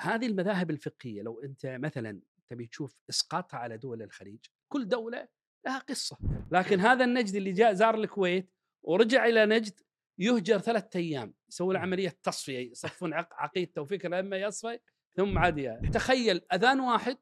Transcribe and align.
هذه 0.00 0.26
المذاهب 0.26 0.70
الفقهية 0.70 1.22
لو 1.22 1.40
أنت 1.40 1.66
مثلا 1.66 2.20
تبي 2.48 2.66
تشوف 2.66 2.96
اسقاطها 3.10 3.58
على 3.58 3.76
دول 3.76 4.02
الخليج 4.02 4.38
كل 4.68 4.88
دولة 4.88 5.28
لها 5.66 5.78
قصة. 5.78 6.18
لكن 6.52 6.80
هذا 6.80 7.04
النجد 7.04 7.34
اللي 7.34 7.52
جاء 7.52 7.72
زار 7.72 7.94
الكويت 7.94 8.50
ورجع 8.82 9.26
إلى 9.26 9.46
نجد 9.46 9.80
يهجر 10.18 10.58
ثلاثة 10.58 10.98
أيام 10.98 11.34
يسوون 11.48 11.76
عملية 11.76 12.18
تصفية 12.22 12.70
يصفون 12.70 13.12
عق- 13.14 13.34
عقيدته 13.34 13.82
وفكره 13.82 14.20
لما 14.20 14.36
يصفى 14.36 14.78
ثم 15.16 15.38
عاد 15.38 15.90
تخيل 15.92 16.40
أذان 16.52 16.80
واحد 16.80 17.18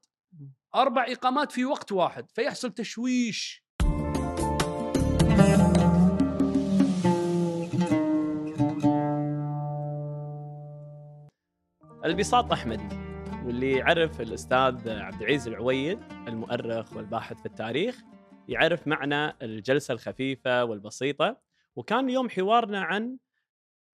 أربع 0.74 1.06
إقامات 1.08 1.52
في 1.52 1.64
وقت 1.64 1.92
واحد 1.92 2.30
فيحصل 2.30 2.72
تشويش. 2.72 3.65
البساط 12.06 12.52
احمدي 12.52 12.88
واللي 13.44 13.72
يعرف 13.72 14.20
الأستاذ 14.20 14.88
عبد 14.88 15.22
العزيز 15.22 15.48
العويد 15.48 15.98
المؤرخ 16.28 16.96
والباحث 16.96 17.40
في 17.40 17.46
التاريخ 17.46 18.02
يعرف 18.48 18.88
معنى 18.88 19.36
الجلسة 19.42 19.94
الخفيفة 19.94 20.64
والبسيطة 20.64 21.40
وكان 21.76 22.08
اليوم 22.08 22.30
حوارنا 22.30 22.80
عن 22.80 23.16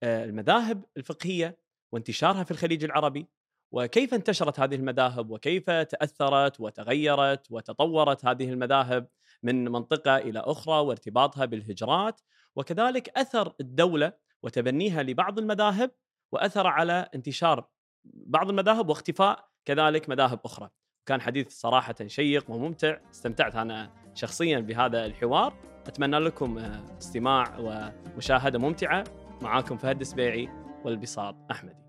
آه، 0.03 0.25
المذاهب 0.25 0.85
الفقهية 0.97 1.59
وانتشارها 1.93 2.45
في 2.45 2.51
الخليج 2.51 2.85
العربي 2.85 3.29
وكيف 3.71 4.15
انتشرت 4.15 4.61
هذه 4.61 4.75
المذاهب 4.75 5.31
وكيف 5.31 5.71
تأثرت 5.71 6.61
وتغيرت 6.61 7.47
وتطورت 7.51 8.25
هذه 8.25 8.51
المذاهب 8.51 9.09
من 9.43 9.65
منطقة 9.69 10.17
إلى 10.17 10.39
أخرى 10.39 10.81
وارتباطها 10.81 11.45
بالهجرات 11.45 12.21
وكذلك 12.57 13.19
أثر 13.19 13.55
الدولة 13.61 14.13
وتبنيها 14.43 15.03
لبعض 15.03 15.39
المذاهب 15.39 15.91
وأثر 16.33 16.67
على 16.67 17.09
انتشار 17.15 17.69
بعض 18.05 18.49
المذاهب 18.49 18.89
واختفاء 18.89 19.49
كذلك 19.65 20.09
مذاهب 20.09 20.41
أخرى. 20.45 20.71
كان 21.07 21.21
حديث 21.21 21.61
صراحة 21.61 21.95
شيق 22.07 22.51
وممتع، 22.51 22.99
استمتعت 23.11 23.57
أنا 23.57 23.93
شخصيا 24.15 24.59
بهذا 24.59 25.07
الحوار، 25.07 25.55
أتمنى 25.87 26.19
لكم 26.19 26.59
آه، 26.59 26.99
استماع 26.99 27.57
ومشاهدة 27.59 28.59
ممتعة 28.59 29.05
معاكم 29.43 29.77
فهد 29.77 30.01
السبيعي 30.01 30.49
والبساط 30.85 31.37
أحمدي. 31.51 31.83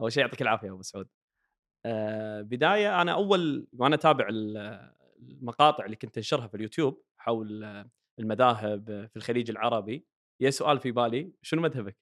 أول 0.00 0.12
شيء 0.12 0.22
يعطيك 0.22 0.42
العافية 0.42 0.70
أبو 0.72 0.82
سعود. 0.82 1.08
آه، 1.86 2.42
بداية 2.42 3.02
أنا 3.02 3.12
أول 3.12 3.66
وأنا 3.72 3.94
اتابع 3.94 4.28
ال- 4.28 4.90
المقاطع 5.18 5.84
اللي 5.84 5.96
كنت 5.96 6.16
أنشرها 6.16 6.46
في 6.46 6.54
اليوتيوب 6.54 7.02
حول 7.18 7.64
آه، 7.64 7.90
المذاهب 8.20 9.08
في 9.10 9.16
الخليج 9.16 9.50
العربي 9.50 10.06
يا 10.40 10.50
سؤال 10.50 10.80
في 10.80 10.90
بالي 10.90 11.32
شنو 11.42 11.62
مذهبك؟ 11.62 11.96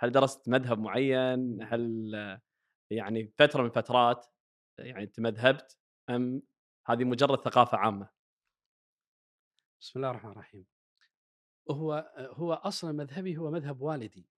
هل 0.00 0.12
درست 0.12 0.48
مذهب 0.48 0.78
معين؟ 0.78 1.62
هل 1.62 2.12
يعني 2.90 3.32
فترة 3.38 3.62
من 3.62 3.70
فترات 3.70 4.26
يعني 4.78 5.06
تمذهبت 5.06 5.78
أم 6.10 6.42
هذه 6.86 7.04
مجرد 7.04 7.40
ثقافة 7.40 7.78
عامة؟ 7.78 8.08
بسم 9.80 9.98
الله 9.98 10.10
الرحمن 10.10 10.30
الرحيم 10.30 10.66
هو 11.70 12.12
هو 12.16 12.52
أصلا 12.52 12.92
مذهبي 12.92 13.36
هو 13.36 13.50
مذهب 13.50 13.80
والدي 13.80 14.28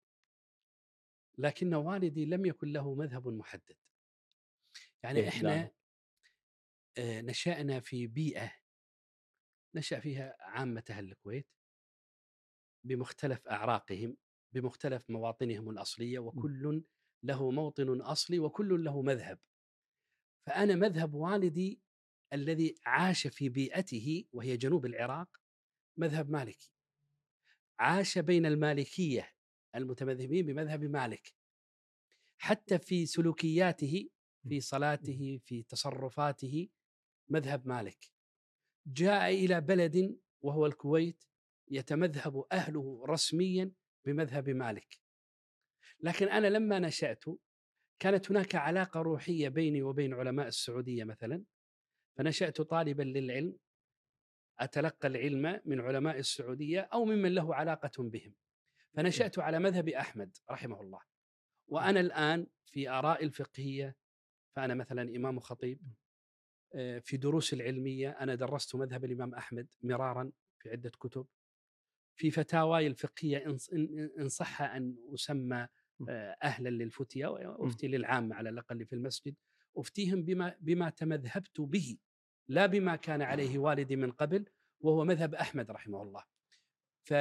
لكن 1.37 1.73
والدي 1.73 2.25
لم 2.25 2.45
يكن 2.45 2.71
له 2.71 2.95
مذهب 2.95 3.27
محدد 3.27 3.77
يعني 5.03 5.27
إحنا. 5.27 5.71
آه، 6.97 7.21
نشأنا 7.21 7.79
في 7.79 8.07
بيئة 8.07 8.51
نشأ 9.75 9.99
فيها 9.99 10.35
عامة 10.39 10.83
أهل 10.89 11.11
الكويت. 11.11 11.47
بمختلف 12.83 13.47
أعراقهم 13.47 14.17
بمختلف 14.53 15.09
مواطنهم 15.09 15.69
الأصلية 15.69 16.19
وكل 16.19 16.83
له 17.23 17.51
موطن 17.51 18.01
أصلي 18.01 18.39
وكل 18.39 18.83
له 18.83 19.01
مذهب. 19.01 19.39
فأنا 20.47 20.75
مذهب 20.75 21.13
والدي 21.13 21.81
الذي 22.33 22.75
عاش 22.85 23.27
في 23.27 23.49
بيئته 23.49 24.25
وهي 24.33 24.57
جنوب 24.57 24.85
العراق 24.85 25.37
مذهب 25.97 26.29
مالكي. 26.29 26.71
عاش 27.79 28.17
بين 28.17 28.45
المالكية 28.45 29.31
المتمذهبين 29.75 30.45
بمذهب 30.45 30.83
مالك. 30.83 31.33
حتى 32.37 32.79
في 32.79 33.05
سلوكياته 33.05 34.09
في 34.49 34.61
صلاته 34.61 35.39
في 35.45 35.63
تصرفاته 35.63 36.69
مذهب 37.29 37.67
مالك. 37.67 38.11
جاء 38.85 39.33
إلى 39.33 39.61
بلد 39.61 40.19
وهو 40.41 40.65
الكويت 40.65 41.23
يتمذهب 41.67 42.43
أهله 42.51 43.05
رسميا 43.05 43.71
بمذهب 44.05 44.49
مالك. 44.49 45.01
لكن 45.99 46.29
أنا 46.29 46.47
لما 46.47 46.79
نشأت 46.79 47.23
كانت 47.99 48.31
هناك 48.31 48.55
علاقة 48.55 49.01
روحية 49.01 49.49
بيني 49.49 49.81
وبين 49.81 50.13
علماء 50.13 50.47
السعودية 50.47 51.03
مثلا 51.03 51.43
فنشأت 52.17 52.61
طالبا 52.61 53.03
للعلم 53.03 53.57
أتلقى 54.59 55.07
العلم 55.07 55.61
من 55.65 55.81
علماء 55.81 56.19
السعودية 56.19 56.79
أو 56.81 57.05
ممن 57.05 57.35
له 57.35 57.55
علاقة 57.55 57.91
بهم. 58.03 58.35
فنشأت 58.93 59.39
على 59.39 59.59
مذهب 59.59 59.89
أحمد 59.89 60.37
رحمه 60.51 60.81
الله. 60.81 60.99
وأنا 61.67 61.99
الآن 61.99 62.47
في 62.65 62.89
آراء 62.89 63.23
الفقهية 63.23 63.95
فأنا 64.55 64.73
مثلا 64.73 65.01
إمام 65.01 65.39
خطيب 65.39 65.79
آه، 65.81 66.00
في 67.01 67.17
دروس 67.17 67.53
العلمية 67.53 68.09
أنا 68.09 68.35
درست 68.35 68.75
مذهب 68.75 69.05
الإمام 69.05 69.35
أحمد 69.35 69.67
مرارا 69.83 70.31
في 70.59 70.69
عدة 70.69 70.89
كتب. 70.99 71.25
في 72.15 72.31
فتاواي 72.31 72.87
الفقهية 72.87 73.45
إن- 73.45 74.27
صح 74.27 74.61
أن 74.61 74.95
أسمى 75.13 75.67
آه، 76.09 76.37
أهلا 76.43 76.69
للفتيا 76.69 77.27
وأفتي 77.27 77.87
للعامه 77.87 78.35
على 78.35 78.49
الأقل 78.49 78.85
في 78.85 78.93
المسجد 78.95 79.35
أفتيهم 79.77 80.23
بما 80.23 80.55
بما 80.59 80.89
تمذهبت 80.89 81.61
به 81.61 81.97
لا 82.47 82.65
بما 82.65 82.95
كان 82.95 83.21
عليه 83.21 83.57
والدي 83.59 83.95
من 83.95 84.11
قبل 84.11 84.45
وهو 84.79 85.05
مذهب 85.05 85.35
أحمد 85.35 85.71
رحمه 85.71 86.01
الله. 86.01 86.23
ف 87.03 87.13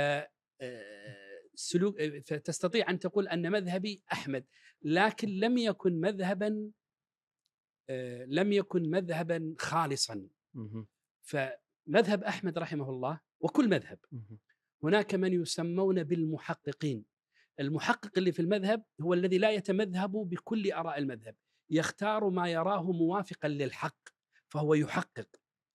آه، 0.63 1.17
سلوك 1.55 2.01
آه، 2.01 2.19
فتستطيع 2.19 2.91
أن 2.91 2.99
تقول 2.99 3.29
أن 3.29 3.53
مذهبي 3.53 4.03
أحمد 4.13 4.47
لكن 4.83 5.29
لم 5.29 5.59
يكن 5.59 6.01
مذهبا 6.01 6.49
آه، 6.49 6.71
لم 8.27 8.53
يكن 8.53 8.91
مذهبا 8.91 9.55
خالصا. 9.59 10.29
فمذهب 11.23 12.25
أحمد 12.25 12.59
رحمه 12.59 12.91
الله 12.91 13.21
وكل 13.41 13.69
مذهب. 13.69 13.99
هناك 14.83 15.15
من 15.15 15.43
يسمون 15.43 16.03
بالمحققين 16.05 17.05
المحقق 17.61 18.11
اللي 18.19 18.33
في 18.33 18.43
المذهب 18.43 18.85
هو 19.01 19.15
الذي 19.15 19.39
لا 19.39 19.51
يتمذهب 19.51 20.13
بكل 20.13 20.73
آراء 20.73 20.99
المذهب 20.99 21.35
يختار 21.71 22.31
ما 22.31 22.49
يراه 22.49 22.93
موافقا 22.93 23.49
للحق 23.49 24.09
فهو 24.49 24.75
يحقق 24.75 25.29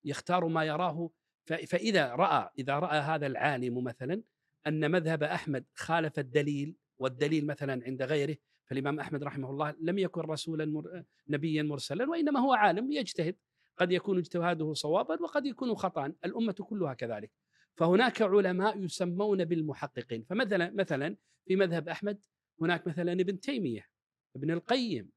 يختار 0.03 0.47
ما 0.47 0.63
يراه 0.63 1.09
فإذا 1.45 2.15
رأى 2.15 2.49
إذا 2.57 2.79
رأى 2.79 2.99
هذا 2.99 3.27
العالم 3.27 3.83
مثلا 3.83 4.21
أن 4.67 4.91
مذهب 4.91 5.23
أحمد 5.23 5.65
خالف 5.75 6.19
الدليل 6.19 6.75
والدليل 6.99 7.47
مثلا 7.47 7.83
عند 7.85 8.01
غيره 8.01 8.37
فالإمام 8.65 8.99
أحمد 8.99 9.23
رحمه 9.23 9.49
الله 9.49 9.75
لم 9.79 9.99
يكن 9.99 10.21
رسولا 10.21 10.65
مر... 10.65 11.03
نبيا 11.27 11.63
مرسلا 11.63 12.09
وإنما 12.09 12.39
هو 12.39 12.53
عالم 12.53 12.91
يجتهد. 12.91 13.35
قد 13.77 13.91
يكون 13.91 14.17
اجتهاده 14.17 14.73
صوابا 14.73 15.21
وقد 15.21 15.45
يكون 15.45 15.75
خطا 15.75 16.13
الأمة 16.25 16.53
كلها 16.53 16.93
كذلك. 16.93 17.31
فهناك 17.75 18.21
علماء 18.21 18.79
يسمون 18.79 19.45
بالمحققين. 19.45 20.23
فمثلا 20.23 20.71
مثلا 20.71 21.17
في 21.45 21.55
مذهب 21.55 21.89
أحمد 21.89 22.25
هناك 22.61 22.87
مثلا 22.87 23.11
ابن 23.11 23.39
تيمية 23.39 23.87
ابن 24.35 24.51
القيم 24.51 25.11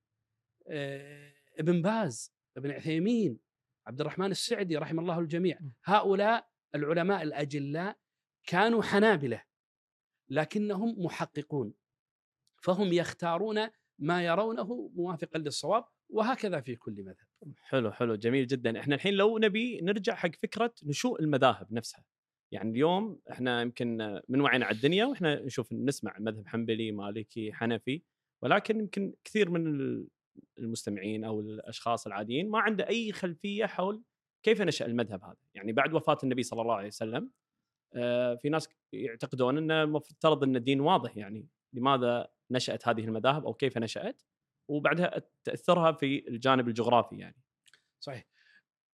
آه، 0.69 1.33
ابن 1.59 1.83
باز 1.83 2.33
ابن 2.57 2.71
عثيمين 2.71 3.39
عبد 3.87 4.01
الرحمن 4.01 4.31
السعدي 4.31 4.77
رحم 4.77 5.01
الله 5.01 5.19
الجميع. 5.19 5.59
هؤلاء 5.85 6.49
العلماء 6.75 7.23
الأجلاء 7.23 7.97
كانوا 8.47 8.83
حنابلة 8.83 9.43
لكنهم 10.29 11.05
محققون. 11.05 11.75
فهم 12.61 12.93
يختارون 12.93 13.69
ما 13.99 14.25
يرونه 14.25 14.91
موافقا 14.95 15.39
للصواب 15.39 15.85
وهكذا 16.09 16.61
في 16.61 16.77
كل 16.77 16.93
مذهب. 17.03 17.55
حلو 17.61 17.93
حلو 17.93 18.15
جميل 18.15 18.47
جدا. 18.47 18.81
إحنا 18.81 18.95
الحين 18.95 19.15
لو 19.15 19.39
نبي 19.39 19.81
نرجع 19.81 20.15
حق 20.15 20.35
فكرة 20.43 20.75
نشوء 20.85 21.21
المذاهب 21.21 21.73
نفسها 21.73 22.05
يعني 22.53 22.71
اليوم 22.71 23.21
إحنا 23.31 23.63
يمكن 23.63 24.21
من 24.29 24.41
وعينا 24.41 24.67
على 24.67 24.77
الدنيا 24.77 25.05
وإحنا 25.07 25.43
نشوف 25.43 25.73
نسمع 25.73 26.17
مذهب 26.19 26.47
حنبلي 26.47 26.93
مالكي 26.93 27.53
حنفي 27.53 28.03
ولكن 28.43 28.79
يمكن 28.81 29.15
كثير 29.25 29.51
من 29.51 29.67
ال- 29.67 30.09
المستمعين 30.59 31.25
أو 31.25 31.41
الأشخاص 31.41 32.07
العاديين 32.07 32.51
ما 32.51 32.59
عنده 32.59 32.89
أي 32.89 33.13
خلفية 33.13 33.67
حول 33.67 34.03
كيف 34.43 34.63
نشأ 34.63 34.87
المذهب 34.87 35.25
هذا. 35.25 35.37
يعني 35.55 35.73
بعد 35.73 35.95
وفاة 35.95 36.19
النبي 36.25 36.43
صلى 36.43 36.63
الله 36.63 36.75
عليه 36.75 36.87
وسلم 36.89 37.31
آه، 37.95 38.35
في 38.35 38.49
ناس 38.49 38.69
يعتقدون 38.93 39.59
إنه 39.59 39.83
المفترض 39.83 40.43
إن 40.45 40.57
الدين 40.57 40.81
واضح 40.81 41.17
يعني 41.17 41.49
لماذا 41.73 42.29
نشأت 42.51 42.89
هذه 42.89 43.05
المذاهب 43.05 43.47
أو 43.47 43.55
كيف 43.55 43.79
نشأت 43.79 44.23
وبعدها 44.69 45.23
تأثرها 45.45 45.93
في 45.93 46.29
الجانب 46.29 46.69
الجغرافي 46.69 47.17
يعني. 47.17 47.43
صحيح. 48.01 48.27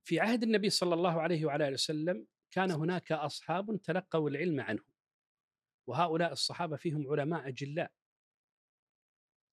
في 0.05 0.21
عهد 0.21 0.43
النبي 0.43 0.71
صلى 0.71 0.95
الله 0.95 1.21
عليه 1.21 1.45
وعلى 1.45 1.65
آله 1.65 1.75
وسلم 1.75 2.27
كان 2.51 2.71
هناك 2.71 3.13
أصحاب 3.13 3.83
تلقوا 3.83 4.31
العلم 4.31 4.61
عنه 4.61 4.83
وهؤلاء 5.87 6.33
الصحابة 6.33 6.77
فيهم 6.77 7.13
علماء 7.13 7.49
أجلاء. 7.49 7.93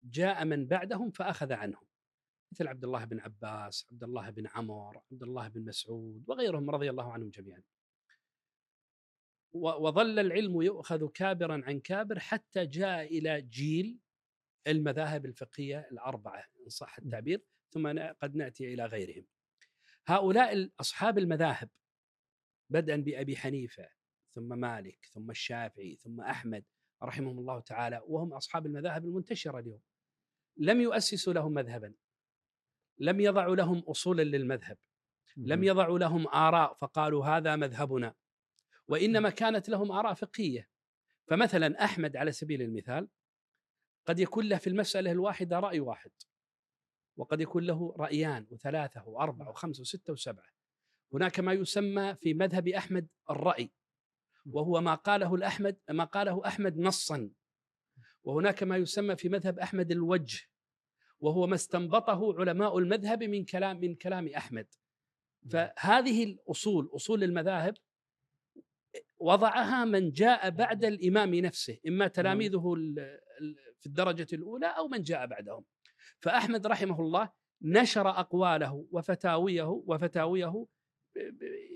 جاء 0.03 0.45
من 0.45 0.68
بعدهم 0.68 1.12
فأخذ 1.12 1.53
عنهم 1.53 1.86
مثل 2.51 2.68
عبد 2.68 2.83
الله 2.83 3.06
بن 3.06 3.19
عباس 3.19 3.88
عبد 3.92 4.03
الله 4.03 4.30
بن 4.30 4.48
عمر 4.48 5.01
عبد 5.12 5.24
الله 5.24 5.48
بن 5.48 5.65
مسعود 5.65 6.24
وغيرهم 6.27 6.69
رضي 6.69 6.89
الله 6.89 7.13
عنهم 7.13 7.30
جميعا. 7.30 7.63
وظل 9.53 10.19
العلم 10.19 10.62
يؤخذ 10.62 11.07
كابرا 11.07 11.62
عن 11.65 11.80
كابر 11.80 12.19
حتى 12.19 12.65
جاء 12.65 13.18
إلى 13.18 13.42
جيل 13.42 14.00
المذاهب 14.68 15.25
الفقهية 15.25 15.88
الأربعة 15.92 16.44
إن 16.63 16.69
صح 16.69 16.98
التعبير 16.98 17.44
ثم 17.69 18.00
قد 18.21 18.36
نأتي 18.36 18.74
إلى 18.74 18.86
غيرهم. 18.86 19.25
هؤلاء 20.07 20.69
أصحاب 20.80 21.18
المذاهب 21.18 21.69
بدءا 22.69 22.95
بأبي 22.95 23.38
حنيفة 23.38 23.89
ثم 24.36 24.59
مالك 24.59 25.09
ثم 25.13 25.31
الشافعي 25.31 25.95
ثم 25.95 26.21
أحمد 26.21 26.63
رحمهم 27.03 27.39
الله 27.39 27.59
تعالى 27.59 28.01
وهم 28.07 28.33
أصحاب 28.33 28.65
المذاهب 28.65 29.06
المنتشرة 29.06 29.59
اليوم. 29.59 29.81
لم 30.57 30.81
يؤسسوا 30.81 31.33
لهم 31.33 31.53
مذهبا. 31.53 31.94
لم 33.00 33.19
يضعوا 33.19 33.56
لهم 33.56 33.80
أصولا 33.80 34.21
للمذهب. 34.21 34.77
لم 35.38 35.63
يضعوا 35.63 36.00
لهم 36.00 36.27
آراء 36.27 36.74
فقالوا 36.74 37.25
هذا 37.25 37.56
مذهبنا. 37.56 38.15
وإنما 38.91 39.29
كانت 39.29 39.69
لهم 39.69 39.91
آراء 39.91 40.13
فقهية. 40.13 40.69
فمثلا 41.27 41.83
أحمد 41.83 42.15
على 42.15 42.31
سبيل 42.31 42.61
المثال 42.61 43.07
قد 44.05 44.19
يكون 44.19 44.49
له 44.49 44.57
في 44.57 44.67
المسألة 44.67 45.11
الواحدة 45.11 45.59
رأي 45.59 45.79
واحد 45.79 46.11
وقد 47.17 47.41
يكون 47.41 47.63
له 47.63 47.95
رأيان 47.99 48.47
وثلاثة 48.49 49.07
وأربعة 49.07 49.49
وخمسة 49.49 49.81
وستة 49.81 50.13
وسبعة. 50.13 50.45
هناك 51.13 51.39
ما 51.39 51.53
يسمى 51.53 52.15
في 52.15 52.33
مذهب 52.33 52.67
أحمد 52.67 53.07
الرأي 53.29 53.71
وهو 54.45 54.81
ما 54.81 54.95
قاله 54.95 55.35
الأحمد 55.35 55.77
ما 55.89 56.03
قاله 56.03 56.47
أحمد 56.47 56.77
نصا. 56.77 57.29
وهناك 58.23 58.63
ما 58.63 58.77
يسمى 58.77 59.15
في 59.15 59.29
مذهب 59.29 59.59
أحمد 59.59 59.91
الوجه 59.91 60.49
وهو 61.19 61.47
ما 61.47 61.55
استنبطه 61.55 62.39
علماء 62.39 62.77
المذهب 62.77 63.23
من 63.23 63.45
كلام 63.45 63.79
من 63.79 63.95
كلام 63.95 64.27
أحمد. 64.27 64.67
فهذه 65.51 66.23
الأصول 66.23 66.89
أصول 66.95 67.23
المذاهب 67.23 67.73
وضعها 69.19 69.85
من 69.85 70.11
جاء 70.11 70.49
بعد 70.49 70.85
الإمام 70.85 71.35
نفسه 71.35 71.77
إما 71.88 72.07
تلاميذه 72.07 72.75
في 73.79 73.85
الدرجة 73.85 74.27
الأولى 74.33 74.65
أو 74.67 74.88
من 74.88 75.01
جاء 75.01 75.25
بعدهم. 75.25 75.65
فأحمد 76.19 76.67
رحمه 76.67 77.01
الله 77.01 77.29
نشر 77.61 78.09
أقواله 78.09 78.88
وفتاويه 78.91 79.83
وفتاويه 79.88 80.65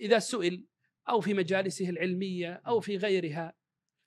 إذا 0.01 0.19
سئل 0.19 0.65
أو 1.09 1.21
في 1.21 1.33
مجالسه 1.33 1.89
العلمية 1.89 2.62
أو 2.67 2.79
في 2.79 2.97
غيرها. 2.97 3.53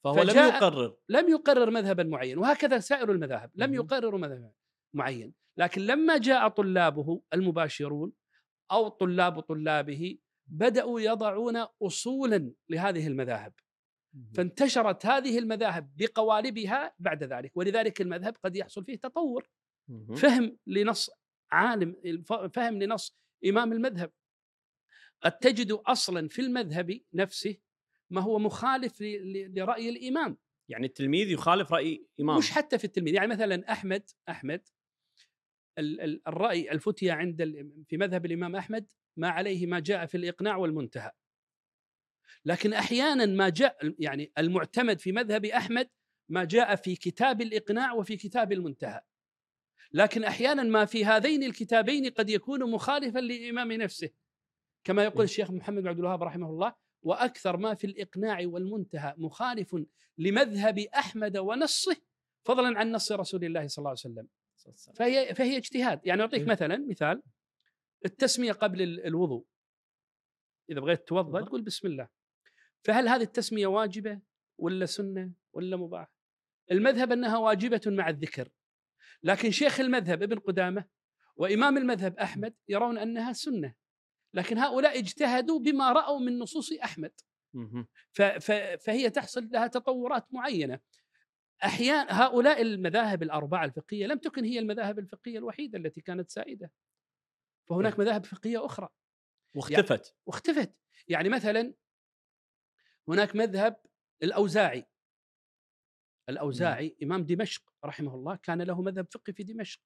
فهو 0.04 0.22
لم 0.22 0.36
يقرر. 0.36 0.96
لم 1.08 1.28
يقرر 1.28 1.70
مذهبا 1.70 2.02
معين 2.02 2.38
وهكذا 2.38 2.78
سائر 2.78 3.12
المذاهب 3.12 3.50
لم 3.54 3.74
يقرروا 3.74 4.20
مذهبا 4.20 4.52
معين. 4.94 5.34
لكن 5.56 5.82
لما 5.82 6.18
جاء 6.18 6.48
طلابه 6.48 7.22
المباشرون 7.34 8.12
أو 8.72 8.88
طلاب 8.88 9.40
طلابه 9.40 10.18
بدأوا 10.48 11.00
يضعون 11.00 11.56
أصولا 11.82 12.52
لهذه 12.68 13.06
المذاهب. 13.06 13.52
فانتشرت 14.34 15.06
هذه 15.06 15.38
المذاهب 15.38 15.96
بقوالبها 15.96 16.94
بعد 16.98 17.24
ذلك 17.24 17.56
ولذلك 17.56 18.00
المذهب 18.00 18.36
قد 18.44 18.56
يحصل 18.56 18.84
فيه 18.84 18.96
تطور. 18.96 19.48
فهم 20.16 20.58
لنص 20.66 21.10
عالم 21.50 21.96
فهم 22.54 22.82
لنص 22.82 23.18
إمام 23.46 23.72
المذهب. 23.72 24.12
قد 25.22 25.32
تجد 25.38 25.72
أصلا 25.72 26.28
في 26.28 26.42
المذهب 26.42 27.00
نفسه 27.14 27.56
ما 28.10 28.20
هو 28.20 28.38
مخالف 28.38 29.00
لرأي 29.00 29.88
الإمام. 29.88 30.38
يعني 30.68 30.86
التلميذ 30.86 31.30
يخالف 31.30 31.72
رأي 31.72 32.06
إمام. 32.20 32.38
مش 32.38 32.50
حتى 32.50 32.78
في 32.78 32.84
التلميذ 32.84 33.14
يعني 33.14 33.26
مثلا 33.26 33.72
أحمد 33.72 34.10
أحمد 34.28 34.68
الرأي 36.28 36.72
الفتية 36.72 37.12
عند 37.12 37.42
في 37.88 37.96
مذهب 37.96 38.26
الإمام 38.26 38.56
أحمد 38.56 38.92
ما 39.18 39.28
عليه 39.28 39.66
ما 39.66 39.80
جاء 39.80 40.06
في 40.06 40.16
الإقناع 40.16 40.56
والمنتهى. 40.56 41.10
لكن 42.44 42.72
أحيانا 42.72 43.26
ما 43.26 43.48
جاء 43.48 43.94
يعني 43.98 44.32
المعتمد 44.38 45.00
في 45.00 45.12
مذهب 45.12 45.44
أحمد 45.44 45.88
ما 46.28 46.44
جاء 46.44 46.76
في 46.76 46.96
كتاب 46.96 47.40
الإقناع 47.40 47.92
وفي 47.92 48.16
كتاب 48.16 48.52
المنتهى. 48.52 49.00
لكن 49.92 50.24
أحيانا 50.24 50.62
ما 50.62 50.84
في 50.84 51.04
هذين 51.04 51.42
الكتابين 51.42 52.10
قد 52.10 52.30
يكون 52.30 52.70
مخالفا 52.70 53.18
للإمام 53.18 53.72
نفسه. 53.72 54.10
كما 54.84 55.04
يقول 55.04 55.24
الشيخ 55.24 55.50
محمد 55.50 55.82
بن 55.82 55.88
عبد 55.88 55.98
الوهاب 55.98 56.22
رحمه 56.22 56.50
الله 56.50 56.74
وأكثر 57.02 57.56
ما 57.56 57.74
في 57.74 57.86
الإقناع 57.86 58.38
والمنتهى 58.44 59.14
مخالف 59.16 59.76
لمذهب 60.18 60.78
أحمد 60.78 61.36
ونصه 61.36 61.96
فضلا 62.44 62.78
عن 62.78 62.92
نص 62.92 63.12
رسول 63.12 63.44
الله 63.44 63.66
صلى 63.66 63.82
الله 63.82 63.90
عليه 63.90 63.98
وسلم. 63.98 64.28
فهي 64.94 65.34
فهي 65.34 65.56
اجتهاد. 65.56 66.00
يعني 66.06 66.22
أعطيك 66.22 66.48
مثلا 66.48 66.86
مثال. 66.88 67.22
التسمية 68.04 68.52
قبل 68.52 68.82
الوضوء. 68.82 69.46
إذا 70.70 70.80
بغيت 70.80 71.08
توضأ 71.08 71.44
تقول 71.44 71.62
بسم 71.62 71.88
الله. 71.88 72.08
فهل 72.84 73.08
هذه 73.08 73.22
التسمية 73.22 73.66
واجبة 73.66 74.20
ولا 74.58 74.86
سنة 74.86 75.32
ولا 75.52 75.76
مباح 75.76 76.12
المذهب 76.70 77.12
أنها 77.12 77.38
واجبة 77.38 77.80
مع 77.86 78.08
الذكر. 78.08 78.48
لكن 79.22 79.50
شيخ 79.50 79.80
المذهب 79.80 80.22
ابن 80.22 80.38
قدامة 80.38 80.84
وإمام 81.36 81.78
المذهب 81.78 82.18
أحمد 82.18 82.54
يرون 82.68 82.98
أنها 82.98 83.32
سنة. 83.32 83.74
لكن 84.34 84.58
هؤلاء 84.58 84.98
اجتهدوا 84.98 85.58
بما 85.58 85.92
رأوا 85.92 86.20
من 86.20 86.38
نصوص 86.38 86.72
أحمد. 86.72 87.12
فهي 88.80 89.10
تحصل 89.10 89.48
لها 89.52 89.66
تطورات 89.66 90.26
معينة. 90.34 90.80
أحيانا 91.64 92.22
هؤلاء 92.22 92.62
المذاهب 92.62 93.22
الأربعة 93.22 93.64
الفقهية 93.64 94.06
لم 94.06 94.18
تكن 94.18 94.44
هي 94.44 94.58
المذاهب 94.58 94.98
الفقهية 94.98 95.38
الوحيدة 95.38 95.78
التي 95.78 96.00
كانت 96.00 96.30
سائدة. 96.30 96.72
فهناك 97.68 97.92
نعم. 97.92 98.00
مذاهب 98.00 98.26
فقهية 98.26 98.64
أخرى. 98.66 98.88
واختفت. 99.54 100.06
يعني 100.06 100.16
واختفت. 100.26 100.74
يعني 101.08 101.28
مثلا 101.28 101.74
هناك 103.08 103.36
مذهب 103.36 103.76
الأوزاعي. 104.22 104.84
الأوزاعي 106.28 106.88
نعم. 106.88 106.96
إمام 107.02 107.26
دمشق 107.26 107.62
رحمه 107.84 108.14
الله 108.14 108.36
كان 108.36 108.62
له 108.62 108.82
مذهب 108.82 109.06
فقهي 109.10 109.34
في 109.34 109.42
دمشق. 109.42 109.80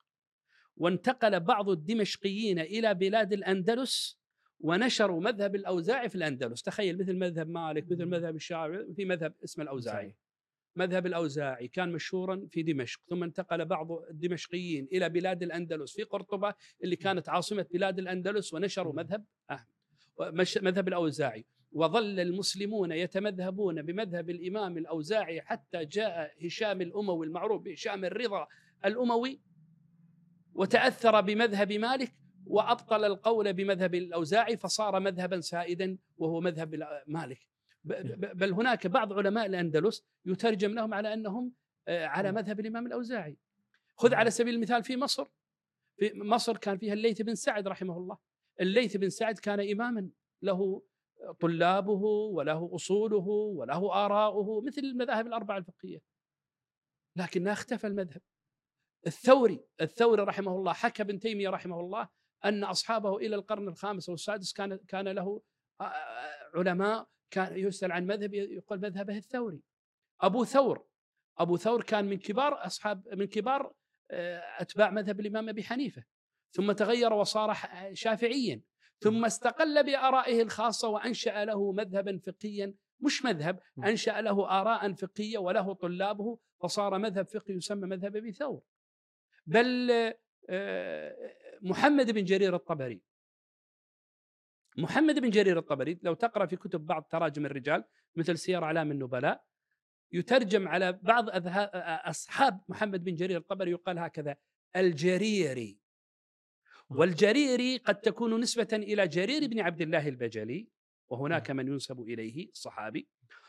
وانتقل 0.77 1.41
بعض 1.41 1.69
الدمشقيين 1.69 2.59
إلى 2.59 2.95
بلاد 2.95 3.33
الأندلس 3.33 4.23
ونشروا 4.61 5.21
مذهب 5.21 5.55
الأوزاعي 5.55 6.09
في 6.09 6.15
الأندلس. 6.15 6.63
تخيل 6.63 6.99
مثل 6.99 7.17
مذهب 7.17 7.49
مالك 7.49 7.93
مثل 7.93 8.05
مذهب 8.05 8.37
الشافعي 8.37 8.95
في 8.95 9.05
مذهب 9.05 9.35
اسمه 9.45 9.65
الأوزاعي. 9.65 10.17
مذهب 10.77 11.07
الأوزاعي 11.07 11.69
كان 11.69 11.93
مشهورا 11.93 12.47
في 12.51 12.63
دمشق 12.63 13.01
ثم 13.09 13.23
انتقل 13.23 13.65
بعض 13.65 13.93
الدمشقيين 14.11 14.89
إلى 14.93 15.09
بلاد 15.09 15.43
الأندلس 15.43 15.97
في 15.97 16.03
قرطبة 16.03 16.55
اللي 16.85 16.97
كانت 16.97 17.29
عاصمة 17.29 17.67
بلاد 17.73 17.99
الأندلس 17.99 18.55
ونشروا 18.55 18.95
مذهب 18.95 19.25
أحمد 19.51 19.67
مذهب 20.63 20.89
الأوزاعي. 20.89 21.47
وظل 21.73 22.21
المسلمون 22.21 22.93
يتمذهبون 22.93 23.83
بمذهب 23.83 24.31
الإمام 24.31 24.79
الأوزاعي 24.79 25.41
حتى 25.41 25.85
جاء 25.85 26.47
هشام 26.47 26.81
الأموي 26.81 27.27
المعروف 27.27 27.63
بهشام 27.63 28.05
الرضا 28.05 28.47
الأموي 28.85 29.41
وتأثر 30.55 31.21
بمذهب 31.21 31.73
مالك 31.73 32.15
وأبطل 32.47 33.05
القول 33.05 33.53
بمذهب 33.53 33.95
الأوزاعي 33.95 34.57
فصار 34.57 35.01
مذهبا 35.01 35.41
سائدا 35.41 35.99
وهو 36.17 36.41
مذهب 36.41 36.89
مالك. 37.07 37.52
بل 37.85 38.53
هناك 38.53 38.87
بعض 38.87 39.13
علماء 39.13 39.47
الأندلس 39.47 40.05
يترجم 40.27 40.75
لهم 40.75 40.95
على 40.95 41.15
أنهم 41.15 41.53
آه، 41.89 42.07
على 42.07 42.33
مذهب 42.33 42.61
الإمام 42.61 42.87
الأوزاعي. 42.87 43.37
خذ 43.97 44.15
على 44.15 44.31
سبيل 44.31 44.55
المثال 44.55 44.85
في 44.85 44.97
مصر. 44.97 45.29
في 45.97 46.13
مصر 46.15 46.57
كان 46.57 46.79
فيها 46.79 46.93
الليث 46.93 47.23
بن 47.23 47.35
سعد 47.35 47.69
رحمه 47.69 47.97
الله. 47.97 48.19
الليث 48.61 48.97
بن 48.97 49.09
سعد 49.09 49.39
كان 49.39 49.71
إماما. 49.71 50.09
له 50.43 50.83
طلابه 51.41 52.03
وله 52.05 52.71
أصوله 52.75 53.27
وله 53.29 54.05
آراؤه 54.05 54.61
مثل 54.61 54.81
المذاهب 54.81 55.27
الأربعة 55.27 55.59
الفقهية. 55.59 56.03
لكنها 57.17 57.53
اختفى 57.53 57.87
المذهب. 57.87 58.23
الثوري 59.07 59.65
الثوري 59.81 60.23
رحمه 60.23 60.57
الله 60.57 60.73
حكى 60.73 61.03
ابن 61.03 61.19
تيمية 61.19 61.49
رحمه 61.49 61.81
الله 61.81 62.09
أن 62.45 62.65
أصحابه 62.65 63.17
إلى 63.17 63.37
القرن 63.37 63.69
الخامس 63.69 64.09
والسادس 64.09 64.53
كان 64.53 64.77
كان 64.77 65.09
له 65.09 65.43
علماء 66.55 67.09
كان 67.33 67.59
يسأل 67.59 67.93
عن 67.93 68.07
مذهب 68.07 68.35
يقول 68.35 68.81
مذهبه 68.81 69.17
الثوري. 69.17 69.61
أبو 70.21 70.45
ثور 70.45 70.87
أبو 71.39 71.57
ثور 71.57 71.83
كان 71.83 72.05
من 72.05 72.19
كبار 72.19 72.67
أصحاب 72.67 73.09
من 73.15 73.27
كبار 73.27 73.73
أتباع 74.59 74.91
مذهب 74.91 75.21
الإمام 75.21 75.49
أبي 75.49 75.63
حنيفة. 75.63 76.05
ثم 76.51 76.73
تغير 76.73 77.13
وصار 77.13 77.57
شافعيا. 77.93 78.61
ثم 79.01 79.25
استقل 79.25 79.85
بآرائه 79.85 80.43
الخاصة 80.43 80.89
وأنشأ 80.89 81.45
له 81.45 81.73
مذهبا 81.73 82.19
فقهيا. 82.19 82.75
مش 83.01 83.25
مذهب 83.25 83.61
أنشأ 83.79 84.21
له 84.21 84.61
اراء 84.61 84.93
فقهية 84.93 85.39
وله 85.39 85.75
طلابه 85.75 86.39
فصار 86.63 86.99
مذهب 86.99 87.29
فقهي 87.29 87.57
يسمى 87.57 87.87
مذهب 87.87 88.17
أبي 88.17 88.33
ثور. 88.33 88.63
بل 89.47 89.91
محمد 91.63 92.11
بن 92.11 92.25
جرير 92.25 92.57
الطبري 92.57 93.01
محمد 94.77 95.19
بن 95.19 95.31
جرير 95.31 95.59
الطبري 95.59 95.99
لو 96.03 96.15
تقرأ 96.15 96.47
في 96.47 96.57
كتب 96.57 96.87
بعض 96.87 97.03
تراجم 97.11 97.47
الرجال 97.47 97.85
مثل 98.17 98.39
سير 98.39 98.65
اعلام 98.65 98.91
النبلاء 98.91 99.45
يترجم 100.13 100.69
على 100.69 100.93
بعض 100.93 101.27
أصحاب 102.09 102.61
محمد 102.69 103.05
بن 103.05 103.15
جرير 103.15 103.37
الطبري 103.37 103.71
يقال 103.71 103.99
هكذا 103.99 104.37
الجريري. 104.77 105.79
والجريري 106.89 107.77
قد 107.77 108.01
تكون 108.01 108.41
نسبة 108.41 108.69
إلى 108.73 109.09
جرير 109.09 109.47
بن 109.47 109.61
عبد 109.61 109.81
الله 109.81 110.09
البجلي 110.09 110.69
وهناك 111.09 111.51
من 111.51 111.69
ينسب 111.69 112.01
إليه 112.01 112.51
صحابي 112.53 113.09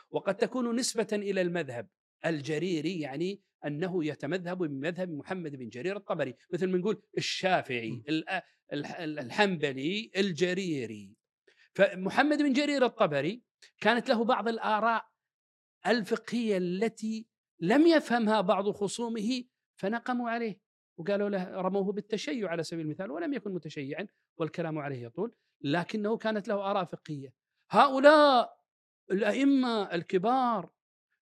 وقد 0.10 0.36
تكون 0.36 0.76
نسبة 0.76 1.08
إلى 1.14 1.42
المذهب. 1.42 1.88
الجريري 2.26 3.00
يعني 3.00 3.42
أنه 3.66 4.06
يتمذهب 4.06 4.58
بمذهب 4.58 5.10
محمد 5.10 5.56
بن 5.56 5.70
جرير 5.70 5.98
الطبري. 5.98 6.36
مثل 6.54 6.68
ما 6.68 6.78
نقول 6.78 7.02
الشافعي 7.18 8.04
الح- 8.74 9.00
الحنبلي 9.00 10.12
الجريري. 10.18 11.16
فمحمد 11.74 12.38
بن 12.38 12.54
جرير 12.54 12.86
الطبري 12.86 13.44
كانت 13.82 14.10
له 14.10 14.24
بعض 14.24 14.48
الآراء 14.48 15.06
الفقهية 15.88 16.58
التي 16.58 17.28
لم 17.60 17.88
يفهمها 17.88 18.42
بعض 18.42 18.70
خصومه 18.72 19.44
فنقموا 19.76 20.30
عليه 20.30 20.60
وقالوا 20.98 21.30
له 21.30 21.62
رموه 21.62 21.92
بالتشيع 21.92 22.50
على 22.50 22.64
سبيل 22.64 22.86
المثال 22.86 23.12
ولم 23.12 23.34
يكن 23.34 23.52
متشيعا 23.54 24.08
والكلام 24.38 24.78
عليه 24.80 25.04
يطول 25.06 25.36
لكنه 25.62 26.18
كانت 26.18 26.48
له 26.48 26.72
آراء 26.72 26.86
فقهية. 26.86 27.34
هؤلاء 27.70 28.58
الأئمة 29.12 29.94
الكبار 29.96 30.70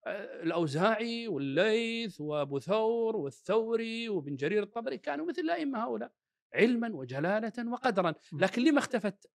الأوزاعي 0.06 1.28
والليث 1.28 2.20
وأبو 2.20 2.58
ثور 2.58 3.16
والثوري 3.16 4.08
وابن 4.08 4.36
جرير 4.36 4.62
الطبري 4.62 4.98
كانوا 4.98 5.26
مثل 5.26 5.40
الأئمة 5.40 5.84
هؤلاء 5.84 6.12
علما 6.54 6.94
وجلالة 6.94 7.70
وقدرا. 7.72 8.14
لكن 8.32 8.64
لما 8.64 8.78
اختفت 8.78 9.30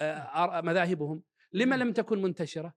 آه، 0.00 0.60
مذاهبهم 0.60 1.22
لما 1.52 1.74
لم 1.74 1.92
تكن 1.92 2.22
منتشرة؟ 2.22 2.74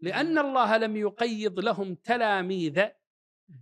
لأن 0.00 0.38
الله 0.38 0.76
لم 0.76 0.96
يقيض 0.96 1.60
لهم 1.60 1.94
تلاميذ 1.94 2.84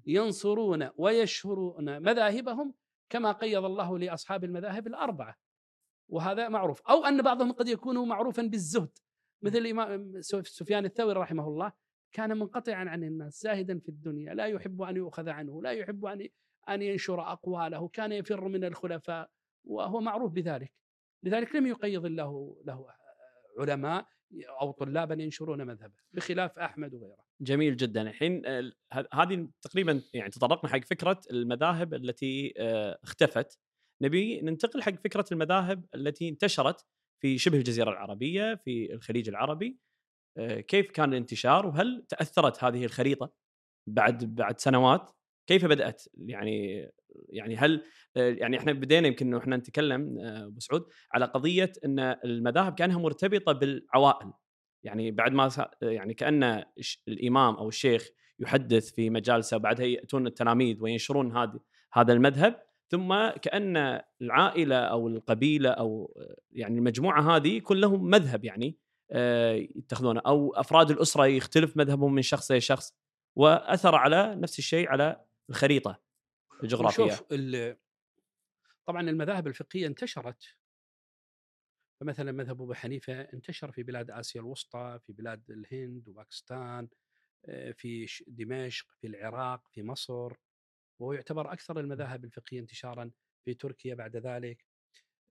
ينصرون 0.07 0.91
ويشهرون 0.97 2.03
مذاهبهم 2.03 2.75
كما 3.09 3.33
قيض 3.33 3.65
الله 3.65 3.99
لأصحاب 3.99 4.45
المذاهب 4.45 4.87
الأربعة. 4.87 5.37
وهذا 6.09 6.49
معروف. 6.49 6.83
أو 6.83 7.05
أن 7.05 7.23
بعضهم 7.23 7.53
قد 7.53 7.69
يكون 7.69 8.09
معروفا 8.09 8.43
بالزهد 8.43 8.99
مثل 9.43 9.59
الإمام 9.59 10.21
سفيان 10.43 10.85
الثوري 10.85 11.21
رحمه 11.21 11.49
الله 11.49 11.73
كان 12.13 12.39
منقطعا 12.39 12.85
عن 12.85 13.05
الناس 13.05 13.43
زاهدا 13.43 13.79
في 13.79 13.89
الدنيا 13.89 14.35
لا 14.35 14.47
يحب 14.47 14.83
أن 14.83 14.97
يؤخذ 14.97 15.29
عنه 15.29 15.63
لا 15.63 15.71
يحب 15.71 16.05
أن 16.05 16.29
أن 16.69 16.83
ينشر 16.83 17.21
أقواله 17.33 17.89
كان 17.89 18.13
يفر 18.13 18.49
من 18.49 18.65
الخلفاء 18.65 19.31
وهو 19.65 20.01
معروف 20.01 20.33
بذلك. 20.33 20.73
لذلك 21.23 21.57
لم 21.57 21.67
يقيض 21.67 22.07
الله 22.07 22.57
له 22.65 22.87
علماء 23.59 24.07
أو 24.61 24.71
طلابا 24.71 25.23
ينشرون 25.23 25.67
مذهبه 25.67 25.95
بخلاف 26.13 26.59
أحمد 26.59 26.95
وغيره. 26.95 27.27
جميل 27.41 27.77
جدا. 27.77 28.03
الحين 28.03 28.47
آه، 28.47 28.73
هذه 29.13 29.49
تقريبا 29.63 30.03
يعني 30.15 30.31
تطرقنا 30.31 30.71
حق 30.71 30.85
فكرة 30.85 31.21
المذاهب 31.31 31.95
التي 31.95 32.55
آه، 32.59 32.99
اختفت. 33.03 33.59
نبي 34.03 34.41
ننتقل 34.41 34.83
حق 34.83 34.95
فكرة 34.95 35.25
المذاهب 35.33 35.85
التي 35.95 36.29
انتشرت 36.29 36.87
في 37.23 37.39
شبه 37.39 37.59
الجزيرة 37.59 37.91
العربية 37.91 38.55
في 38.55 38.93
الخليج 38.93 39.29
العربي. 39.29 39.67
آه، 39.69 39.96
كيف 40.69 40.91
كان 40.91 41.13
الانتشار 41.13 41.67
وهل 41.67 42.05
تأثرت 42.09 42.65
هذه 42.65 42.85
الخريطة 42.85 43.33
بعد 43.87 44.35
بعد 44.35 44.61
سنوات؟ 44.61 45.11
كيف 45.47 45.65
بدأت؟ 45.65 46.03
يعني 46.15 46.89
يعني 47.29 47.57
هل 47.57 47.85
آه، 48.17 48.31
يعني 48.31 48.59
إحنا 48.59 48.73
بدينا 48.73 49.09
يمكن 49.09 49.35
إحنا 49.35 49.57
نتكلم 49.57 50.19
آه، 50.19 50.47
أبو 50.47 50.61
سعود 50.61 50.87
على 51.13 51.25
قضية 51.25 51.73
إن 51.85 51.99
المذاهب 52.01 52.75
كأنها 52.75 52.99
مرتبطة 52.99 53.53
بالعوائل. 53.53 54.33
يعني 54.85 55.11
بعد 55.11 55.33
ما 55.33 55.51
يعني 55.83 56.15
كأن 56.15 56.65
الإمام 57.09 57.55
أو 57.55 57.69
الشيخ 57.69 58.09
يحدث 58.39 58.93
في 58.95 59.11
مجالسه 59.11 59.57
بعدها 59.57 59.87
يأتون 59.87 60.27
التلاميذ 60.27 60.83
وينشرون 60.83 61.37
هذا 61.37 61.61
هذا 61.93 62.13
المذهب 62.13 62.63
ثم 62.91 63.29
كأن 63.43 64.01
العائلة 64.23 64.77
أو 64.77 65.09
القبيلة 65.09 65.71
أو 65.71 66.15
آه، 66.17 66.37
يعني 66.53 66.79
المجموعة 66.79 67.37
هذه 67.37 67.57
يكون 67.57 67.77
لهم 67.77 68.05
مذهب 68.05 68.45
يعني. 68.45 68.67
آه، 68.67 68.86
يتخذونه 69.77 70.21
أو 70.27 70.55
أفراد 70.55 70.91
الأسرة 70.91 71.27
يختلف 71.27 71.77
مذهبهم 71.77 72.15
من 72.15 72.23
شخص 72.23 72.51
إلى 72.51 72.61
شخص 72.61 72.95
وأثر 73.37 73.95
على 73.95 74.35
نفس 74.35 74.59
الشيء 74.59 74.89
على 74.89 75.25
الخريطة 75.51 76.03
الجغرافية. 76.63 77.05
نشوف 77.05 77.25
ال- 77.33 77.77
طبعا 78.87 79.01
المذاهب 79.11 79.47
الفقهية 79.47 79.87
انتشرت. 79.87 80.57
فمثلا 82.01 82.33
مذهب 82.33 82.63
أبو 82.63 82.75
حنيفة 82.75 83.21
انتشر 83.21 83.73
في 83.73 83.83
بلاد 83.83 84.11
آسيا 84.11 84.41
الوسطى 84.41 84.99
في 85.07 85.13
بلاد 85.13 85.51
الهند 85.51 86.09
وباكستان 86.09 86.89
آه، 87.49 87.73
في 87.73 88.07
دمشق 88.27 88.87
في 89.01 89.07
العراق 89.07 89.69
في 89.69 89.83
مصر 89.83 90.33
وهو 91.01 91.13
يعتبر 91.13 91.53
أكثر 91.53 91.81
المذاهب 91.81 92.25
الفقهية 92.25 92.61
انتشارا 92.61 93.11
في 93.45 93.55
تركيا 93.55 93.95
بعد 93.95 94.17
ذلك. 94.17 94.65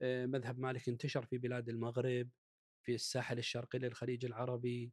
آه، 0.02 0.26
مذهب 0.26 0.58
مالك 0.58 0.88
انتشر 0.88 1.24
في 1.26 1.38
بلاد 1.38 1.68
المغرب. 1.68 2.28
في 2.86 2.94
الساحل 2.94 3.38
الشرقي 3.38 3.78
للخليج 3.78 4.24
العربي 4.24 4.92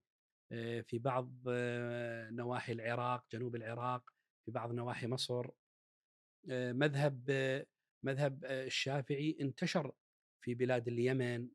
آه، 0.52 0.82
في 0.82 1.00
بعض 1.00 1.34
آه، 1.50 2.30
نواحي 2.30 2.74
العراق 2.74 3.26
جنوب 3.34 3.56
العراق 3.56 4.10
في 4.46 4.52
بعض 4.52 4.72
نواحي 4.72 5.08
مصر. 5.08 5.50
آه، 6.50 6.72
مذهب 6.72 7.32
مذهب 8.06 8.46
الشافعي 8.46 9.38
انتشر 9.42 9.92
في 10.44 10.56
بلاد 10.56 10.88
اليمن 10.88 11.50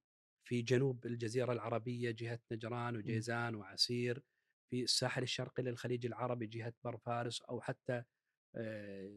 في 0.48 0.62
جنوب 0.62 1.06
الجزيرة 1.06 1.52
العربية 1.52 2.10
جهة 2.10 2.40
نجران 2.52 2.96
وجيزان 2.96 3.54
وعسير 3.54 4.22
في 4.70 4.82
الساحل 4.82 5.22
الشرقي 5.22 5.62
للخليج 5.62 6.06
العربي 6.06 6.46
جهة 6.46 6.72
بر 6.84 6.96
فارس 6.96 7.42
أو 7.42 7.60
حتى 7.60 8.02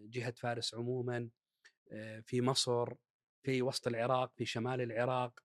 جهة 0.09 0.31
فارس 0.31 0.75
عموما 0.75 1.29
في 2.23 2.41
مصر 2.41 2.93
في 3.45 3.61
وسط 3.61 3.87
العراق 3.87 4.33
في 4.37 4.45
شمال 4.45 4.81
العراق. 4.81 5.39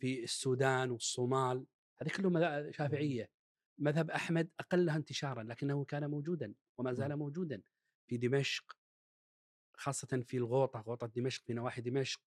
في 0.00 0.24
السودان 0.24 0.90
والصومال 0.90 1.66
هذه 2.00 2.10
كلها 2.16 2.30
مذاهب 2.30 2.70
شافعية. 2.72 3.30
مذهب 3.78 4.10
أحمد 4.10 4.50
أقلها 4.60 4.96
انتشارا 4.96 5.42
لكنه 5.42 5.84
كان 5.84 6.10
موجودا 6.10 6.54
وما 6.78 6.92
زال 6.92 7.16
موجودا 7.16 7.62
في 8.06 8.16
دمشق 8.16 8.76
خاصة 9.76 10.22
في 10.26 10.36
الغوطة 10.36 10.80
غوطة 10.80 11.06
دمشق 11.06 11.44
في 11.44 11.52
نواحي 11.52 11.80
دمشق. 11.80 12.20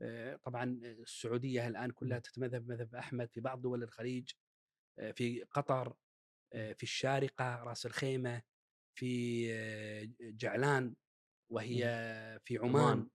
آه، 0.00 0.36
طبعا 0.36 0.64
السعودية 0.84 1.68
الآن 1.68 1.90
كلها 1.90 2.18
تتمذهب 2.18 2.68
مذهب 2.68 2.94
أحمد 2.94 3.30
في 3.32 3.40
بعض 3.40 3.60
دول 3.60 3.82
الخليج 3.82 4.30
آه، 4.98 5.10
في 5.10 5.42
قطر 5.44 5.96
آه، 6.52 6.72
في 6.72 6.82
الشارقة 6.82 7.62
رأس 7.62 7.86
الخيمة 7.86 8.42
في 8.98 9.48
جعلان 10.20 10.94
وهي 11.50 11.78
في 12.44 12.58
عمان. 12.58 13.08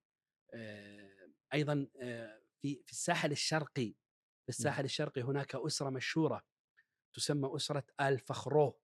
عمان. 0.54 1.88
في 2.62 2.82
في 2.86 2.92
الساحل 2.92 3.32
الشرقي 3.32 3.96
في 4.44 4.50
الساحل 4.50 4.84
الشرقي 4.86 5.22
هناك 5.22 5.56
أسرة 5.56 5.90
مشهورة 5.90 6.42
تسمى 7.14 7.56
أسرة 7.56 7.84
آل 8.02 8.20
فخروه 8.20 8.80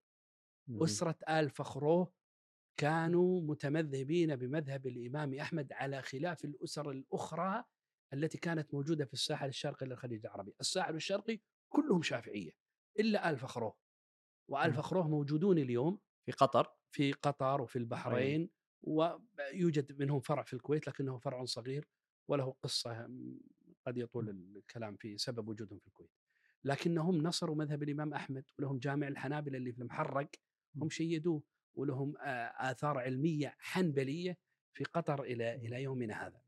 مم. 0.68 0.84
أسرة 0.84 1.18
آل 1.30 1.50
فخروه 1.50 2.14
كانوا 2.80 3.42
متمذهبين 3.42 4.36
بمذهب 4.36 4.88
الإمام 4.88 5.34
أحمد 5.34 5.74
على 5.74 6.02
خلاف 6.02 6.46
الأسر 6.46 6.92
الأخرى 6.92 7.64
التي 8.14 8.38
كانت 8.38 8.74
موجودة 8.74 9.06
في 9.06 9.14
الساحل 9.14 9.48
الشرقي 9.48 9.86
للخليج 9.86 10.26
العربي. 10.26 10.56
الساحل 10.62 10.96
الشرقي 10.96 11.40
كلهم 11.70 12.02
شافعية 12.02 12.52
إلا 13.00 13.30
آل 13.30 13.38
فخروه 13.38 13.78
وآل 14.50 14.70
مم. 14.70 14.78
فخروه 14.78 15.08
موجودون 15.08 15.58
اليوم 15.58 16.00
في 16.26 16.32
قطر. 16.32 16.74
في 16.92 17.14
قطر 17.14 17.62
وفي 17.62 17.76
البحرين 17.76 18.50
ويوجد 18.84 20.00
منهم 20.00 20.20
فرع 20.20 20.44
في 20.44 20.54
الكويت 20.54 20.88
لكنه 20.88 21.18
فرع 21.18 21.46
صغير 21.46 21.88
وله 22.30 22.56
قصة 22.64 23.08
قد 23.88 23.98
يطول 23.98 24.30
الكلام 24.30 24.96
في 24.96 25.18
سبب 25.18 25.48
وجودهم 25.48 25.80
في 25.80 25.88
الكويت. 25.88 26.12
لكنهم 26.64 27.18
نصروا 27.18 27.56
مذهب 27.56 27.84
الإمام 27.84 28.14
أحمد 28.14 28.44
ولهم 28.60 28.78
جامع 28.78 29.08
الحنابلة 29.08 29.58
اللي 29.58 29.72
في 29.72 29.80
المحرق 29.82 30.30
هم 30.76 30.90
شيدوه 30.90 31.44
ولهم 31.76 32.14
آثار 32.58 32.98
علمية 32.98 33.56
حنبلية 33.60 34.38
في 34.74 34.84
قطر 34.84 35.24
إلى 35.24 35.56
إلى 35.56 35.84
يومنا 35.84 36.28
هذا. 36.28 36.42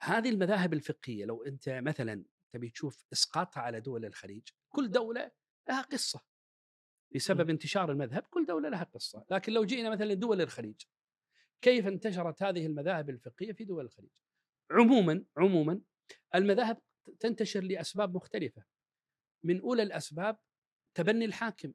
هذه 0.00 0.30
المذاهب 0.30 0.72
الفقهية 0.72 1.24
لو 1.24 1.42
أنت 1.42 1.68
مثلا 1.68 2.24
تبي 2.52 2.70
تشوف 2.70 3.04
إسقاطها 3.12 3.60
على 3.60 3.80
دول 3.80 4.04
الخليج 4.04 4.48
كل 4.68 4.90
دولة 4.90 5.30
لها 5.68 5.82
قصة. 5.82 6.20
بسبب 7.14 7.50
انتشار 7.50 7.92
المذهب 7.92 8.22
كل 8.22 8.46
دولة 8.46 8.68
لها 8.68 8.84
قصة. 8.84 9.24
لكن 9.30 9.52
لو 9.52 9.64
جئنا 9.64 9.90
مثلا 9.90 10.12
لدول 10.12 10.40
الخليج 10.40 10.82
كيف 11.60 11.86
انتشرت 11.86 12.42
هذه 12.42 12.66
المذاهب 12.66 13.10
الفقهية 13.10 13.52
في 13.52 13.64
دول 13.64 13.84
الخليج؟ 13.84 14.25
عموما 14.70 15.24
عموما 15.36 15.80
المذاهب 16.34 16.78
تنتشر 17.20 17.60
لأسباب 17.60 18.16
مختلفة 18.16 18.64
من 19.44 19.60
أولى 19.60 19.82
الأسباب 19.82 20.38
تبني 20.94 21.24
الحاكم. 21.24 21.72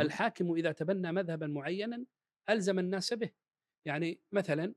الحاكم 0.00 0.52
إذا 0.54 0.72
تبنى 0.72 1.12
مذهبا 1.12 1.46
معينا 1.46 2.04
ألزم 2.50 2.78
الناس 2.78 3.14
به 3.14 3.30
يعني 3.86 4.20
مثلا 4.32 4.74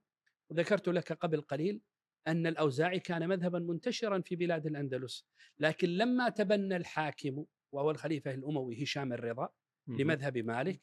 ذكرت 0.54 0.88
لك 0.90 1.14
قبل 1.14 1.42
قليل 1.42 1.82
أن 2.28 2.48
الأوزاعي 2.48 3.00
كان 3.00 3.30
مذهبا 3.30 3.60
منتشرا 3.60 4.22
في 4.22 4.36
بلاد 4.36 4.66
الأندلس 4.66 5.26
لكن 5.60 5.90
لما 5.90 6.30
تبنى 6.30 6.76
الحاكم 6.76 7.46
وهو 7.74 7.92
الخليفة 7.92 8.32
الأموي 8.34 8.84
هشام 8.84 9.14
الرضا. 9.14 9.50
لمذهب 9.88 10.38
مالك 10.38 10.82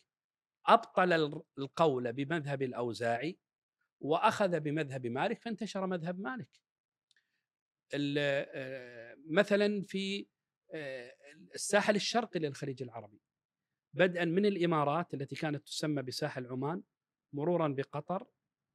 أبطل 0.66 1.12
ال- 1.12 1.42
القول 1.58 2.12
بمذهب 2.12 2.62
الأوزاعي 2.62 3.38
وأخذ 4.04 4.60
بمذهب 4.60 5.06
مالك 5.06 5.42
فانتشر 5.42 5.86
مذهب 5.86 6.20
مالك. 6.20 6.48
ال- 7.94 8.16
آه، 8.54 9.16
مثلا 9.26 9.82
في 9.82 10.26
آه، 10.74 11.14
الساحل 11.54 11.96
الشرقي 11.96 12.40
للخليج 12.40 12.82
العربي. 12.82 13.20
بدءا 13.94 14.24
من 14.24 14.46
الإمارات 14.46 15.14
التي 15.14 15.36
كانت 15.36 15.66
تسمى 15.66 16.02
بساحل 16.02 16.46
عمان 16.46 16.82
مرورا 17.32 17.68
بقطر 17.68 18.26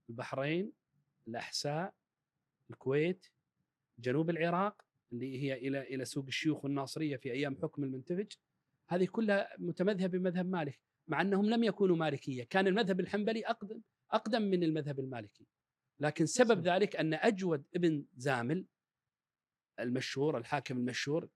البحرين 0.09 0.71
الأحساء 1.27 1.93
الكويت 2.69 3.25
جنوب 3.99 4.29
العراق 4.29 4.81
اللي 5.13 5.43
هي 5.43 5.53
إلى 5.53 5.81
إلى 5.81 6.05
سوق 6.05 6.25
الشيوخ 6.25 6.63
والناصرية 6.65 7.17
في 7.17 7.31
أيام 7.31 7.57
حكم 7.61 7.83
المنتفج. 7.83 8.31
هذه 8.89 9.05
كلها 9.05 9.55
متمذهبة 9.57 10.17
بمذهب 10.17 10.45
مالك 10.49 10.79
مع 11.07 11.21
أنهم 11.21 11.45
لم 11.49 11.63
يكونوا 11.63 11.95
مالكية. 11.95 12.43
كان 12.43 12.67
المذهب 12.67 12.99
الحنبلي 12.99 13.45
أقدم. 13.45 13.81
أقدم 14.11 14.41
من 14.41 14.63
المذهب 14.63 14.99
المالكي. 14.99 15.47
لكن 15.99 16.25
سبب. 16.25 16.67
ذلك 16.67 16.95
أن 16.95 17.13
أجود 17.13 17.65
ابن 17.75 18.05
زامل 18.15 18.65
المشهور 19.79 20.37
الحاكم 20.37 20.77
المشهور 20.77 21.29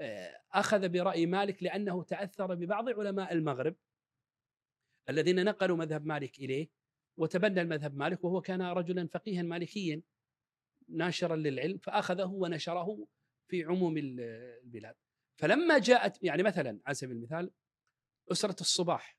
آه، 0.00 0.42
أخذ 0.52 0.88
برأي 0.88 1.26
مالك 1.26 1.62
لأنه 1.62 2.02
تأثر 2.04 2.54
ببعض 2.54 2.88
علماء 2.88 3.32
المغرب 3.32 3.76
الذين 5.08 5.44
نقلوا 5.44 5.76
مذهب 5.76 6.06
مالك 6.06 6.38
إليه 6.38 6.68
وتبنى 7.16 7.60
المذهب 7.60 7.94
مالك 7.96 8.24
وهو 8.24 8.40
كان 8.40 8.62
رجلا 8.62 9.06
فقيها 9.06 9.42
مالكيا 9.42 10.02
ناشرا 10.88 11.36
للعلم 11.36 11.78
فأخذه 11.78 12.26
ونشره 12.26 13.06
في 13.50 13.64
عموم 13.64 13.96
ال- 13.98 14.20
البلاد. 14.64 14.94
فلما 15.40 15.78
جاءت 15.78 16.22
يعني 16.22 16.42
مثلا 16.42 16.80
على 16.86 16.94
سبيل 16.94 17.16
المثال 17.16 17.50
أسرة 18.32 18.56
الصباح. 18.60 19.18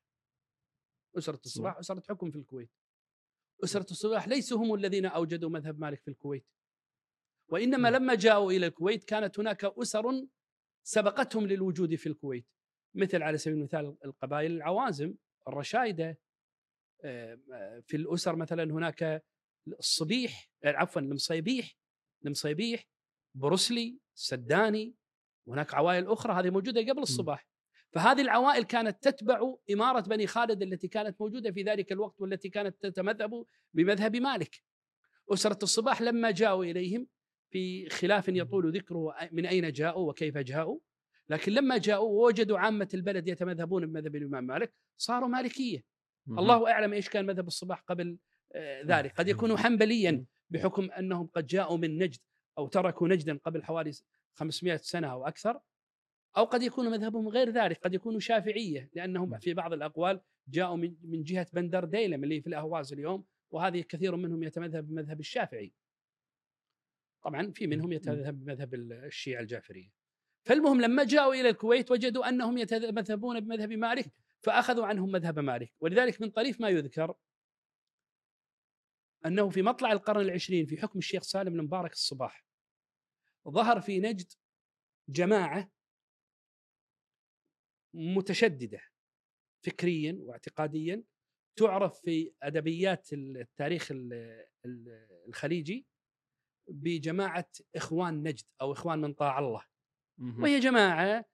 أسرة 1.18 1.40
الصباح 1.44 1.76
أسرة 1.78 2.02
حكم 2.08 2.30
في 2.30 2.38
الكويت. 2.38 2.70
أسرة 3.64 3.90
الصباح 3.90 4.28
ليسوا 4.28 4.58
هم 4.58 4.74
الذين 4.74 5.06
أوجدوا 5.06 5.50
مذهب 5.50 5.80
مالك 5.80 6.02
في 6.02 6.08
الكويت. 6.08 6.46
وإنما 7.48 7.90
نعم. 7.90 8.02
لما 8.02 8.14
جاءوا 8.14 8.52
إلى 8.52 8.66
الكويت 8.66 9.04
كانت 9.04 9.38
هناك 9.38 9.64
أسر 9.64 10.26
سبقتهم 10.86 11.46
للوجود 11.46 11.94
في 11.94 12.08
الكويت. 12.08 12.46
مثل 12.94 13.22
على 13.22 13.38
سبيل 13.38 13.58
المثال 13.58 13.96
القبائل 14.04 14.52
العوازم 14.52 15.14
الرشايدة 15.48 16.18
آه، 17.04 17.38
آه، 17.52 17.82
في 17.86 17.96
الأسر 17.96 18.36
مثلا 18.36 18.64
هناك 18.64 19.24
الصبيح 19.78 20.50
آه، 20.64 20.72
عفوا 20.72 21.02
المصيبيح 21.02 21.76
المصيبيح 22.26 22.84
بروسلي 23.36 23.98
السداني 24.16 24.94
وهناك 25.48 25.74
عوائل 25.74 26.06
أخرى 26.06 26.32
هذه 26.32 26.50
موجودة 26.50 26.80
قبل 26.80 27.02
الصباح. 27.02 27.46
فهذه 27.92 28.20
العوائل 28.20 28.64
كانت 28.64 29.08
تتبع 29.08 29.54
إمارة 29.72 30.00
بني 30.00 30.26
خالد 30.26 30.62
التي 30.62 30.88
كانت 30.88 31.20
موجودة 31.20 31.52
في 31.52 31.62
ذلك 31.62 31.92
الوقت 31.92 32.20
والتي 32.20 32.48
كانت 32.48 32.76
تتمذهب 32.82 33.44
بمذهب 33.74 34.16
مالك. 34.16 34.62
أسرة 35.32 35.58
الصباح 35.62 36.02
لما 36.02 36.30
جاءوا 36.30 36.64
إليهم 36.64 37.06
في 37.50 37.88
خلاف 37.88 38.28
يطول 38.28 38.76
ذكره 38.76 39.14
من 39.32 39.46
أين 39.46 39.72
جاءوا 39.72 40.10
وكيف 40.10 40.38
جاءوا 40.38 40.78
لكن 41.28 41.52
لما 41.52 41.78
جاءوا 41.78 42.08
ووجدوا 42.08 42.58
عامة 42.58 42.88
البلد 42.94 43.28
يتمذهبون 43.28 43.86
بمذهب 43.86 44.16
الإمام 44.16 44.44
مالك 44.44 44.74
صاروا 44.96 45.28
مالكية. 45.28 45.84
مهم. 46.26 46.38
الله 46.38 46.70
أعلم 46.70 46.92
إيش 46.92 47.08
كان 47.08 47.26
مذهب 47.26 47.46
الصباح 47.46 47.80
قبل 47.80 48.18
آه، 48.54 48.82
ذلك. 48.86 49.12
قد 49.18 49.28
يكونوا 49.28 49.56
حنبليا 49.56 50.24
بحكم 50.50 50.90
أنهم 50.90 51.26
قد 51.26 51.46
جاءوا 51.46 51.76
من 51.76 51.98
نجد 51.98 52.20
أو 52.58 52.68
تركوا 52.68 53.08
نجدا 53.08 53.38
قبل 53.44 53.64
حوالي 53.64 53.92
500 54.34 54.76
سنة 54.76 55.12
أو 55.12 55.26
أكثر. 55.26 55.60
أو 56.36 56.44
قد 56.44 56.62
يكون 56.62 56.90
مذهبهم 56.90 57.28
غير 57.28 57.50
ذلك 57.50 57.78
قد 57.78 57.94
يكونوا 57.94 58.20
شافعية 58.20 58.90
لأنهم 58.94 59.38
في 59.38 59.54
بعض 59.54 59.72
الأقوال 59.72 60.20
جاءوا 60.48 60.76
من 60.76 60.96
من 61.02 61.22
جهة 61.22 61.46
بندر 61.52 61.84
ديلم 61.84 62.24
اللي 62.24 62.40
في 62.40 62.46
الأهواز 62.46 62.92
اليوم 62.92 63.24
وهذه 63.50 63.80
كثير 63.80 64.16
منهم 64.16 64.42
يتمذهب 64.42 64.88
بمذهب 64.88 65.20
الشافعي. 65.20 65.72
طبعا 67.22 67.52
في 67.54 67.66
منهم 67.66 67.92
يتمذهب 67.92 68.44
بمذهب 68.44 68.74
الشيعة 68.74 69.40
الجعفرية. 69.40 69.92
فالمهم 70.44 70.80
لما 70.80 71.04
جاءوا 71.04 71.34
إلى 71.34 71.48
الكويت 71.48 71.90
وجدوا 71.90 72.28
أنهم 72.28 72.58
يتمذهبون 72.58 73.40
بمذهب 73.40 73.72
مالك 73.72 74.12
فأخذوا 74.40 74.86
عنهم 74.86 75.10
مذهب 75.10 75.38
مالك. 75.38 75.72
ولذلك 75.80 76.20
من 76.20 76.30
طريف 76.30 76.60
ما 76.60 76.68
يذكر 76.68 77.14
أنه 79.26 79.48
في 79.48 79.62
مطلع 79.62 79.92
القرن 79.92 80.20
العشرين 80.20 80.66
في 80.66 80.76
حكم 80.76 80.98
الشيخ 80.98 81.22
سالم 81.22 81.60
المبارك 81.60 81.92
الصباح 81.92 82.44
ظهر 83.48 83.80
في 83.80 84.00
نجد 84.00 84.32
جماعة 85.08 85.70
متشددة 87.94 88.80
فكريا 89.64 90.18
واعتقاديا 90.20 91.02
تعرف 91.58 92.00
في 92.00 92.32
أدبيات 92.42 93.12
التاريخ 93.12 93.92
ال- 93.92 94.44
ال- 94.64 95.06
الخليجي 95.28 95.86
بجماعة 96.68 97.48
إخوان 97.76 98.22
نجد 98.22 98.44
أو 98.60 98.72
إخوان 98.72 99.00
من 99.00 99.12
طاع 99.12 99.38
الله. 99.38 99.64
وهي 100.42 100.60
جماعة 100.60 101.24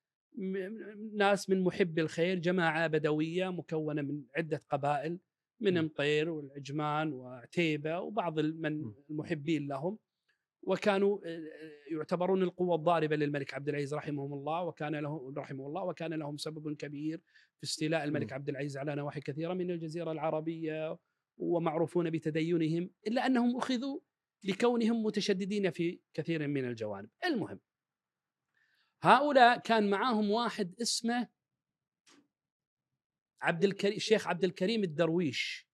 ناس 1.14 1.50
من 1.50 1.60
محب 1.64 1.98
الخير 1.98 2.38
جماعة 2.38 2.86
بدوية 2.86 3.48
مكونة 3.50 4.02
من 4.02 4.24
عدة 4.36 4.64
قبائل 4.70 5.18
من. 5.60 5.84
مطير 5.84 6.30
والعجمان 6.30 7.12
وعتيبة 7.12 8.00
وبعض 8.00 8.38
من. 8.40 8.94
المحبين 9.10 9.66
لهم 9.68 9.98
وكانوا 10.62 11.18
آه، 11.24 11.40
يعتبرون 11.90 12.42
القوة 12.42 12.74
الضاربة 12.74 13.16
للملك 13.16 13.54
عبد 13.54 13.68
العزيز 13.68 13.94
رحمه 13.94 14.24
الله 14.24 14.62
وكان 14.62 14.96
له 14.96 15.34
رحمه 15.36 15.66
الله 15.66 15.84
وكان 15.84 16.14
لهم 16.14 16.36
سبب 16.36 16.76
كبير 16.76 17.20
في 17.58 17.64
استيلاء 17.64 18.04
الملك. 18.04 18.32
عبد 18.32 18.48
العزيز 18.48 18.76
على 18.76 18.94
نواحي 18.94 19.20
كثيرة 19.20 19.54
من 19.54 19.70
الجزيرة 19.70 20.12
العربية 20.12 20.98
ومعروفون 21.38 22.10
بتدينهم 22.10 22.90
إلا 23.06 23.26
أنهم 23.26 23.56
أخذوا 23.56 24.00
لكونهم 24.44 25.02
متشددين 25.02 25.70
في 25.70 26.00
كثير 26.14 26.48
من 26.48 26.64
الجوانب. 26.64 27.10
المهم 27.24 27.60
هؤلاء 29.02 29.58
كان 29.58 29.90
معاهم 29.90 30.30
واحد 30.30 30.74
اسمه 30.80 31.28
عبد 33.42 33.64
الكريم 33.64 33.96
الشيخ 33.96 34.26
عبد 34.26 34.44
الكريم 34.44 34.84
الدرويش. 34.84 35.68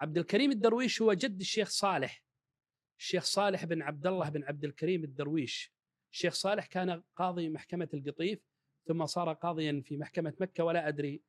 عبد 0.00 0.18
الكريم 0.18 0.50
الدرويش 0.50 1.02
هو 1.02 1.12
جد 1.12 1.40
الشيخ 1.40 1.68
صالح. 1.68 2.27
الشيخ 2.98 3.24
صالح 3.24 3.64
بن 3.64 3.82
عبد 3.82 4.06
الله 4.06 4.28
بن 4.28 4.44
عبد 4.44 4.64
الكريم 4.64 5.04
الدرويش. 5.04 5.74
الشيخ 6.12 6.34
صالح 6.34 6.66
كان 6.66 7.02
قاضي 7.16 7.48
محكمة 7.48 7.88
القطيف 7.94 8.40
ثم 8.88 9.06
صار 9.06 9.32
قاضيا 9.32 9.82
في 9.84 9.96
محكمة 9.96 10.34
مكة 10.40 10.64
ولا 10.64 10.88
أدري 10.88 11.22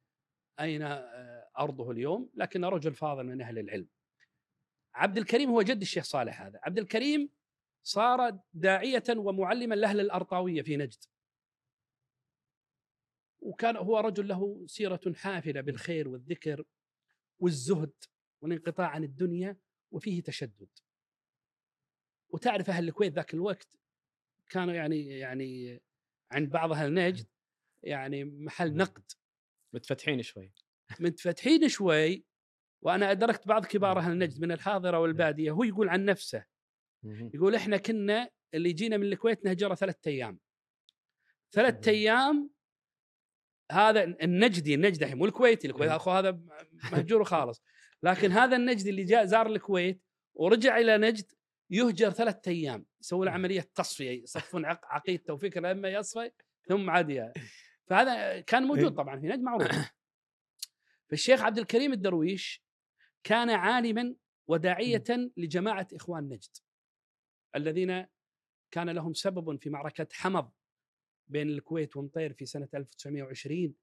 أين 0.60 0.82
آه، 0.82 1.49
أرضه 1.60 1.91
اليوم 1.91 2.29
لكن 2.34 2.65
رجل 2.65 2.95
فاضل 2.95 3.23
من 3.23 3.41
أهل 3.41 3.60
العلم. 3.60 3.88
عبد 4.93 5.17
الكريم 5.17 5.49
هو 5.49 5.62
جد 5.62 5.82
الشيخ 5.82 6.03
صالح 6.03 6.41
هذا. 6.41 6.60
عبد 6.63 6.79
الكريم 6.79 7.29
صار 7.84 8.39
داعية 8.53 9.03
ومعلما 9.10 9.75
لأهل 9.75 9.99
الأرطاوية 9.99 10.62
في 10.62 10.77
نجد. 10.77 11.03
وكان 13.41 13.77
هو 13.77 13.99
رجل 13.99 14.27
له 14.27 14.65
سيرة 14.67 15.13
حافلة 15.15 15.62
بالخير 15.62 16.08
والذكر 16.08 16.63
والزهد 17.39 17.93
والانقطاع 18.41 18.88
عن 18.88 19.03
الدنيا 19.03 19.58
وفيه 19.91 20.23
تشدد. 20.23 20.69
وتعرف 22.29 22.69
أهل 22.69 22.87
الكويت 22.87 23.13
ذاك 23.13 23.33
الوقت 23.33 23.77
كانوا 24.49 24.73
يعني 24.73 25.07
يعني 25.19 25.81
عند 26.31 26.49
بعض 26.49 26.71
أهل 26.71 26.93
نجد 26.93 27.27
يعني 27.83 28.23
محل 28.23 28.75
نقد. 28.75 29.03
متفتحين 29.73 30.21
شوي. 30.21 30.53
متفتحين 30.99 31.69
شوي 31.69 32.25
وأنا 32.81 33.11
أدركت 33.11 33.47
بعض 33.47 33.65
كبار 33.65 33.99
أهل 33.99 34.17
نجد 34.17 34.41
من 34.41 34.51
الحاضرة 34.51 34.99
والبادية 34.99 35.51
هو 35.51 35.63
يقول 35.63 35.89
عن 35.89 36.05
نفسه. 36.05 36.45
يقول 37.03 37.55
إحنا 37.55 37.77
كنا 37.77 38.29
اللي 38.53 38.73
جينا 38.73 38.97
من 38.97 39.03
الكويت 39.03 39.45
نهجره 39.45 39.75
ثلاثة 39.75 40.11
أيام. 40.11 40.39
ثلاثة. 41.51 41.91
أيام 41.91 42.49
هذا 43.71 44.03
النجدي 44.03 44.75
النجدي 44.75 45.05
الحين 45.05 45.17
مو 45.17 45.25
الكويتي 45.25 45.67
الكويت. 45.67 45.91
أخو 45.91 46.11
هذا 46.11 46.39
مهجور 46.91 47.23
خالص 47.33 47.63
لكن 48.03 48.31
هذا 48.31 48.55
النجدي 48.55 48.89
اللي 48.89 49.03
جاء 49.03 49.25
زار 49.25 49.47
الكويت 49.47 50.01
ورجع 50.35 50.77
إلى 50.77 50.97
نجد 50.97 51.31
يهجر 51.69 52.10
ثلاثة 52.10 52.51
أيام 52.51 52.86
يسوي 53.01 53.25
له 53.25 53.32
عملية 53.32 53.62
تصفية 53.75 54.23
يصفون 54.23 54.65
عق- 54.65 54.86
عقيدته 54.95 55.34
وفكره 55.34 55.71
لما 55.73 55.89
يصفى 55.89 56.32
ثم 56.67 56.89
عاد 56.89 57.34
فهذا 57.88 58.39
كان 58.41 58.63
موجود 58.63 58.93
طبعا 58.93 59.19
في 59.19 59.27
نجد 59.27 59.39
معروف. 59.39 59.67
فالشيخ 61.10 61.41
عبد 61.41 61.58
الكريم 61.58 61.93
الدرويش 61.93 62.63
كان 63.23 63.49
عالما 63.49 64.15
وداعية 64.47 65.03
لجماعة 65.38 65.88
إخوان 65.93 66.23
نجد 66.29 66.49
الذين 67.55 68.05
كان 68.71 68.89
لهم 68.89 69.13
سبب 69.13 69.62
في 69.62 69.69
معركة 69.69 70.08
حمض 70.13 70.51
بين 71.27 71.49
الكويت 71.49 71.97
ومطير 71.97 72.34
في 72.34 72.45
سنة 72.45 72.67
1920 72.73 73.73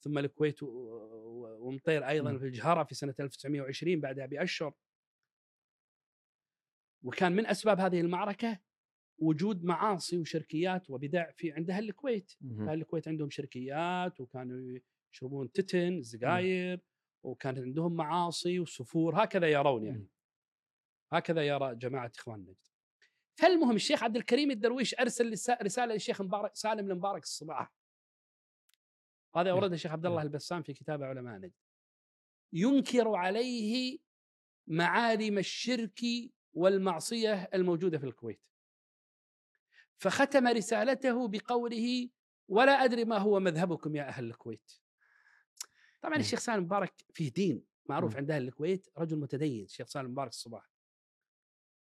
ثم 0.00 0.18
الكويت 0.18 0.58
ومطير 0.62 2.08
أيضا. 2.08 2.38
في 2.38 2.44
الجهرة 2.44 2.84
في 2.84 2.94
سنة 2.94 3.14
1920 3.20 4.00
بعدها 4.00 4.26
بأشهر. 4.26 4.74
وكان 7.06 7.32
من 7.32 7.46
أسباب 7.46 7.80
هذه 7.80 8.00
المعركة 8.00 8.58
وجود 9.18 9.64
معاصي 9.64 10.18
وشركيات 10.18 10.90
وبدع 10.90 11.30
في 11.30 11.52
عند 11.52 11.70
أهل 11.70 11.88
الكويت،. 11.88 12.32
أهل 12.60 12.80
الكويت 12.80 13.08
عندهم 13.08 13.30
شركيات 13.30 14.20
وكانوا 14.20 14.78
يشربون 15.12 15.52
تتن، 15.52 16.02
سجاير 16.02 16.80
وكان 17.22 17.58
عندهم 17.58 17.92
معاصي 17.92 18.60
وسفور 18.60 19.24
هكذا 19.24 19.48
يرون 19.48 19.84
يعني. 19.84 20.08
هكذا 21.12 21.46
يرى 21.46 21.74
جماعة 21.74 22.12
إخوان 22.18 22.40
نجد. 22.40 22.56
فالمهم 23.38 23.76
الشيخ 23.76 24.02
عبد 24.02 24.16
الكريم 24.16 24.50
الدرويش 24.50 24.94
أرسل 24.94 25.30
رسالة 25.62 25.92
للشيخ 25.92 26.22
مبارك 26.22 26.54
سالم 26.54 26.90
المبارك 26.90 27.22
الصباح. 27.22 27.72
هذا 29.36 29.50
اوردها 29.50 29.74
الشيخ 29.74 29.92
عبد 29.92 30.06
الله 30.06 30.22
البسام 30.22 30.62
في 30.62 30.72
كتاب 30.72 31.02
علماء 31.02 31.38
نجد. 31.38 31.52
ينكر 32.52 33.14
عليه 33.14 33.98
معالم 34.66 35.38
الشرك 35.38 36.00
والمعصية 36.56 37.48
الموجودة 37.54 37.98
في 37.98 38.04
الكويت. 38.06 38.40
فختم 39.96 40.46
رسالته 40.46 41.28
بقوله 41.28 42.08
ولا 42.48 42.72
أدري 42.84 43.04
ما 43.04 43.18
هو 43.18 43.40
مذهبكم 43.40 43.96
يا 43.96 44.08
أهل 44.08 44.24
الكويت. 44.24 44.72
طبعا 46.02 46.14
مم. 46.14 46.20
الشيخ 46.20 46.38
سالم 46.38 46.62
مبارك 46.64 46.94
فيه 47.12 47.32
دين 47.32 47.62
معروف 47.86 48.12
مم. 48.12 48.16
عند 48.18 48.30
أهل 48.30 48.48
الكويت 48.48 48.88
رجل 48.98 49.18
متدين 49.18 49.64
الشيخ 49.64 49.86
سالم 49.86 50.10
مبارك 50.10 50.30
الصباح. 50.30 50.70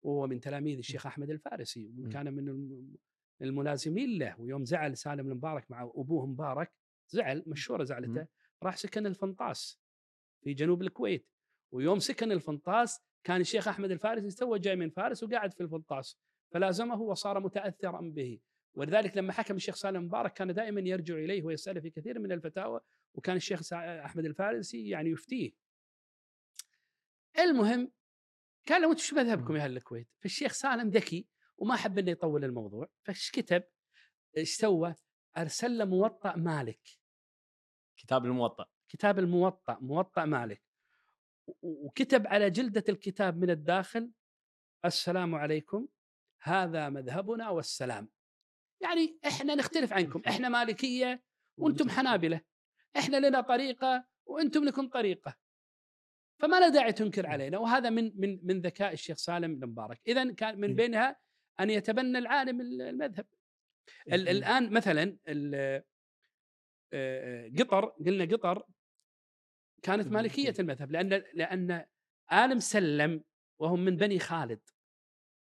وهو 0.04 0.28
من 0.28 0.40
تلاميذ 0.40 0.78
الشيخ 0.78 1.06
أحمد 1.06 1.30
الفارسي. 1.30 1.92
وكان 2.00 2.34
من 2.34 2.50
الم- 2.50 2.96
الملازمين 3.42 4.18
له 4.20 4.42
ويوم 4.42 4.66
زعل 4.66 4.98
سالم 4.98 5.28
المبارك 5.32 5.72
مع 5.72 5.84
أبوه 5.96 6.26
مبارك 6.26 6.72
زعل 7.10 7.44
مشهورة 7.48 7.84
زعلته. 7.84 8.28
راح 8.64 8.78
سكن 8.78 9.06
الفنطاس 9.06 9.80
في 10.44 10.54
جنوب 10.54 10.82
الكويت 10.82 11.28
ويوم 11.72 12.00
سكن 12.00 12.32
الفنطاس 12.32 13.00
كان 13.24 13.42
الشيخ 13.42 13.68
أحمد 13.68 13.92
الفارسي 13.92 14.38
تو 14.38 14.58
جاي 14.58 14.76
من 14.76 14.90
فارس 14.90 15.24
وقاعد 15.24 15.54
في 15.54 15.64
الفنطاس 15.64 16.18
فلازمه 16.52 17.02
وصار 17.02 17.40
متاثرا 17.40 18.02
به 18.02 18.40
ولذلك 18.74 19.18
لما 19.18 19.34
حكم 19.34 19.56
الشيخ 19.56 19.76
سالم 19.76 20.04
مبارك 20.04 20.34
كان 20.34 20.54
دائما 20.54 20.82
يرجع 20.82 21.16
إليه 21.16 21.44
ويساله 21.44 21.82
في 21.82 21.90
كثير 21.90 22.20
من 22.20 22.32
الفتاوى 22.32 22.80
وكان 23.14 23.36
الشيخ 23.36 23.74
أحمد 23.74 24.26
الفارسي 24.26 24.90
يعني 24.90 25.10
يفتيه. 25.10 25.52
المهم 27.40 27.92
قال 28.70 28.82
له 28.82 28.92
أنتم 28.92 29.02
شو 29.02 29.16
مذهبكم 29.16 29.56
يا 29.56 29.64
أهل 29.64 29.78
الكويت؟ 29.78 30.08
فالشيخ 30.20 30.54
سالم 30.54 30.90
ذكي 30.90 31.28
وما 31.58 31.76
حب 31.76 32.00
إنه 32.00 32.12
يطول 32.12 32.46
الموضوع 32.46 32.90
فايش 33.04 33.32
كتب؟ 33.32 33.64
إيش 34.38 34.56
سوى؟ 34.56 34.96
أرسل 35.38 35.78
له 35.78 35.86
موطأ 35.86 36.36
مالك 36.36 36.80
كتاب 37.98 38.26
الموطأ 38.26 38.66
كتاب 38.90 39.20
الموطأ 39.20 39.78
موطأ 39.82 40.26
مالك 40.26 40.71
وكتب 41.62 42.28
على 42.28 42.50
جلدة 42.50 42.84
الكتاب 42.90 43.38
من 43.38 43.50
الداخل 43.50 44.12
السلام 44.86 45.36
عليكم 45.36 45.88
هذا 46.42 46.90
مذهبنا 46.90 47.50
والسلام. 47.50 48.10
يعني 48.82 49.20
إحنا 49.28 49.56
نختلف 49.56 49.94
عنكم 49.94 50.22
إحنا 50.28 50.50
مالكية 50.50 51.24
وأنتم 51.58 51.90
حنابلة 51.90 52.42
إحنا 52.98 53.18
لنا 53.28 53.42
طريقة 53.42 54.06
وأنتم 54.26 54.64
لكم 54.64 54.88
طريقة. 54.90 55.38
فما 56.40 56.60
لا 56.60 56.70
داعي 56.70 56.94
تنكر 56.94 57.28
علينا 57.28 57.58
وهذا 57.58 57.90
من 57.90 58.12
من 58.16 58.40
من 58.44 58.62
ذكاء 58.62 58.94
الشيخ 58.94 59.18
سالم 59.18 59.52
المبارك 59.54 60.02
اذا 60.08 60.34
كان 60.34 60.60
من 60.60 60.76
بينها 60.76 61.20
أن 61.60 61.70
يتبنى 61.70 62.18
العالم 62.18 62.62
المذهب. 62.62 63.26
ال- 64.08 64.30
الآن 64.30 64.74
مثلا 64.74 65.18
ال- 65.28 65.84
آه، 66.94 67.52
قطر 67.60 67.86
قلنا 67.86 68.26
قطر 68.26 68.66
كانت. 69.82 70.08
مالكية 70.08 70.54
المذهب 70.60 70.92
لأن 70.92 71.10
لأن 71.34 71.72
آل 72.34 72.56
مسلم 72.56 73.24
وهم 73.60 73.86
من 73.86 73.96
بني 73.98 74.20
خالد. 74.20 74.60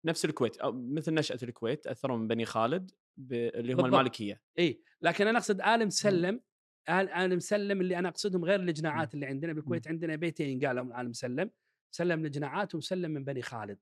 نفس 0.04 0.24
الكويت 0.24 0.56
أو 0.56 0.72
مثل 0.72 1.14
نشأة 1.14 1.38
الكويت 1.42 1.86
أثروا 1.86 2.16
من 2.18 2.28
بني 2.28 2.44
خالد 2.44 2.90
ب- 3.16 3.32
اللي 3.32 3.72
هم 3.72 3.76
بالضبط. 3.76 3.94
المالكية. 3.94 4.42
اي 4.58 4.82
لكن 5.02 5.26
أنا 5.26 5.38
أقصد 5.38 5.60
آل 5.60 5.86
مسلم 5.86 6.40
آل 6.88 7.08
آل 7.08 7.36
مسلم 7.36 7.80
اللي 7.80 7.98
أنا 7.98 8.08
أقصدهم 8.08 8.44
غير 8.44 8.60
الجناعات 8.60 9.14
اللي 9.14 9.26
عندنا 9.26 9.52
بالكويت. 9.52 9.88
عندنا 9.88 10.16
بيتين 10.16 10.66
قالوا 10.66 11.00
آل 11.00 11.08
مسلم 11.08 11.50
مسلم 11.92 12.24
الجناعات 12.26 12.74
ومسلم 12.74 13.10
من 13.10 13.24
بني 13.24 13.42
خالد. 13.42 13.78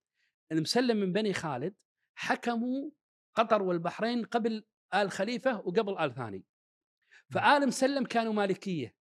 المسلم 0.53 0.97
من 0.97 1.13
بني 1.13 1.33
خالد 1.33 1.75
حكموا 2.15 2.91
قطر 3.35 3.63
والبحرين 3.63 4.25
قبل 4.25 4.65
آل 4.95 5.11
خليفة 5.11 5.57
وقبل 5.61 5.99
آل 5.99 6.15
ثاني. 6.15 6.45
فآل 7.31 7.67
مسلم 7.67 8.05
كانوا 8.05 8.33
مالكية. 8.33 8.95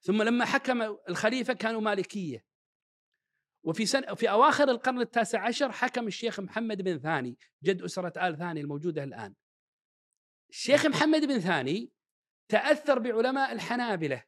ثم 0.00 0.22
لما 0.22 0.44
حكم 0.44 0.82
الخليفة 1.08 1.52
كانوا 1.54 1.80
مالكية 1.80 2.44
وفي 3.62 3.86
سنة 3.86 4.14
في 4.14 4.30
أواخر 4.30 4.68
القرن 4.70 5.00
التاسع 5.00 5.46
عشر 5.46 5.72
حكم 5.72 6.06
الشيخ 6.06 6.40
محمد 6.40 6.82
بن 6.82 6.98
ثاني 6.98 7.38
جد 7.62 7.82
أسرة 7.82 8.28
آل 8.28 8.38
ثاني 8.38 8.60
الموجودة 8.60 9.04
الآن. 9.04 9.34
الشيخ 10.50 10.86
محمد 10.86 11.24
بن 11.24 11.38
ثاني 11.40 11.92
تأثر 12.48 12.98
بعلماء 12.98 13.52
الحنابلة 13.52 14.24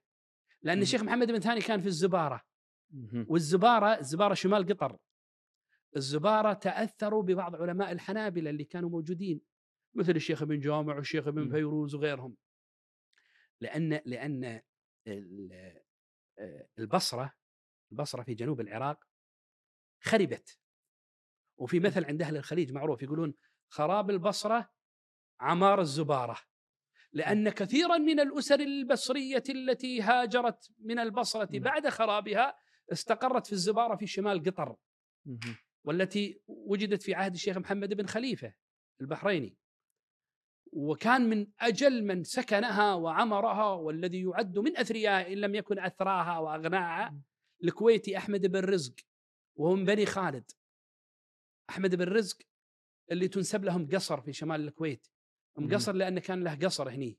لأن 0.63 0.77
مم. 0.77 0.83
الشيخ 0.83 1.03
محمد 1.03 1.27
بن 1.33 1.41
ثاني 1.41 1.61
كان 1.61 1.81
في 1.81 1.87
الزبارة 1.87 2.43
مهم. 2.91 3.27
والزبارة 3.29 3.99
الزبارة 3.99 4.35
شمال 4.35 4.67
قطر. 4.67 4.99
الزبارة 5.97 6.53
تأثروا 6.53 7.23
ببعض 7.23 7.57
علماء 7.57 7.93
الحنابلة 7.93 8.51
اللي 8.51 8.65
كانوا 8.65 8.91
موجودين 8.91 9.41
مثل 9.95 10.17
الشيخ 10.17 10.43
ابن 10.43 10.59
جامع 10.61 10.95
والشيخ 10.97 11.27
ابن. 11.27 11.51
فيروز 11.51 11.95
وغيرهم. 11.95 12.37
لأن 13.61 14.01
لأن 14.05 14.45
ال- 14.45 14.55
آه، 14.55 14.63
البصرة 16.79 17.33
البصرة 17.93 18.23
في 18.23 18.35
جنوب 18.35 18.61
العراق 18.61 19.05
خربت 20.01 20.59
وفي 21.57 21.81
مثل 21.81 22.05
عند 22.05 22.23
أهل 22.23 22.37
الخليج 22.37 22.73
معروف 22.73 23.03
يقولون 23.03 23.35
خراب 23.69 24.11
البصرة 24.11 24.71
عمار 25.41 25.81
الزبارة 25.81 26.39
لأن 27.13 27.51
كثيرا 27.51 27.99
من 27.99 28.21
الأسر 28.21 28.61
البصرية 28.61 29.43
التي 29.49 30.03
هاجرت 30.03 30.71
من 30.79 30.99
البصرة 30.99 31.49
مم. 31.53 31.61
بعد 31.61 31.89
خرابها 31.89 32.55
استقرت 32.93 33.47
في 33.47 33.53
الزبارة 33.53 33.97
في 33.97 34.07
شمال 34.07 34.43
قطر. 34.43 34.77
والتي 35.85 36.43
وجدت 36.47 37.03
في 37.03 37.15
عهد 37.15 37.35
الشيخ 37.35 37.57
محمد 37.57 37.95
بن 37.95 38.07
خليفة 38.07 38.55
البحريني 39.01 39.57
وكان 40.73 41.29
من 41.29 41.47
أجل 41.61 42.05
من 42.05 42.25
سكنها 42.25 42.95
وعمرها 42.95 43.73
والذي 43.73 44.23
يعد 44.23 44.59
من 44.59 44.77
أثرياء 44.77 45.33
إن 45.33 45.39
لم 45.39 45.55
يكن 45.55 45.79
أثراها 45.79 46.39
واغناها 46.39 47.17
الكويتي 47.65 48.19
أحمد 48.19 48.47
بن 48.47 48.61
رزق 48.61 48.95
وهو 49.55 49.75
من 49.75 49.85
بني 49.85 50.07
خالد. 50.07 50.51
أحمد 51.71 51.95
بن 51.95 52.05
رزق 52.05 52.37
اللي 53.11 53.29
تنسب 53.29 53.65
لهم 53.65 53.89
قصر 53.89 54.21
في 54.21 54.33
شمال 54.33 54.61
الكويت. 54.61 55.07
هم. 55.59 55.75
قصر 55.75 55.93
لأن 55.93 56.19
كان 56.19 56.45
له 56.45 56.55
قصر 56.55 56.89
هني. 56.89 57.19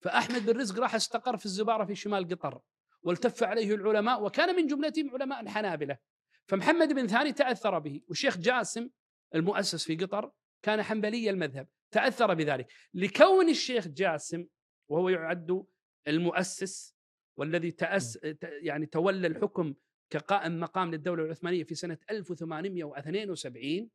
فأحمد 0.00 0.46
بن 0.46 0.60
رزق 0.60 0.80
راح 0.80 0.94
استقر 0.94 1.36
في 1.36 1.46
الزبارة 1.46 1.84
في 1.84 1.94
شمال 1.94 2.28
قطر 2.28 2.60
والتف 3.02 3.42
عليه 3.42 3.74
العلماء 3.74 4.24
وكان 4.24 4.56
من 4.56 4.66
جملتهم 4.66 5.10
علماء 5.10 5.40
الحنابلة. 5.40 5.98
فمحمد 6.46 6.92
بن 6.92 7.06
ثاني 7.06 7.32
تأثر 7.32 7.78
به 7.78 8.02
والشيخ 8.08 8.38
جاسم 8.38 8.90
المؤسس 9.34 9.84
في 9.84 9.96
قطر 9.96 10.32
كان 10.62 10.82
حنبلي 10.82 11.30
المذهب. 11.30 11.68
تأثر 11.92 12.34
بذلك. 12.34 12.66
لكون 12.94 13.48
الشيخ 13.48 13.88
جاسم 13.88 14.46
وهو 14.88 15.08
يعد 15.08 15.64
المؤسس 16.08 16.96
والذي 17.36 17.70
تأس 17.70 18.12
ت- 18.12 18.38
يعني 18.62 18.86
تولى 18.86 19.26
الحكم 19.26 19.74
كقائم 20.10 20.60
مقام 20.60 20.90
للدولة 20.90 21.24
العثمانية 21.24 21.64
في 21.64 21.74
سنة 21.74 21.98
1872 22.10 23.90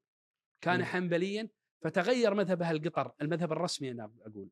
كان 0.62 0.79
مم. 0.79 0.86
حنبليا 0.86 1.49
فتغير 1.83 2.33
مذهب 2.33 2.62
أهل 2.62 2.89
قطر 2.89 3.12
المذهب 3.21 3.51
الرسمي 3.51 3.91
أنا 3.91 4.12
أقول. 4.25 4.49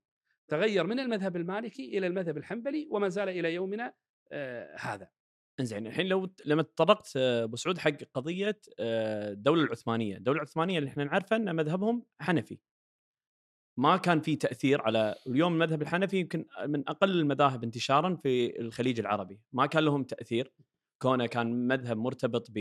تغير 0.47 0.87
من 0.87 0.99
المذهب 0.99 1.35
المالكي 1.35 1.97
إلى 1.97 2.07
المذهب 2.07 2.37
الحنبلي 2.37 2.87
وما 2.91 3.09
زال 3.09 3.29
إلى 3.29 3.53
يومنا 3.53 3.93
آه 4.31 4.75
هذا. 4.79 5.07
إنزين 5.59 5.87
الحين 5.87 6.05
لو 6.07 6.29
لما 6.45 6.61
تطرقت 6.63 7.13
آه، 7.17 7.43
أبو 7.43 7.55
سعود 7.55 7.77
حق 7.77 7.97
قضية 8.13 8.59
آه، 8.79 9.31
الدولة 9.31 9.63
العثمانية، 9.63 10.17
الدولة 10.17 10.37
العثمانية 10.37 10.79
اللي 10.79 10.89
إحنا 10.89 11.03
نعرفها 11.03 11.35
إن 11.37 11.55
مذهبهم 11.55 12.05
حنفي. 12.19 12.59
ما 13.77 13.97
كان 13.97 14.21
في 14.21 14.35
تأثير 14.35 14.81
على 14.81 15.15
اليوم 15.27 15.53
المذهب 15.53 15.81
الحنفي 15.81 16.19
يمكن 16.19 16.45
من 16.67 16.89
أقل 16.89 17.11
المذاهب 17.11 17.63
انتشارا 17.63 18.15
في 18.15 18.59
الخليج 18.59 18.99
العربي، 18.99 19.41
ما 19.53 19.65
كان 19.65 19.83
لهم 19.83 20.03
تأثير 20.03 20.53
كونه 21.01 21.25
كان 21.25 21.67
مذهب 21.67 21.97
مرتبط 21.97 22.47
ب 22.51 22.57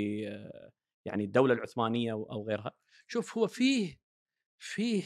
يعني 1.06 1.24
الدولة 1.24 1.54
العثمانية 1.54 2.12
أو 2.12 2.32
أو 2.32 2.48
غيرها. 2.48 2.72
شوف 3.06 3.38
هو 3.38 3.46
فيه 3.46 3.96
فيه 4.58 5.04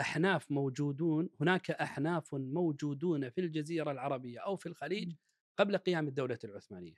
أحناف 0.00 0.50
موجودون 0.50 1.30
هناك 1.40 1.70
أحناف 1.70 2.34
موجودون 2.34 3.30
في 3.30 3.40
الجزيرة 3.40 3.90
العربية 3.90 4.38
أو 4.38 4.56
في 4.56 4.66
الخليج 4.66 5.14
قبل 5.58 5.76
قيام 5.76 6.08
الدولة 6.08 6.38
العثمانية. 6.44 6.96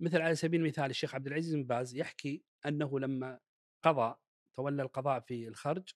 مثل 0.00 0.20
على 0.20 0.34
سبيل 0.34 0.60
المثال 0.60 0.90
الشيخ 0.90 1.14
عبد 1.14 1.26
العزيز 1.26 1.54
بن 1.54 1.64
باز 1.64 1.96
يحكي 1.96 2.44
أنه 2.66 3.00
لما 3.00 3.40
قضى 3.84 4.14
تولى 4.56 4.82
القضاء 4.82 5.20
في 5.20 5.48
الخرج 5.48 5.88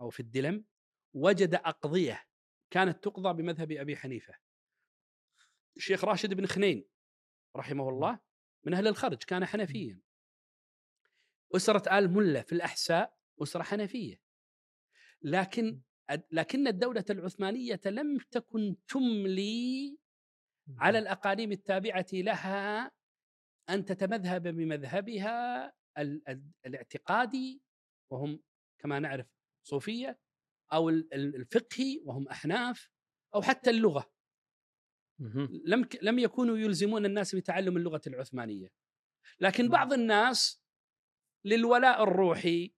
أو 0.00 0.10
في 0.10 0.20
الدلم 0.20 0.64
وجد 1.14 1.54
أقضية 1.54 2.26
كانت 2.70 3.04
تقضى 3.04 3.42
بمذهب 3.42 3.72
أبي 3.72 3.96
حنيفة. 3.96 4.34
الشيخ 5.76 6.04
راشد 6.04 6.34
بن 6.34 6.46
خنين 6.46 6.88
رحمه 7.56 7.88
الله 7.88 8.20
من 8.64 8.74
أهل 8.74 8.86
الخرج 8.88 9.16
كان 9.16 9.44
حنفيا. 9.44 10.00
أسرة 11.56 11.98
آل 11.98 12.10
ملة 12.10 12.42
في 12.42 12.52
الأحساء 12.52 13.18
أسرة 13.42 13.62
حنفية. 13.62 14.20
لكن 15.22 15.80
لكن 16.30 16.66
الدولة 16.66 17.04
العثمانية 17.10 17.80
لم 17.86 18.18
تكن 18.18 18.76
تملي 18.88 19.98
على 20.78 20.98
الأقاليم 20.98 21.52
التابعة 21.52 22.06
لها 22.12 22.90
أن 23.70 23.84
تتمذهب 23.84 24.42
بمذهبها 24.42 25.66
ال- 25.98 26.28
ال- 26.28 26.50
الاعتقادي 26.66 27.62
وهم 28.10 28.42
كما 28.78 28.98
نعرف 28.98 29.26
صوفيه 29.64 30.18
أو 30.72 30.88
ال- 30.88 31.14
ال- 31.14 31.36
الفقهي 31.36 32.00
وهم 32.04 32.28
أحناف 32.28 32.90
أو 33.34 33.42
حتى 33.42 33.70
اللغة. 33.70 34.12
لم 35.66 35.88
لم 36.02 36.18
يكونوا 36.18 36.58
يلزمون 36.58 37.06
الناس 37.06 37.34
بتعلم 37.34 37.76
اللغة 37.76 38.00
العثمانية 38.06 38.72
لكن. 39.40 39.68
بعض 39.68 39.92
الناس 39.92 40.62
للولاء 41.44 42.02
الروحي 42.02 42.74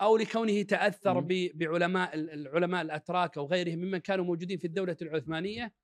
أو 0.00 0.16
لكونه 0.16 0.62
تأثر 0.62 1.20
بعلماء 1.54 2.14
ال- 2.14 2.30
العلماء 2.30 2.82
الأتراك 2.82 3.38
أو 3.38 3.46
غيرهم 3.46 3.78
ممن 3.78 3.98
كانوا 3.98 4.24
موجودين 4.24 4.58
في 4.58 4.66
الدولة 4.66 4.96
العثمانية. 5.02 5.74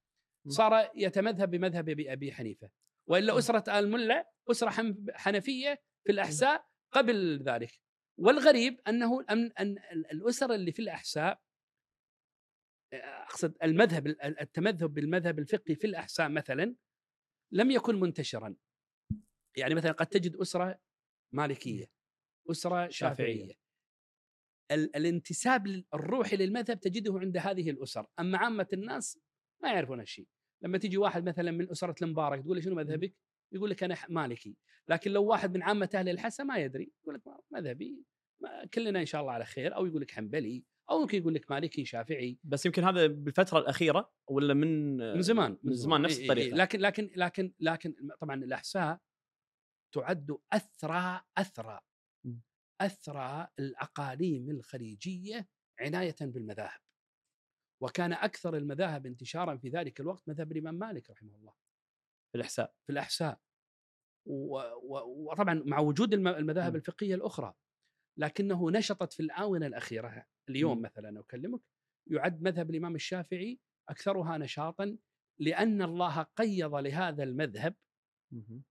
صار 0.49 0.91
يتمذهب 0.95 1.51
بمذهب 1.51 1.89
ابي 1.89 2.33
حنيفة 2.33 2.71
وإلا. 3.09 3.39
أسرة 3.39 3.79
آل 3.79 3.91
مله 3.91 4.25
أسرة 4.51 4.71
حنفية 5.15 5.83
في 6.07 6.13
الاحساء 6.13 6.67
قبل 6.93 7.43
ذلك 7.43 7.81
والغريب 8.23 8.81
أنه 8.89 9.25
ان 9.31 9.53
أن 9.61 9.79
ال- 9.93 10.11
الأسر 10.11 10.55
اللي 10.55 10.73
في 10.73 10.83
الأحساء 10.83 11.43
أقصد 12.95 13.55
المذهب 13.63 14.07
التمذهب 14.23 14.95
بالمذهب 14.95 15.39
الفقهي 15.39 15.75
في 15.75 15.87
الأحساء 15.87 16.29
مثلا 16.29 16.75
لم 17.53 17.71
يكن 17.71 18.01
منتشرا. 18.01 18.57
يعني 19.57 19.75
مثلا 19.75 19.93
قد 19.93 20.07
تجد 20.07 20.37
أسرة 20.37 20.81
مالكية 21.33 21.91
أسرة 22.51 22.89
شافعية. 22.89 23.35
شافعية. 23.35 23.55
ال- 24.71 24.97
الانتساب 24.97 25.67
الروحي 25.95 26.37
للمذهب 26.37 26.81
تجده 26.81 27.19
عند 27.19 27.37
هذه 27.37 27.71
الأسر. 27.71 28.07
أما 28.19 28.39
عامة 28.39 28.69
الناس 28.73 29.19
ما 29.63 29.73
يعرفون 29.73 29.99
هالشيء. 29.99 30.27
لما 30.63 30.79
تجي 30.79 30.99
واحد 30.99 31.29
مثلا 31.29 31.51
من 31.51 31.71
أسرة 31.71 31.95
المبارك 32.05 32.43
تقول 32.43 32.57
له 32.57 32.63
شنو 32.63 32.75
مذهبك؟ 32.75 33.15
يقول 33.53 33.71
لك 33.71 33.83
أنا 33.83 33.97
مالكي. 34.09 34.57
لكن 34.89 35.11
لو 35.11 35.25
واحد 35.25 35.55
من 35.55 35.63
عامة 35.63 35.91
أهل 35.95 36.09
الحسا 36.09 36.45
ما 36.45 36.59
يدري 36.59 36.93
يقول 37.03 37.15
لك 37.15 37.23
مذهبي 37.51 38.05
كلنا 38.75 39.01
إن 39.01 39.07
شاء 39.07 39.21
الله 39.21 39.33
على 39.33 39.45
خير 39.45 39.75
أو 39.77 39.87
يقول 39.87 40.03
لك 40.03 40.11
حنبلي 40.11 40.65
أو 40.91 40.99
ممكن 41.01 41.19
يقول 41.19 41.35
لك 41.35 41.51
مالكي 41.51 41.85
شافعي. 41.85 42.39
بس 42.45 42.67
يمكن 42.67 42.85
هذا 42.85 43.07
بالفترة 43.07 43.59
الأخيرة 43.59 44.13
ولا 44.29 44.55
من 44.55 44.97
من 44.97 45.23
زمان 45.23 45.59
من 45.63 45.75
زمان 45.75 46.03
نفس 46.03 46.21
الطريقة؟ 46.21 46.57
لكن 46.57 46.81
لكن 46.81 47.11
لكن 47.17 47.53
لكن 47.61 47.95
طبعا 48.21 48.35
الأحساء 48.45 49.01
تعد 49.95 50.37
أثرى 50.53 51.21
أثرى. 51.39 51.81
أثرى 52.81 53.49
الأقاليم 53.59 54.51
الخليجية 54.51 55.49
عناية 55.81 56.17
بالمذاهب. 56.21 56.81
وكان 57.83 58.13
أكثر 58.13 58.57
المذاهب 58.57 59.07
انتشارا 59.07 59.57
في 59.57 59.69
ذلك 59.69 60.01
الوقت 60.01 60.29
مذهب 60.29 60.53
الإمام 60.53 60.75
مالك 60.75 61.11
رحمه 61.11 61.37
الله. 61.37 61.53
في 62.33 62.39
الأحساء. 62.39 62.75
في 62.87 62.93
الأحساء. 62.93 63.41
وطبعا 64.27 65.63
مع 65.67 65.79
وجود 65.79 66.15
الم- 66.15 66.29
المذاهب 66.29 66.73
م. 66.73 66.77
الفقهية 66.77 67.15
الأخرى. 67.15 67.55
لكنه 68.17 68.71
نشطت 68.71 69.13
في 69.13 69.21
الآونة 69.21 69.67
الأخيرة 69.67 70.27
اليوم 70.49 70.79
م. 70.79 70.83
مثلا 70.83 71.21
أكلمك 71.21 71.61
يعد 72.07 72.43
مذهب 72.43 72.71
الإمام 72.71 72.95
الشافعي 72.95 73.59
أكثرها 73.89 74.39
نشاطا 74.39 74.97
لأن 75.39 75.83
الله 75.83 76.23
قيض 76.23 76.75
لهذا 76.75 77.23
المذهب 77.23 77.75
مهم. 78.33 78.63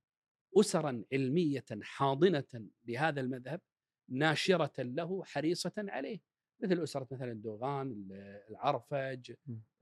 اسرا 0.59 1.03
علمية 1.13 1.65
حاضنة 1.81 2.67
لهذا 2.87 3.21
المذهب 3.21 3.61
ناشرة 4.09 4.81
له 4.83 5.23
حريصة 5.23 5.73
عليه 5.77 6.19
مثل 6.63 6.83
أسرة 6.83 7.07
مثلا 7.11 7.31
الدوغان 7.31 7.91
ال- 7.91 8.41
العرفج. 8.49 9.33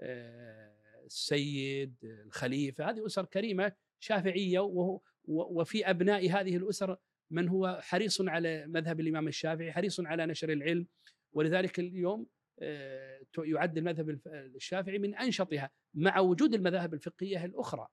آه، 0.01 0.75
السيد 1.05 1.95
الخليفة 2.03 2.89
هذه 2.89 3.05
أسر 3.05 3.25
كريمة 3.25 3.75
شافعية 3.99 4.59
وهو 4.59 5.01
و- 5.25 5.59
وفي 5.61 5.89
أبناء 5.89 6.29
هذه 6.29 6.57
الأسر 6.57 6.97
من 7.31 7.49
هو 7.49 7.79
حريص 7.81 8.21
على 8.21 8.67
مذهب 8.67 8.99
الإمام 8.99 9.27
الشافعي 9.27 9.71
حريص 9.71 9.99
على 9.99 10.25
نشر 10.25 10.51
العلم 10.51 10.87
ولذلك 11.33 11.79
اليوم 11.79 12.27
آه، 12.61 13.19
يعد 13.37 13.77
المذهب 13.77 14.19
الشافعي 14.55 14.99
من 14.99 15.15
أنشطها 15.15 15.69
مع 15.93 16.19
وجود 16.19 16.53
المذاهب 16.53 16.93
الفقهية 16.93 17.45
الأخرى. 17.45 17.87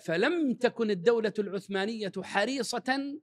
فلم 0.00 0.54
تكن 0.54 0.90
الدولة 0.90 1.32
العثمانية 1.38 2.12
حريصة 2.22 3.18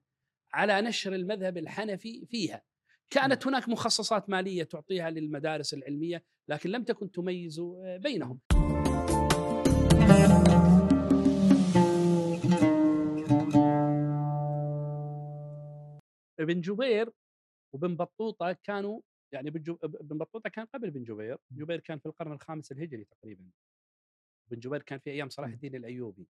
على 0.53 0.81
نشر 0.81 1.15
المذهب 1.15 1.57
الحنفي 1.57 2.25
فيها. 2.25 2.61
كانت 3.09 3.47
هناك 3.47 3.69
مخصصات 3.69 4.29
مالية 4.29 4.63
تعطيها 4.63 5.09
للمدارس 5.09 5.73
العلمية 5.73 6.23
لكن 6.47 6.69
لم 6.69 6.83
تكن 6.83 7.11
تميز 7.11 7.59
آه، 7.59 7.97
بينهم. 7.97 8.39
ابن 16.45 16.61
جبير 16.61 17.11
وبن 17.75 17.95
بطوطة 17.95 18.57
كانوا 18.63 19.01
يعني 19.33 19.49
بن 19.49 19.61
جو- 19.63 19.79
بن 19.83 20.17
بطوطة 20.17 20.49
كان 20.49 20.65
قبل 20.65 20.91
بن 20.91 21.03
جبير 21.03 21.37
جبير 21.51 21.79
كان 21.79 21.99
في 21.99 22.05
القرن 22.05 22.31
الخامس 22.33 22.71
الهجري 22.71 23.05
تقريبا. 23.05 23.51
بن 24.51 24.59
جبير 24.59 24.81
كان 24.83 24.99
في 24.99 25.09
أيام 25.11 25.29
صلاح 25.29 25.49
الدين 25.49 25.75
الأيوبي. 25.75 26.27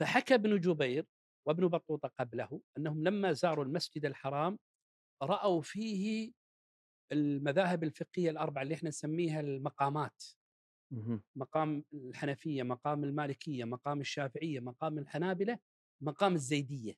فحكى 0.00 0.34
ابن 0.34 0.60
جبير 0.60 1.06
وابن 1.48 1.68
بطوطة 1.68 2.08
قبله 2.20 2.62
أنهم 2.78 3.04
لما 3.04 3.32
زاروا 3.32 3.64
المسجد 3.64 4.04
الحرام 4.06 4.58
رأوا 5.22 5.62
فيه 5.62 6.32
المذاهب 7.12 7.84
الفقهية 7.84 8.30
الأربعة 8.30 8.62
اللي 8.62 8.74
إحنا 8.74 8.88
نسميها 8.88 9.40
المقامات. 9.40 10.24
مقام 11.36 11.84
الحنفية 11.94 12.62
مقام 12.62 13.04
المالكية 13.04 13.64
مقام 13.64 14.00
الشافعية 14.00 14.60
مقام 14.60 14.98
الحنابلة 14.98 15.58
مقام 16.02 16.34
الزيدية. 16.34 16.94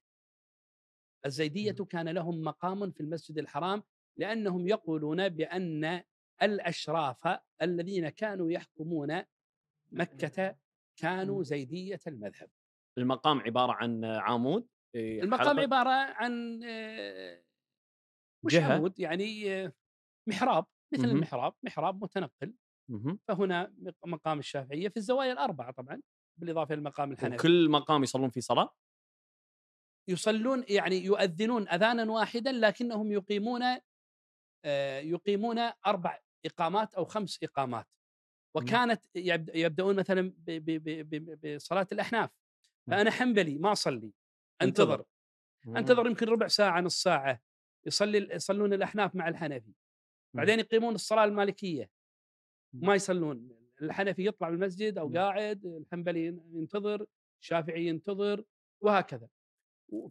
الزيدية. 1.26 1.72
كان 1.72 2.08
لهم 2.08 2.40
مقام 2.42 2.90
في 2.90 3.00
المسجد 3.00 3.38
الحرام 3.38 3.82
لأنهم 4.16 4.68
يقولون 4.68 5.28
بأن 5.28 6.02
الأشراف 6.42 7.38
الذين 7.62 8.08
كانوا 8.08 8.50
يحكمون 8.50 9.22
مكة 9.92 10.56
كانوا. 10.96 11.42
زيدية 11.42 12.00
المذهب 12.06 12.50
المقام 12.98 13.40
عبارة 13.40 13.72
عن 13.72 14.04
عامود 14.04 14.68
إيه، 14.94 15.22
المقام 15.22 15.60
عبارة 15.60 15.90
عن 15.90 16.60
آه، 16.64 17.42
وش 18.44 18.54
جهة. 18.54 18.74
عمود 18.74 19.00
يعني 19.00 19.54
آه، 19.64 19.72
محراب 20.28 20.66
مثل. 20.92 21.04
المحراب 21.04 21.54
محراب 21.62 22.02
متنقل. 22.04 22.54
فهنا 23.28 23.74
مق- 23.78 24.06
مقام 24.06 24.38
الشافعية 24.38 24.88
في 24.88 24.96
الزوايا 24.96 25.32
الأربعة 25.32 25.72
طبعا 25.72 26.00
بالإضافة 26.40 26.74
للمقام 26.74 27.12
الحنفي 27.12 27.34
وكل 27.34 27.68
مقام 27.70 28.02
يصلون 28.02 28.30
فيه 28.30 28.40
صلاة 28.40 28.74
يصلون 30.08 30.64
يعني 30.68 31.04
يؤذنون 31.04 31.68
اذانا 31.68 32.12
واحدا 32.12 32.52
لكنهم 32.52 33.12
يقيمون 33.12 33.62
آه، 34.64 34.98
يقيمون 35.00 35.58
أربع 35.86 36.18
إقامات 36.46 36.94
أو 36.94 37.04
خمس 37.04 37.38
إقامات. 37.42 37.86
وكانت 38.54 39.04
يبد- 39.14 39.50
يبدأون 39.54 39.96
مثلا 39.96 40.32
بصلاة 41.56 41.86
الأحناف. 41.92 42.30
فأنا 42.86 43.10
حنبلي 43.10 43.58
ما 43.58 43.72
أصلي 43.72 44.12
انتظر. 44.62 45.04
أنتظر. 45.76 46.06
يمكن 46.06 46.26
ربع 46.26 46.48
ساعة 46.48 46.80
نص 46.80 47.02
ساعة 47.02 47.40
يصلي 47.86 48.28
يصلون 48.34 48.72
الأحناف 48.72 49.14
مع 49.14 49.28
الحنفي. 49.28 49.72
بعدين 50.34 50.58
يقيمون 50.58 50.94
الصلاة 50.94 51.24
المالكية. 51.24 51.90
ما 52.72 52.94
يصلون. 52.94 53.50
الحنفي 53.82 54.26
يطلع 54.26 54.48
من 54.50 54.54
المسجد 54.62 54.98
أو 54.98 55.08
مم. 55.08 55.16
قاعد 55.16 55.66
الحنبلي 55.66 56.26
ينتظر 56.52 57.06
الشافعي 57.42 57.86
ينتظر 57.86 58.44
وهكذا. 58.80 59.28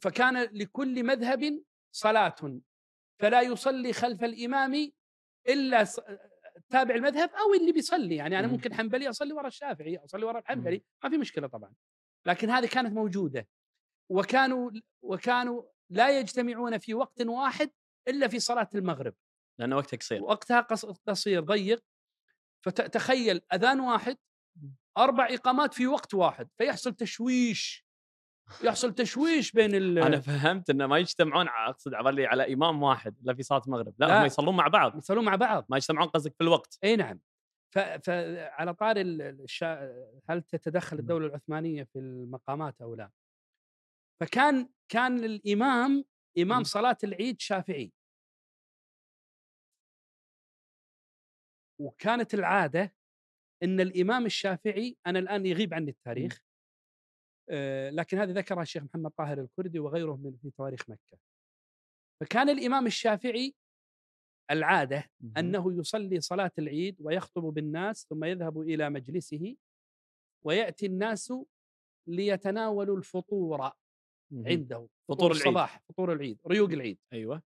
فكان 0.01 0.37
لكل 0.43 1.03
مذهب 1.03 1.63
صلاة 1.91 2.35
فلا 3.19 3.41
يصلي 3.41 3.93
خلف 3.93 4.23
الإمام 4.23 4.91
إلا 5.47 5.83
ص- 5.83 5.99
تابع 6.69 6.95
المذهب 6.95 7.29
أو 7.29 7.53
اللي 7.53 7.71
بيصلي. 7.71 8.15
يعني 8.15 8.39
أنا 8.39 8.47
مم. 8.47 8.53
ممكن 8.53 8.73
حنبلي 8.73 9.09
أصلي 9.09 9.33
ورا 9.33 9.47
الشافعي 9.47 9.97
أصلي 9.97 10.25
ورا 10.25 10.33
مم. 10.33 10.39
الحنبلي 10.39 10.83
ما 11.03 11.09
في 11.09 11.17
مشكلة 11.17 11.47
طبعا. 11.47 11.73
لكن 12.25 12.49
هذه 12.49 12.65
كانت 12.67 12.93
موجودة. 12.93 13.47
وكانوا 14.09 14.71
وكانوا 15.01 15.63
لا 15.89 16.19
يجتمعون 16.19 16.77
في 16.77 16.93
وقت 16.93 17.21
واحد 17.21 17.71
إلا 18.07 18.27
في 18.27 18.39
صلاة 18.39 18.69
المغرب. 18.75 19.13
لأنه 19.59 19.75
وقتها 19.75 19.97
قصير. 19.97 20.23
وقتها 20.23 20.61
قص- 20.61 20.85
قصير 20.85 21.41
ضيق. 21.41 21.83
فتخيل 22.65 23.41
أذان 23.53 23.79
واحد 23.79 24.17
أربع 24.97 25.27
إقامات 25.31 25.73
في 25.73 25.87
وقت 25.87 26.13
واحد 26.13 26.49
فيحصل 26.57 26.93
تشويش. 26.93 27.85
يحصل 28.63 28.95
تشويش 28.95 29.51
بين 29.51 29.75
ال 29.75 29.99
أنا 30.07 30.19
فهمت 30.19 30.69
إنه 30.69 30.87
ما 30.87 30.97
يجتمعون 30.97 31.47
أقصد 31.47 31.93
على 31.93 32.25
على 32.25 32.53
إمام 32.53 32.83
واحد 32.83 33.15
لا 33.21 33.33
في 33.33 33.43
صلاة 33.43 33.61
المغرب 33.67 33.93
لا, 33.99 34.05
لا. 34.05 34.21
هم 34.21 34.25
يصلون 34.25 34.55
مع 34.55 34.67
بعض 34.67 34.97
يصلون 34.97 35.25
مع 35.25 35.35
بعض 35.35 35.65
ما 35.69 35.77
يجتمعون 35.77 36.07
قصدك 36.07 36.33
في 36.37 36.41
الوقت 36.43 36.79
إي 36.83 36.95
نعم 36.95 37.19
فعلى 38.03 38.73
طار 38.73 38.97
ال- 38.97 39.21
الشا... 39.21 39.93
هل 40.29 40.41
تتدخل. 40.41 40.99
الدولة 40.99 41.27
العثمانية 41.27 41.83
في 41.83 41.99
المقامات 41.99 42.81
أو 42.81 42.95
لا؟ 42.95 43.11
فكان 44.21 44.69
كان 44.91 45.23
الامام 45.23 46.05
إمام. 46.37 46.63
صلاة 46.63 46.97
العيد 47.03 47.39
شافعي 47.41 47.91
وكانت 51.79 52.33
العادة 52.33 52.95
إن 53.63 53.79
الإمام 53.79 54.25
الشافعي 54.25 54.97
أنا 55.07 55.19
الآن 55.19 55.45
يغيب 55.45 55.73
عني 55.73 55.91
التاريخ 55.91 56.41
لكن 57.91 58.17
هذه 58.17 58.31
ذكرها 58.31 58.61
الشيخ 58.61 58.83
محمد 58.83 59.11
طاهر 59.11 59.41
الكردي 59.41 59.79
وغيره 59.79 60.15
من 60.15 60.37
في 60.41 60.51
تواريخ 60.51 60.89
مكة 60.89 61.17
فكان 62.21 62.49
الإمام 62.49 62.85
الشافعي 62.87 63.55
العادة 64.51 65.11
مهم. 65.21 65.33
أنه 65.37 65.79
يصلي 65.79 66.21
صلاة 66.21 66.51
العيد 66.59 66.97
ويخطب 66.99 67.43
بالناس 67.43 68.07
ثم 68.09 68.23
يذهب 68.23 68.61
إلى 68.61 68.89
مجلسه 68.89 69.55
ويأتي 70.45 70.85
الناس 70.85 71.33
ليتناولوا 72.07 72.97
الفطور. 72.97 73.71
عنده 74.31 74.87
فطور 75.07 75.31
العيد. 75.31 75.41
الصباح 75.47 75.79
فطور 75.89 76.13
العيد 76.13 76.39
ريوق 76.47 76.69
العيد 76.69 76.99
أيوه 77.13 77.43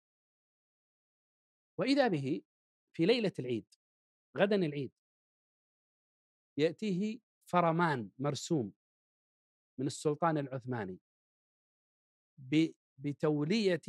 وإذا 1.79 2.07
به 2.07 2.41
في 2.93 3.05
ليلة 3.05 3.31
العيد 3.39 3.65
غدا 4.37 4.55
العيد 4.55 4.91
يأتيه 6.57 7.19
فرمان 7.49 8.09
مرسوم 8.19 8.73
من 9.79 9.87
السلطان 9.87 10.37
العثماني 10.37 10.99
ب- 12.37 12.71
بتولية 12.97 13.81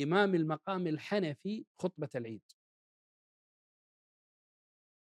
إمام 0.00 0.34
المقام 0.34 0.86
الحنفي 0.86 1.66
خطبة 1.78 2.08
العيد 2.14 2.42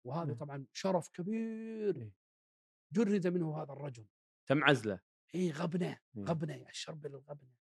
وهذا 0.06 0.32
مم. 0.34 0.38
طبعا 0.38 0.66
شرف 0.74 1.10
كبير. 1.10 2.12
جرد 2.92 3.28
منه 3.28 3.62
هذا 3.64 3.74
الرجل 3.74 4.08
تم 4.48 4.64
عزله 4.64 5.00
إي 5.36 5.52
غبنة. 5.52 6.00
غبنة 6.18 6.56
يا 6.56 6.70
الشرب 6.70 7.06
الغبنة 7.06 7.54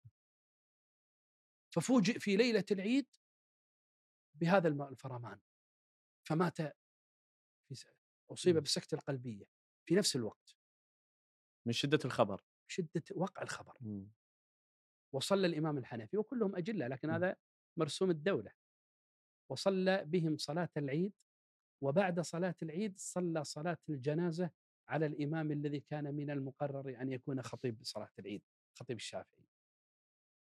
ففوجئ 1.73 2.19
في 2.19 2.35
ليلة 2.35 2.65
العيد 2.71 3.07
بهذا 4.35 4.67
الفرمان 4.67 5.39
فمات 6.27 6.57
في 7.67 7.85
أصيب 8.31 8.55
مم. 8.55 8.61
بالسكتة 8.61 8.95
القلبية 8.95 9.45
في 9.87 9.95
نفس 9.95 10.15
الوقت 10.15 10.55
من 11.65 11.73
شدة 11.73 11.99
الخبر 12.05 12.41
شدة 12.67 13.03
وقع 13.15 13.41
الخبر 13.41 13.77
مم. 13.81 14.07
وصلى 15.13 15.47
الإمام 15.47 15.77
الحنفي 15.77 16.17
وكلهم 16.17 16.55
أجلة 16.55 16.87
لكن 16.87 17.07
مم. 17.07 17.13
هذا 17.13 17.35
مرسوم 17.77 18.09
الدولة 18.11 18.51
وصلى 19.51 20.05
بهم 20.05 20.37
صلاة 20.37 20.69
العيد 20.77 21.13
وبعد 21.83 22.19
صلاة 22.19 22.55
العيد 22.63 22.97
صلى 22.99 23.43
صلاة 23.43 23.77
الجنازة 23.89 24.49
على 24.87 25.05
الإمام 25.05 25.51
الذي 25.51 25.79
كان 25.79 26.15
من 26.15 26.29
المقرر 26.31 27.01
أن 27.01 27.09
يكون 27.11 27.41
خطيب 27.41 27.77
صلاة 27.83 28.09
العيد 28.19 28.41
خطيب 28.79 28.97
الشافعي 28.97 29.45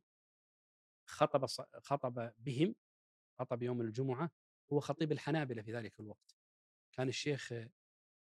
خطب 1.10 1.46
خطب 1.84 2.34
بهم 2.40 2.76
خطب 3.40 3.64
يوم 3.64 3.82
الجمعة 3.82 4.32
هو 4.74 4.80
خطيب 4.80 5.12
الحنابلة 5.12 5.62
في 5.62 5.74
ذلك 5.74 6.00
الوقت. 6.00 6.36
كان 6.92 7.08
الشيخ 7.08 7.54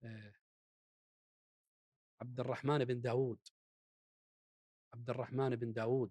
آه، 0.05 0.35
عبد 2.21 2.41
الرحمن 2.41 2.85
بن 2.85 3.01
داود 3.01 3.39
عبد 4.95 5.11
الرحمن 5.11 5.57
بن 5.57 5.73
داود 5.73 6.11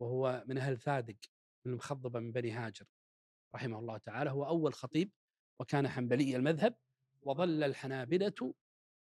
وهو 0.00 0.44
من 0.46 0.58
أهل 0.58 0.78
ثادق 0.78 1.16
المخضبة 1.66 2.20
من 2.20 2.32
بني 2.32 2.50
هاجر 2.52 2.86
رحمه 3.54 3.78
الله 3.78 3.98
تعالى. 3.98 4.30
هو 4.30 4.46
أول 4.46 4.74
خطيب 4.74 5.10
وكان 5.60 5.88
حنبلي 5.88 6.36
المذهب 6.36 6.74
وظل 7.22 7.64
الحنابلة 7.64 8.54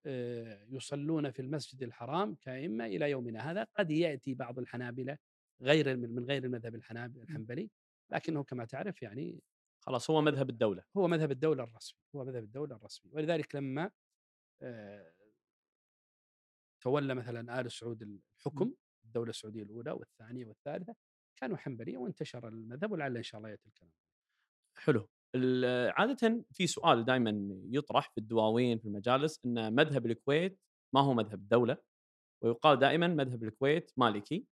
آه، 0.06 0.66
يصلون 0.68 1.30
في 1.30 1.42
المسجد 1.42 1.82
الحرام 1.82 2.34
كأئمة 2.34 2.86
إلى 2.86 3.10
يومنا 3.10 3.50
هذا. 3.50 3.66
قد 3.76 3.90
يأتي 3.90 4.34
بعض 4.34 4.58
الحنابلة 4.58 5.18
غير 5.62 5.96
من 5.96 6.24
غير 6.24 6.44
المذهب 6.44 6.74
الحنبلي 7.16 7.70
لكنه 8.10 8.44
كما 8.44 8.64
تعرف 8.64 9.02
يعني 9.02 9.42
خلاص 9.80 10.10
هو 10.10 10.22
مذهب 10.22 10.50
الدولة. 10.50 10.84
هو 10.96 11.08
مذهب 11.08 11.30
الدولة 11.30 11.64
الرسمي 11.64 11.98
هو 12.14 12.24
مذهب 12.24 12.44
الدولة 12.44 12.76
الرسمي. 12.76 13.10
ولذلك 13.14 13.54
لما 13.54 13.90
آه، 14.62 15.12
تولى 16.80 17.14
مثلا 17.14 17.60
آل 17.60 17.72
سعود 17.72 18.02
الحكم 18.02 18.74
الدولة 19.04 19.30
السعودية 19.30 19.62
الأولى 19.62 19.90
والثانية 19.90 20.46
والثالثة 20.46 20.94
كانوا 21.44 21.56
حنبلية 21.56 21.98
وانتشر 21.98 22.48
المذهب 22.48 22.92
ولعل 22.92 23.16
إن 23.16 23.22
شاء 23.22 23.38
الله 23.38 23.50
يأتي 23.50 23.68
الكلام. 23.68 23.92
حلو. 24.76 25.08
عاده 25.90 26.44
في 26.52 26.66
سؤال 26.66 27.04
دائما 27.04 27.48
يطرح 27.70 28.10
في 28.10 28.18
الدواوين 28.18 28.78
في 28.78 28.84
المجالس 28.84 29.40
إن 29.46 29.74
مذهب 29.74 30.06
الكويت 30.06 30.60
ما 30.94 31.00
هو 31.00 31.14
مذهب 31.14 31.34
الدولة 31.34 31.76
ويقال 32.42 32.78
دائما 32.78 33.06
مذهب 33.08 33.44
الكويت 33.44 33.92
مالكي 33.96 34.46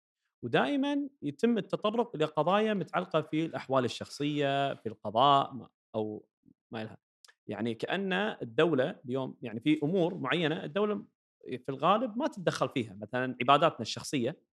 ودائما 0.45 1.09
يتم 1.23 1.59
التطرق 1.59 2.17
لقضايا 2.17 2.75
متعلقة 2.75 3.21
في 3.21 3.45
الأحوال 3.45 3.85
الشخصية 3.85 4.75
في 4.75 4.89
القضاء 4.89 5.71
أو 5.95 6.27
ما 6.71 6.85
لها 6.85 6.99
يعني 7.47 7.75
كأن 7.75 8.13
الدولة 8.13 9.01
اليوم 9.05 9.37
يعني 9.43 9.61
في 9.61 9.81
أمور 9.83 10.15
معينة 10.15 10.65
الدولة 10.65 11.05
في 11.45 11.69
الغالب 11.69 12.19
ما 12.19 12.27
تتدخل 12.27 12.69
فيها. 12.69 12.95
مثلا 12.95 13.37
عباداتنا 13.41 13.81
الشخصية 13.81 14.48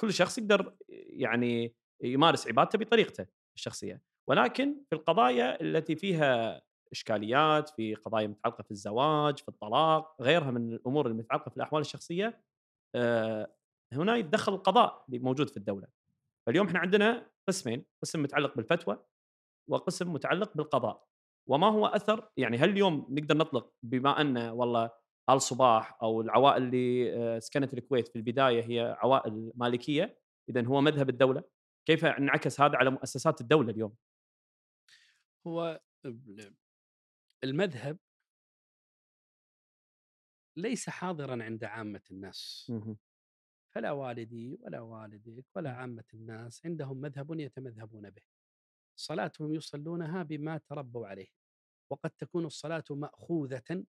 كل 0.00 0.12
شخص 0.12 0.38
يقدر 0.38 0.74
يعني 1.08 1.74
يمارس 2.02 2.48
عبادته 2.48 2.78
بطريقته 2.78 3.26
الشخصية. 3.56 4.02
ولكن 4.28 4.76
في 4.90 4.94
القضايا 4.94 5.60
التي 5.60 5.96
فيها 5.96 6.62
إشكاليات 6.92 7.68
في 7.68 7.94
قضايا 7.94 8.26
متعلقة 8.26 8.62
في 8.62 8.70
الزواج 8.70 9.38
في 9.38 9.48
الطلاق 9.48 10.22
غيرها 10.22 10.50
من 10.50 10.72
الأمور 10.72 11.06
المتعلقة 11.06 11.48
في 11.48 11.56
الأحوال 11.56 11.80
الشخصية 11.80 12.40
آه، 12.94 13.54
هنا 13.92 14.16
يتدخل 14.16 14.54
القضاء 14.54 15.04
اللي 15.08 15.18
موجود 15.18 15.50
في 15.50 15.56
الدولة. 15.56 15.88
فاليوم 16.46 16.66
إحنا 16.66 16.78
عندنا 16.78 17.30
قسمين 17.48 17.84
قسم 18.02 18.22
متعلق 18.22 18.56
بالفتوى 18.56 18.98
وقسم 19.68 20.12
متعلق 20.12 20.56
بالقضاء. 20.56 21.08
وما 21.48 21.66
هو 21.66 21.86
أثر؟ 21.86 22.30
يعني 22.36 22.58
هل 22.58 22.70
اليوم 22.70 23.06
نقدر 23.10 23.36
نطلق 23.36 23.72
بما 23.82 24.20
أن 24.20 24.38
والله 24.38 24.90
ال 25.30 25.42
صباح 25.42 25.98
أو 26.02 26.20
العوائل 26.20 26.62
اللي 26.62 27.16
آه، 27.16 27.38
سكنت 27.38 27.74
الكويت 27.74 28.08
في 28.08 28.16
البداية 28.16 28.62
هي 28.62 28.96
عوائل 28.98 29.52
مالكية 29.54 30.18
اذا 30.48 30.66
هو 30.66 30.80
مذهب 30.80 31.08
الدولة 31.08 31.44
كيف 31.86 32.04
انعكس 32.04 32.60
هذا 32.60 32.76
على 32.76 32.90
مؤسسات 32.90 33.40
الدولة 33.40 33.70
اليوم؟ 33.70 33.94
هو 35.46 35.80
المذهب 37.44 37.98
ليس 40.56 40.90
حاضرا 40.90 41.42
عند 41.42 41.64
عامة 41.64 42.02
الناس. 42.10 42.72
فلا 43.74 43.92
والدي 43.92 44.58
ولا 44.60 44.80
والدك 44.80 45.46
ولا 45.56 45.70
عامة 45.70 46.04
الناس 46.14 46.66
عندهم 46.66 46.96
مذهب 46.96 47.40
يتمذهبون 47.40 48.10
به 48.10 48.22
صلاتهم 48.96 49.54
يصلونها 49.54 50.22
بما 50.22 50.58
تربوا 50.58 51.06
عليه 51.06 51.28
وقد 51.92 52.10
تكون 52.10 52.44
الصلاة 52.44 52.84
مأخوذة 52.90 53.84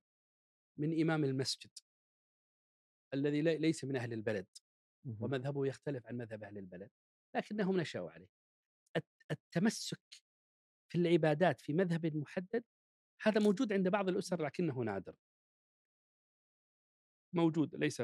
من 0.78 1.02
إمام 1.02 1.24
المسجد. 1.24 1.72
الذي 3.14 3.42
لي- 3.42 3.58
ليس 3.58 3.84
من 3.84 3.96
أهل 3.96 4.14
البلد. 4.14 4.48
ومذهبه 5.22 5.68
يختلف 5.68 6.08
عن 6.08 6.18
مذهب 6.18 6.44
أهل 6.44 6.58
البلد. 6.58 6.92
لكنهم 7.36 7.80
نشأوا 7.80 8.12
عليه. 8.12 8.28
الت- 8.98 9.32
التمسك 9.32 10.02
في 10.92 10.98
العبادات 10.98 11.62
في 11.62 11.74
مذهب 11.74 12.06
محدد 12.06 12.64
هذا 13.22 13.42
موجود 13.42 13.74
عند 13.74 13.88
بعض 13.88 14.10
الأسر 14.10 14.46
لكنه 14.46 14.80
نادر. 14.84 15.16
موجود 17.34 17.76
ليس 17.76 18.02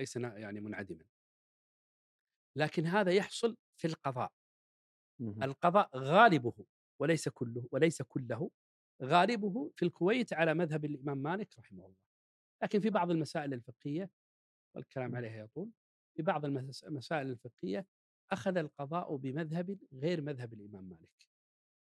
ليس 0.00 0.16
يعني 0.16 0.60
منعدما. 0.60 1.04
لكن 2.56 2.86
هذا 2.86 3.12
يحصل 3.12 3.56
في 3.80 3.86
القضاء. 3.86 4.32
القضاء 5.42 5.96
غالبه 5.98 6.66
وليس 7.00 7.28
كله 7.28 7.68
وليس 7.72 8.02
كله 8.02 8.50
غالبه 9.02 9.70
في 9.76 9.84
الكويت 9.84 10.32
على 10.32 10.54
مذهب 10.54 10.84
الإمام 10.84 11.18
مالك 11.18 11.58
رحمه 11.58 11.86
الله. 11.86 11.96
لكن 12.62 12.80
في 12.80 12.90
بعض 12.90 13.10
المسائل 13.10 13.54
الفقهية 13.54 14.10
والكلام 14.74 15.16
عليها 15.16 15.44
يطول 15.44 15.70
في 16.16 16.22
بعض 16.22 16.44
المس- 16.44 16.84
المسائل 16.84 17.26
الفقهية 17.30 17.86
أخذ 18.30 18.56
القضاء 18.56 19.16
بمذهب 19.16 19.78
غير 19.92 20.20
مذهب 20.20 20.52
الإمام 20.52 20.84
مالك. 20.84 21.28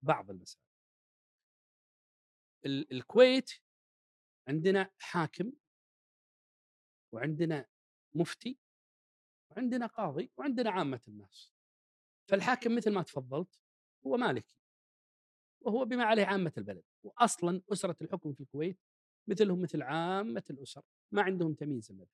بعض 0.02 0.30
المسائل. 0.30 0.64
ال- 2.66 2.92
الكويت 2.92 3.52
عندنا 4.48 4.92
حاكم 5.00 5.54
وعندنا 7.14 7.66
مفتي 8.16 8.60
وعندنا 9.52 9.86
قاضي 9.88 10.32
وعندنا 10.38 10.70
عامة 10.72 11.02
الناس. 11.08 11.54
فالحاكم 12.30 12.76
مثل 12.76 12.94
ما 12.94 13.04
تفضلت 13.04 13.60
هو 14.08 14.18
مالكي. 14.18 14.61
وهو 15.62 15.86
بما 15.86 16.04
عليه 16.04 16.26
عامة 16.26 16.54
البلد. 16.58 16.84
واصلا 17.04 17.62
أسرة 17.72 17.96
الحكم 18.02 18.34
في 18.34 18.42
الكويت 18.42 18.78
مثلهم 19.28 19.62
مثل 19.62 19.82
عامة 19.82 20.44
الأسر 20.50 20.82
ما 21.12 21.22
عندهم 21.22 21.54
تمييز 21.54 21.92
المذهب. 21.92 22.08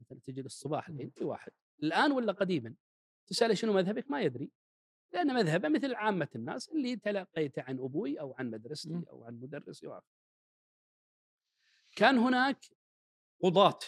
مثلا 0.00 0.18
تجي 0.18 0.42
للصباح 0.42 0.88
الحين 0.88 1.10
في 1.10 1.24
واحد 1.24 1.52
الآن 1.82 2.12
ولا 2.12 2.32
قديما؟ 2.32 2.74
تساله 3.26 3.54
شنو 3.54 3.72
مذهبك؟ 3.72 4.10
ما 4.10 4.22
يدري. 4.22 4.50
لأن 5.12 5.34
مذهبه 5.34 5.68
مثل 5.68 5.94
عامة 5.94 6.28
الناس 6.34 6.68
اللي 6.68 6.96
تلقيته 6.96 7.62
عن 7.62 7.78
أبوي 7.78 8.20
أو 8.20 8.34
عن 8.38 8.50
مدرستي. 8.50 9.02
أو 9.10 9.24
عن 9.24 9.40
مدرسي 9.40 9.86
وآخر. 9.86 10.06
كان 11.96 12.18
هناك 12.18 12.66
قضاة. 13.42 13.78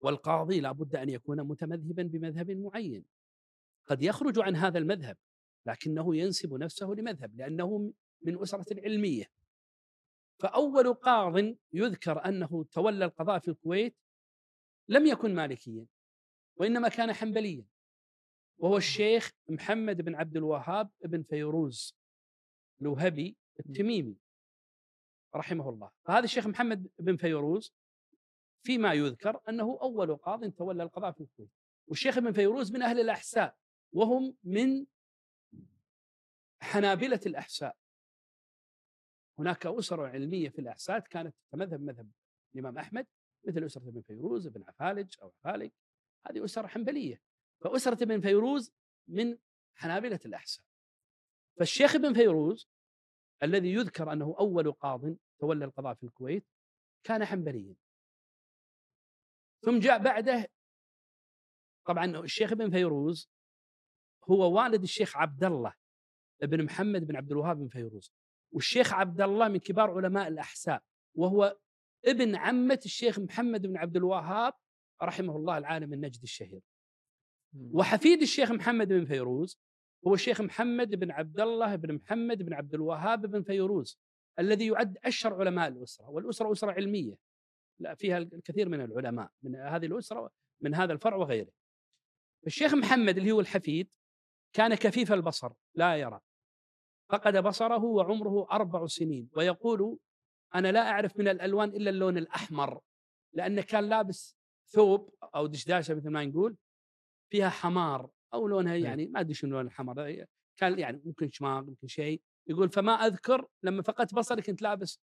والقاضي 0.00 0.60
لابد 0.60 0.96
أن 0.96 1.08
يكون 1.08 1.42
متمذهبا 1.42 2.02
بمذهب 2.02 2.50
معين. 2.50 3.04
قد 3.86 4.02
يخرج 4.02 4.38
عن 4.38 4.56
هذا 4.56 4.78
المذهب 4.78 5.16
لكنه 5.66 6.16
ينسب 6.16 6.54
نفسه 6.54 6.86
لمذهب 6.86 7.36
لأنه 7.36 7.92
من 8.22 8.42
أسرة 8.42 8.80
علميه 8.80 9.30
فأول 10.38 10.94
قاض 10.94 11.54
يذكر 11.72 12.24
أنه 12.24 12.64
تولى 12.64 13.04
القضاء 13.04 13.38
في 13.38 13.48
الكويت 13.48 13.96
لم 14.88 15.06
يكن 15.06 15.34
مالكيا 15.34 15.86
وإنما 16.56 16.88
كان 16.88 17.12
حنبليا. 17.12 17.64
وهو 18.58 18.76
الشيخ 18.76 19.32
محمد 19.48 20.02
بن 20.02 20.14
عبد 20.14 20.36
الوهاب 20.36 20.90
بن 21.04 21.22
فيروز 21.22 21.96
الوهبي 22.82 23.36
التميمي 23.60 24.16
رحمه 25.34 25.68
الله. 25.68 25.90
فهذا 26.04 26.24
الشيخ 26.24 26.46
محمد 26.46 26.90
بن 26.98 27.16
فيروز 27.16 27.74
فيما 28.62 28.92
يذكر 28.92 29.40
أنه 29.48 29.78
أول 29.82 30.16
قاض 30.16 30.50
تولى 30.50 30.82
القضاء 30.82 31.12
في 31.12 31.20
الكويت. 31.20 31.50
والشيخ 31.86 32.18
ابن 32.18 32.32
فيروز 32.32 32.72
من 32.72 32.82
أهل 32.82 33.00
الأحساء. 33.00 33.56
وهم 33.94 34.36
من 34.44 34.86
حنابلة 36.60 37.20
الأحساء. 37.26 37.76
هناك 39.38 39.66
اسر 39.66 40.06
علمية 40.06 40.48
في 40.48 40.58
الأحساء 40.58 40.98
كانت 40.98 41.34
تتمذهب 41.48 41.80
مذهب 41.80 42.10
الإمام 42.54 42.78
أحمد 42.78 43.06
مثل 43.44 43.64
أسرة 43.64 43.88
ابن 43.88 44.02
فيروز 44.02 44.46
ابن 44.46 44.64
عفالج 44.68 45.14
أو 45.22 45.32
عفالج. 45.38 45.70
هذه 46.26 46.44
اسر 46.44 46.68
حنبلية. 46.68 47.20
فأسرة 47.60 48.02
ابن 48.02 48.20
فيروز 48.20 48.72
من 49.08 49.38
حنابلة 49.74 50.20
الأحساء. 50.24 50.64
فالشيخ 51.58 51.94
ابن 51.94 52.14
فيروز 52.14 52.68
الذي 53.42 53.72
يذكر 53.72 54.12
أنه 54.12 54.36
أول 54.40 54.72
قاض 54.72 55.16
تولى 55.40 55.64
القضاء 55.64 55.94
في 55.94 56.02
الكويت 56.02 56.46
كان 57.04 57.24
حنبليا. 57.24 57.76
ثم 59.60 59.78
جاء 59.78 59.98
بعده 59.98 60.48
طبعا 61.86 62.04
الشيخ 62.18 62.52
ابن 62.52 62.70
فيروز 62.70 63.33
هو 64.30 64.56
والد 64.56 64.82
الشيخ 64.82 65.16
عبد 65.16 65.44
الله 65.44 65.74
بن 66.42 66.64
محمد 66.64 67.06
بن 67.06 67.16
عبد 67.16 67.30
الوهاب 67.30 67.56
بن 67.56 67.68
فيروز 67.68 68.12
والشيخ 68.52 68.92
عبد 68.92 69.20
الله 69.20 69.48
من 69.48 69.58
كبار 69.58 69.90
علماء 69.90 70.28
الاحساء 70.28 70.82
وهو 71.14 71.56
ابن 72.04 72.36
عمة 72.36 72.80
الشيخ 72.84 73.18
محمد 73.18 73.66
بن 73.66 73.76
عبد 73.76 73.96
الوهاب 73.96 74.52
رحمه 75.02 75.36
الله 75.36 75.58
العالم 75.58 75.92
النجد 75.92 76.22
الشهير. 76.22 76.60
وحفيد 77.72 78.22
الشيخ 78.22 78.52
محمد 78.52 78.88
بن 78.88 79.04
فيروز 79.04 79.60
هو 80.06 80.14
الشيخ 80.14 80.40
محمد 80.40 80.94
بن 80.94 81.10
عبد 81.10 81.40
الله 81.40 81.76
بن 81.76 81.94
محمد 81.94 82.42
بن 82.42 82.54
عبد 82.54 82.74
الوهاب 82.74 83.26
بن 83.26 83.42
فيروز 83.42 84.00
الذي 84.38 84.66
يعد 84.66 84.98
أشهر 85.04 85.34
علماء 85.34 85.68
الأسرة 85.68 86.10
والأسرة 86.10 86.52
أسرة 86.52 86.72
علمية 86.72 87.14
لا 87.80 87.94
فيها 87.94 88.18
الكثير 88.18 88.68
من 88.68 88.80
العلماء 88.80 89.30
من 89.42 89.56
هذه 89.56 89.86
الأسرة 89.86 90.30
من 90.60 90.74
هذا 90.74 90.92
الفرع 90.92 91.16
وغيره. 91.16 91.52
الشيخ 92.46 92.74
محمد 92.74 93.18
اللي 93.18 93.32
هو 93.32 93.40
الحفيد 93.40 93.88
كان 94.54 94.74
كفيف 94.74 95.12
البصر 95.12 95.52
لا 95.74 95.96
يرى. 95.96 96.20
فقد 97.10 97.36
بصره 97.36 97.84
وعمره 97.84 98.46
أربع 98.52 98.86
سنين 98.86 99.28
ويقول 99.36 99.98
أنا 100.54 100.72
لا 100.72 100.90
أعرف 100.90 101.16
من 101.16 101.28
الألوان 101.28 101.68
إلا 101.68 101.90
اللون 101.90 102.18
الأحمر 102.18 102.80
لأنه 103.32 103.62
كان 103.62 103.88
لابس 103.88 104.36
ثوب 104.68 105.14
أو 105.34 105.46
دشداشة 105.46 105.94
مثل 105.94 106.08
ما 106.08 106.24
نقول 106.24 106.56
فيها 107.30 107.48
حمار 107.48 108.10
أو 108.34 108.48
لونها 108.48 108.76
يعني 108.76 109.06
ما 109.06 109.20
أدري 109.20 109.34
شنو 109.34 109.50
لون 109.50 109.66
الحمار 109.66 110.26
كان 110.56 110.78
يعني 110.78 111.02
ممكن 111.04 111.30
شماغ 111.30 111.62
ممكن 111.64 111.86
شيء 111.86 112.22
يقول 112.46 112.70
فما 112.70 112.92
أذكر 112.92 113.48
لما 113.62 113.82
فقدت 113.82 114.14
بصري 114.14 114.42
كنت 114.42 114.62
لابس 114.62 115.00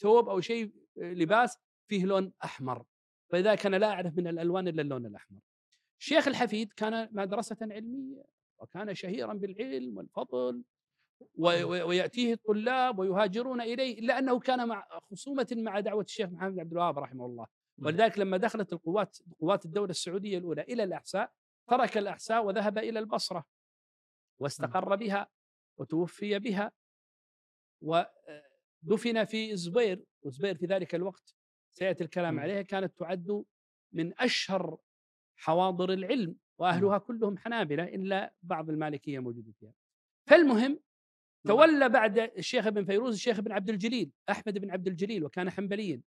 ثوب 0.00 0.28
أو 0.28 0.40
شيء 0.40 0.72
لباس 0.96 1.58
فيه 1.88 2.04
لون 2.04 2.32
أحمر 2.44 2.84
فلذلك 3.32 3.66
أنا 3.66 3.76
لا 3.76 3.90
أعرف 3.90 4.16
من 4.16 4.26
الألوان 4.26 4.68
إلا 4.68 4.82
اللون 4.82 5.06
الأحمر. 5.06 5.38
الشيخ 6.00 6.28
الحفيد 6.28 6.72
كان 6.72 7.08
مدرسة 7.12 7.56
علمية. 7.62 8.33
وكان 8.58 8.94
شهيرا 8.94 9.34
بالعلم 9.34 9.96
والفضل 9.96 10.64
و- 11.38 11.64
و- 11.64 11.88
ويأتيه 11.88 12.32
الطلاب 12.32 12.98
ويهاجرون 12.98 13.60
إليه 13.60 13.98
الا 13.98 14.18
انه 14.18 14.40
كان 14.40 14.68
مع 14.68 14.98
خصومة 15.10 15.46
مع 15.52 15.80
دعوة 15.80 16.02
الشيخ 16.04 16.28
محمد 16.30 16.52
بن 16.54 16.60
عبد 16.60 16.72
الوهاب 16.72 16.98
رحمه 16.98 17.26
الله. 17.26 17.46
ولذلك 17.78 18.18
لما 18.18 18.36
دخلت 18.36 18.72
القوات 18.72 19.18
قوات 19.40 19.64
الدولة 19.64 19.90
السعودية 19.90 20.38
الأولى 20.38 20.62
إلى 20.62 20.84
الأحساء 20.84 21.32
ترك 21.70 21.98
الأحساء 21.98 22.44
وذهب 22.44 22.78
إلى 22.78 22.98
البصرة 22.98 23.44
واستقر 24.38 24.94
بها 24.96 25.28
وتوفي 25.78 26.38
بها. 26.38 26.72
ودفن 27.80 29.24
في 29.24 29.56
زبير 29.56 30.04
وزبير 30.22 30.56
في 30.56 30.66
ذلك 30.66 30.94
الوقت 30.94 31.34
سيأتي 31.72 32.04
الكلام 32.04 32.34
مم. 32.34 32.40
عليها 32.40 32.62
كانت 32.62 32.98
تعد 32.98 33.44
من 33.92 34.20
أشهر 34.20 34.78
حواضر 35.36 35.92
العلم 35.92 36.36
وأهلها 36.58 36.98
كلهم 36.98 37.38
حنابلة 37.38 37.84
إلا 37.84 38.34
بعض 38.42 38.70
المالكية 38.70 39.18
موجودة 39.18 39.52
فيها. 39.52 39.72
فالمهم 40.26 40.80
تولى 41.46 41.88
بعد 41.88 42.18
الشيخ 42.18 42.66
ابن 42.66 42.84
فيروز 42.84 43.14
الشيخ 43.14 43.38
ابن 43.38 43.52
عبد 43.52 43.70
الجليل 43.70 44.12
أحمد 44.30 44.58
بن 44.58 44.70
عبد 44.70 44.86
الجليل 44.86 45.24
وكان 45.24 45.50
حنبليا. 45.50 46.02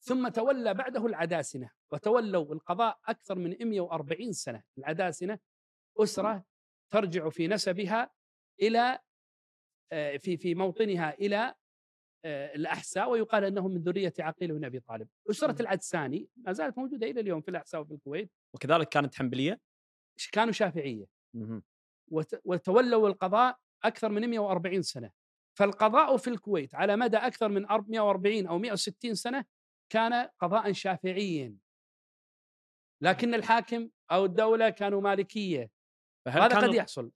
ثم 0.00 0.28
تولى 0.28 0.74
بعده 0.74 1.06
العداسنة 1.06 1.70
وتولوا 1.92 2.54
القضاء 2.54 2.98
أكثر 3.08 3.38
من 3.38 3.56
140 3.60 4.32
سنة. 4.32 4.62
العداسنة 4.78 5.38
أسرة 5.98 6.44
ترجع 6.90 7.28
في 7.28 7.48
نسبها 7.48 8.10
إلى 8.62 8.98
آه، 9.92 10.16
في 10.16 10.36
في 10.36 10.54
موطنها 10.54 11.14
إلى 11.14 11.54
آه، 12.24 12.54
الأحساء 12.54 13.10
ويقال 13.10 13.44
انهم 13.44 13.70
من 13.70 13.82
ذرية 13.82 14.12
عقيل 14.18 14.52
بن 14.52 14.64
أبي 14.64 14.80
طالب. 14.80 15.08
أسرة 15.30 15.62
العدساني 15.62 16.28
ما 16.36 16.52
زالت 16.52 16.78
موجودة 16.78 17.06
إلى 17.06 17.20
اليوم 17.20 17.40
في 17.40 17.48
الأحساء 17.48 17.80
وفي 17.80 17.94
الكويت. 17.94 18.30
وكذلك 18.54 18.88
كانت 18.88 19.14
حنبلية. 19.14 19.60
كانوا 20.32 20.52
شافعية. 20.52 21.06
وتولوا 22.44 23.08
القضاء 23.08 23.58
أكثر 23.84 24.08
من 24.08 24.30
140 24.30 24.82
سنة. 24.82 25.10
فالقضاء 25.58 26.16
في 26.16 26.30
الكويت 26.30 26.74
على 26.74 26.96
مدى 26.96 27.16
أكثر 27.16 27.48
من 27.48 27.62
140 27.62 28.46
أو 28.46 28.58
160 28.58 29.14
سنة 29.14 29.44
كان 29.92 30.28
قضاء 30.38 30.72
شافعيا. 30.72 31.56
لكن 33.02 33.34
الحاكم 33.34 33.88
أو 34.10 34.24
الدولة 34.24 34.70
كانوا 34.70 35.00
مالكية. 35.00 35.70
فهل 36.26 36.42
هذا 36.42 36.54
قد 36.68 36.74
يحصل. 36.74 37.12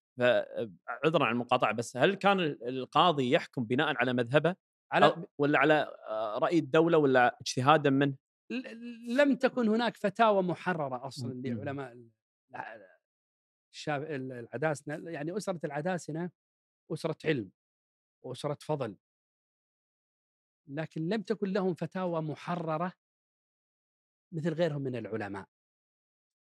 عذرا 1.05 1.25
عن 1.25 1.33
المقاطعة 1.33 1.73
بس 1.73 1.97
هل 1.97 2.15
كان 2.15 2.41
ال- 2.41 2.69
القاضي 2.69 3.31
يحكم 3.31 3.65
بناء 3.65 3.97
على 3.97 4.13
مذهبه 4.13 4.57
على 4.93 5.07
ولا 5.39 5.59
على 5.59 5.97
آه، 6.09 6.39
رأي 6.39 6.59
الدولة 6.59 6.99
ولا 6.99 7.37
اجتهادا 7.41 7.91
منه؟ 7.91 8.15
لم 9.09 9.37
تكن 9.37 9.69
هناك 9.69 9.97
فتاوى 9.97 10.43
محررة 10.43 11.07
أصلا 11.07 11.35
مم. 11.35 11.47
لعلماء 11.47 11.93
ال- 11.93 12.11
الع- 12.51 12.97
الشاب 13.73 14.03
العداسنه 14.03 15.11
يعني 15.11 15.37
أسرة 15.37 15.61
العداسنه 15.65 16.31
أسرة 16.93 17.17
علم 17.25 17.51
واسره 18.23 18.59
فضل 18.61 18.97
لكن 20.69 21.09
لم 21.09 21.23
تكن 21.23 21.53
لهم 21.53 21.75
فتاوى 21.75 22.23
محررة 22.23 22.93
مثل 24.33 24.53
غيرهم 24.55 24.83
من 24.83 24.97
العلماء 24.97 25.49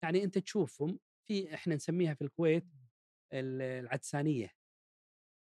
يعني 0.03 0.25
أنت 0.25 0.39
تشوفهم 0.39 0.99
في 1.29 1.55
إحنا 1.55 1.75
نسميها 1.75 2.15
في 2.15 2.23
الكويت 2.25 2.67
ال- 3.33 3.63
العدسانية 3.63 4.51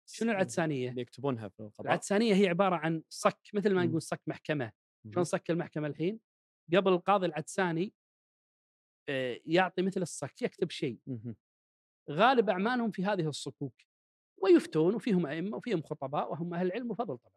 شنو 0.09 0.31
العدسانية؟ 0.31 0.91
اللي 0.91 1.01
يكتبونها 1.01 1.49
في 1.49 1.61
القضاء 1.61 1.87
العدسانية 1.93 2.35
هي 2.35 2.49
عبارة 2.49 2.77
عن 2.77 3.03
صك 3.09 3.41
مثل 3.55 3.75
ما 3.75 3.83
مم. 3.83 3.89
نقول 3.89 4.03
صك 4.03 4.21
محكمة. 4.27 4.73
شلون 5.13 5.25
صك 5.25 5.51
المحكمة 5.51 5.87
الحين 5.87 6.21
قبل 6.73 6.93
القاضي 6.93 7.27
العدساني 7.27 7.93
آه، 9.09 9.41
يعطي 9.45 9.83
مثل 9.83 10.03
الصك 10.03 10.43
يكتب 10.43 10.71
شيء. 10.71 10.99
غالب 12.11 12.51
أعمالهم 12.51 12.91
في 12.91 13.05
هذه 13.05 13.29
الصكوك 13.29 13.75
ويفتون 14.37 14.95
وفيهم 14.95 15.27
أئمة 15.27 15.57
وفيهم 15.57 15.83
خطباء 15.83 16.33
وهم 16.33 16.55
أهل 16.55 16.67
العلم 16.67 16.91
وفضل 16.91 17.19
طبعا. 17.19 17.35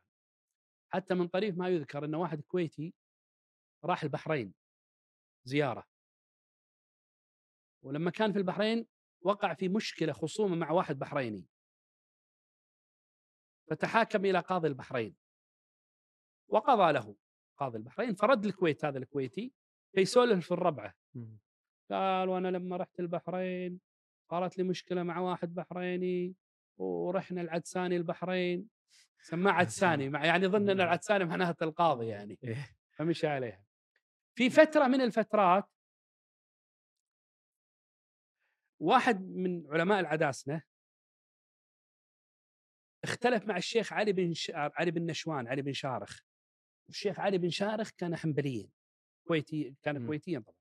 حتى 0.94 1.14
من 1.14 1.28
طريف 1.28 1.58
ما 1.58 1.70
يذكر 1.70 2.06
إن 2.06 2.16
واحد 2.16 2.42
كويتي 2.42 2.94
راح 3.84 4.04
البحرين 4.04 4.54
زيارة. 5.44 5.84
ولما 7.84 8.12
كان 8.12 8.34
في 8.34 8.38
البحرين 8.38 8.88
وقع 9.22 9.54
في 9.54 9.70
مشكلة 9.70 10.14
خصومه 10.14 10.56
مع 10.56 10.72
واحد 10.72 11.00
بحريني. 11.00 11.48
فتحاكم 13.70 14.26
إلى 14.26 14.40
قاضي 14.40 14.68
البحرين. 14.68 15.16
وقضى 16.48 16.94
له. 16.94 17.16
قاضي 17.58 17.78
البحرين 17.78 18.16
فرد 18.16 18.45
الكويت 18.45 18.86
هذا 18.86 18.97
الكويتي 18.97 19.53
يسولف 19.97 20.45
في 20.45 20.51
الربعة. 20.51 20.93
قال 21.91 22.30
وأنا 22.30 22.47
لما 22.47 22.78
رحت 22.78 22.99
البحرين 22.99 23.80
صارت 24.30 24.58
لي 24.58 24.64
مشكلة 24.64 25.03
مع 25.03 25.20
واحد 25.20 25.55
بحريني 25.55 26.36
ورحنا 26.78 27.41
العدساني 27.41 27.95
البحرين. 27.95 28.68
سماه 29.22 29.51
عدساني 29.51 30.10
مع 30.10 30.26
يعني 30.32 30.47
ظن 30.47 30.70
إن 30.70 30.82
العدساني 30.82 31.26
معناها 31.26 31.55
القاضي 31.62 32.08
يعني 32.08 32.39
إيه. 32.43 32.78
فمشى 32.91 33.28
عليها. 33.28 33.64
في 34.36 34.49
فترة 34.49 34.88
من 34.88 35.01
الفترات 35.01 35.70
واحد 38.80 39.22
من 39.22 39.74
علماء 39.74 39.99
العداسنة 39.99 40.62
اختلف 43.03 43.45
مع 43.45 43.58
الشيخ 43.58 43.93
علي 43.93 44.14
بن 44.14 44.34
ش... 44.34 44.51
علي 44.55 44.91
بن 44.91 45.05
نشوان 45.05 45.47
علي 45.47 45.62
بن 45.62 45.74
شارخ. 45.74 46.20
الشيخ 46.90 47.20
علي 47.20 47.38
بن 47.38 47.50
شارخ 47.50 47.90
كان 47.90 48.16
حنبليا 48.16 48.70
كويتي 49.28 49.76
كان 49.84 50.00
مم. 50.02 50.08
كويتيا 50.08 50.40
طبعا. 50.40 50.58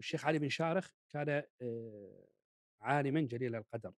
الشيخ 0.00 0.24
علي 0.24 0.38
بن 0.38 0.48
شارخ 0.48 0.92
كان 1.10 1.42
آه، 1.62 2.28
عالما 2.80 3.20
جليل 3.20 3.54
القدر. 3.54 3.94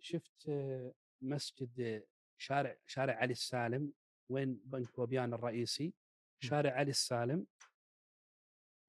شفت 0.00 0.48
آه، 0.48 0.94
مسجد 1.22 1.80
آه، 1.80 2.02
شارع 2.38 2.76
شارع 2.86 3.14
علي 3.14 3.32
السالم 3.32 3.92
وين 4.28 4.60
بنك 4.64 4.96
بوبيان 4.96 5.34
الرئيسي. 5.34 5.94
شارع 6.40 6.70
علي 6.72 6.90
السالم 6.90 7.46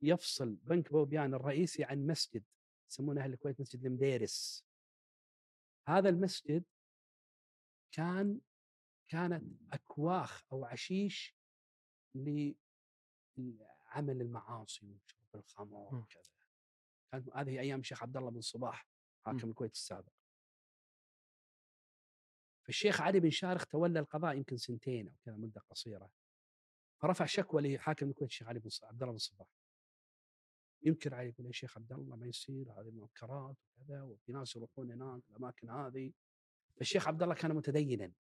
يفصل 0.01 0.55
بنك 0.55 0.91
بوبيان 0.91 1.33
الرئيسي 1.33 1.83
عن 1.83 2.07
مسجد 2.07 2.43
يسمونه 2.91 3.23
أهل 3.23 3.33
الكويت 3.33 3.61
مسجد 3.61 3.85
المديرس 3.85 4.65
هذا 5.87 6.09
المسجد 6.09 6.63
كان 7.91 8.41
كانت 9.07 9.73
أكواخ 9.73 10.45
أو 10.51 10.65
عشيش 10.65 11.35
لعمل 12.15 12.55
المعاصي 14.21 14.85
وشرب 14.85 15.35
الخمر. 15.35 15.95
وكذا. 15.95 16.31
كانت 17.11 17.29
هذه 17.35 17.59
أيام 17.59 17.79
الشيخ 17.79 18.03
عبد 18.03 18.17
الله 18.17 18.31
بن 18.31 18.41
صباح 18.41 18.87
حاكم. 19.25 19.49
الكويت 19.49 19.71
السابق. 19.71 20.11
فالشيخ 22.65 23.01
علي 23.01 23.19
بن 23.19 23.29
شارخ 23.29 23.65
تولى 23.65 23.99
القضاء 23.99 24.37
يمكن 24.37 24.57
سنتين 24.57 25.07
أو 25.07 25.15
كذا 25.25 25.35
مدة 25.35 25.61
قصيرة. 25.61 26.11
فرفع 27.01 27.25
شكوى 27.25 27.75
لحاكم 27.75 28.09
الكويت 28.09 28.31
الشيخ 28.31 28.47
علي 28.47 28.59
بن 28.59 28.69
عبد 28.83 29.01
الله 29.01 29.13
بن 29.13 29.19
صباح. 29.19 29.47
ينكر 30.81 31.15
عليه 31.15 31.29
يقول 31.29 31.47
يا 31.47 31.51
شيخ 31.51 31.77
عبد 31.77 31.93
الله 31.93 32.15
ما 32.15 32.27
يصير 32.27 32.71
هذه 32.71 32.91
منكرات 32.91 33.55
وكذا 33.63 34.01
وفي 34.01 34.31
ناس 34.31 34.55
يروحون 34.55 34.91
هناك 34.91 35.23
الأماكن 35.29 35.69
هذه. 35.69 36.13
فالشيخ 36.77 37.07
عبد 37.07 37.23
الله 37.23 37.35
كان 37.35 37.55
متدينا. 37.55 38.13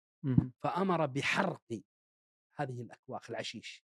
فأمر 0.64 1.06
بحرق 1.06 1.82
هذه 2.56 2.82
الأكواخ 2.82 3.30
العشيش. 3.30 3.86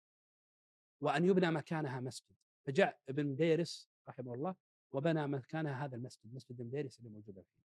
وأن 1.00 1.24
يبنى 1.24 1.50
مكانها 1.50 2.00
مسجد. 2.00 2.36
فجاء 2.66 3.00
ابن 3.08 3.26
مديرس 3.26 3.90
رحمه 4.08 4.34
الله 4.34 4.54
وبنى 4.92 5.26
مكانها 5.26 5.84
هذا 5.84 5.96
المسجد 5.96 6.34
مسجد 6.34 6.62
مديرس 6.62 6.98
اللي 6.98 7.10
موجود 7.10 7.38
الحين. 7.38 7.64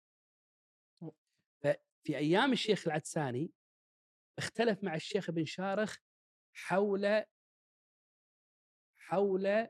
ففي 1.63 2.17
أيام 2.17 2.51
الشيخ 2.51 2.87
العدساني 2.87 3.51
اختلف 4.37 4.83
مع 4.83 4.95
الشيخ 4.95 5.31
بن 5.31 5.45
شارخ 5.45 5.97
حول 6.53 7.23
حول 8.97 9.67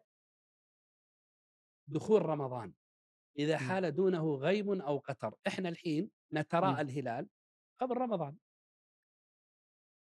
دخول 1.87 2.21
رمضان. 2.21 2.73
إذا 3.39 3.61
مم. 3.61 3.69
حال 3.69 3.91
دونه 3.95 4.35
غيم 4.35 4.81
أو 4.81 4.97
قطر. 4.97 5.35
إحنا 5.47 5.69
الحين 5.69 6.11
نتراءى 6.33 6.73
مم. 6.73 6.79
الهلال 6.79 7.27
قبل 7.79 7.97
رمضان 7.97 8.35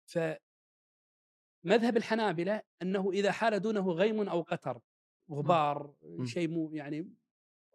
فمذهب 0.05 0.38
الحنابلة 1.97 2.61
أنه 2.82 3.11
إذا 3.11 3.32
حال 3.32 3.59
دونه 3.59 3.91
غيم 3.91 4.30
أو 4.30 4.41
قطر 4.41 4.82
غبار 5.32 5.95
شيء 6.24 6.47
مو 6.47 6.72
يعني 6.74 7.13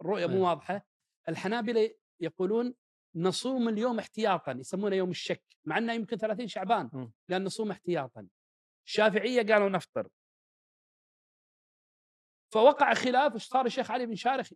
الرؤية. 0.01 0.27
مو 0.27 0.45
واضحة 0.45 0.87
الحنابلة 1.29 1.95
يقولون 2.21 2.75
نصوم 3.15 3.69
اليوم 3.69 3.99
احتياطا 3.99 4.53
يسمونه 4.53 4.97
يوم 4.97 5.11
الشك 5.11 5.45
مع 5.65 5.79
أنه 5.79 5.93
يمكن 5.93 6.17
30 6.17 6.49
شعبان 6.49 6.91
مم. 6.93 7.13
قال 7.31 7.45
نصوم 7.45 7.71
احتياطا 7.71 8.29
الشافعية 8.87 9.43
قالوا 9.53 9.69
نفطر 9.69 10.09
فوقع 12.53 12.95
خلاف 12.95 13.37
صار 13.37 13.67
الشيخ 13.67 13.91
علي 13.91 14.07
بن 14.07 14.15
شارخ 14.15 14.53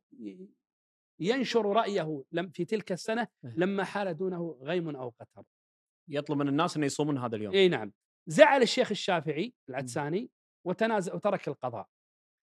ينشر 1.20 1.66
رأيه 1.66 2.24
لم 2.32 2.48
في 2.48 2.64
تلك 2.64 2.92
السنة 2.92 3.28
إيه. 3.44 3.54
لما 3.56 3.84
حال 3.84 4.16
دونه 4.16 4.58
غيم 4.62 4.96
أو 4.96 5.08
قطر 5.20 5.44
يطلب 6.08 6.38
من 6.38 6.48
الناس 6.48 6.76
انه 6.76 6.86
يصومون 6.86 7.18
هذا 7.18 7.36
اليوم. 7.36 7.54
إي 7.54 7.68
نعم. 7.68 7.92
زعل 8.26 8.62
الشيخ 8.62 8.90
الشافعي 8.90 9.54
العدساني 9.68 10.30
وتنازل 10.66 11.14
وترك 11.14 11.48
القضاء. 11.48 11.88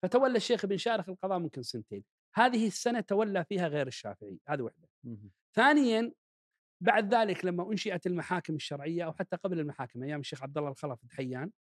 فتولى 0.04 0.38
الشيخ 0.38 0.66
بن 0.66 0.78
شارخ 0.78 1.10
القضاء 1.10 1.40
ممكن 1.40 1.62
سنتين. 1.62 2.04
هذه 2.36 2.68
السنة 2.68 3.00
تولى 3.00 3.46
فيها 3.46 3.68
غير 3.68 3.88
الشافعي 3.88 4.40
هذه 4.48 4.62
واحدة 4.62 4.88
مم. 5.04 5.32
ثانيا 5.56 6.14
بعد 6.82 7.14
ذلك 7.14 7.46
لما 7.46 7.72
أنشئت 7.72 8.08
المحاكم 8.08 8.56
الشرعية 8.56 9.06
أو 9.06 9.14
حتى 9.14 9.36
قبل 9.36 9.60
المحاكم 9.60 10.04
أيام 10.04 10.20
الشيخ 10.20 10.44
عبد 10.44 10.58
الله 10.58 10.70
الخلف 10.70 11.06
دحيان 11.06 11.52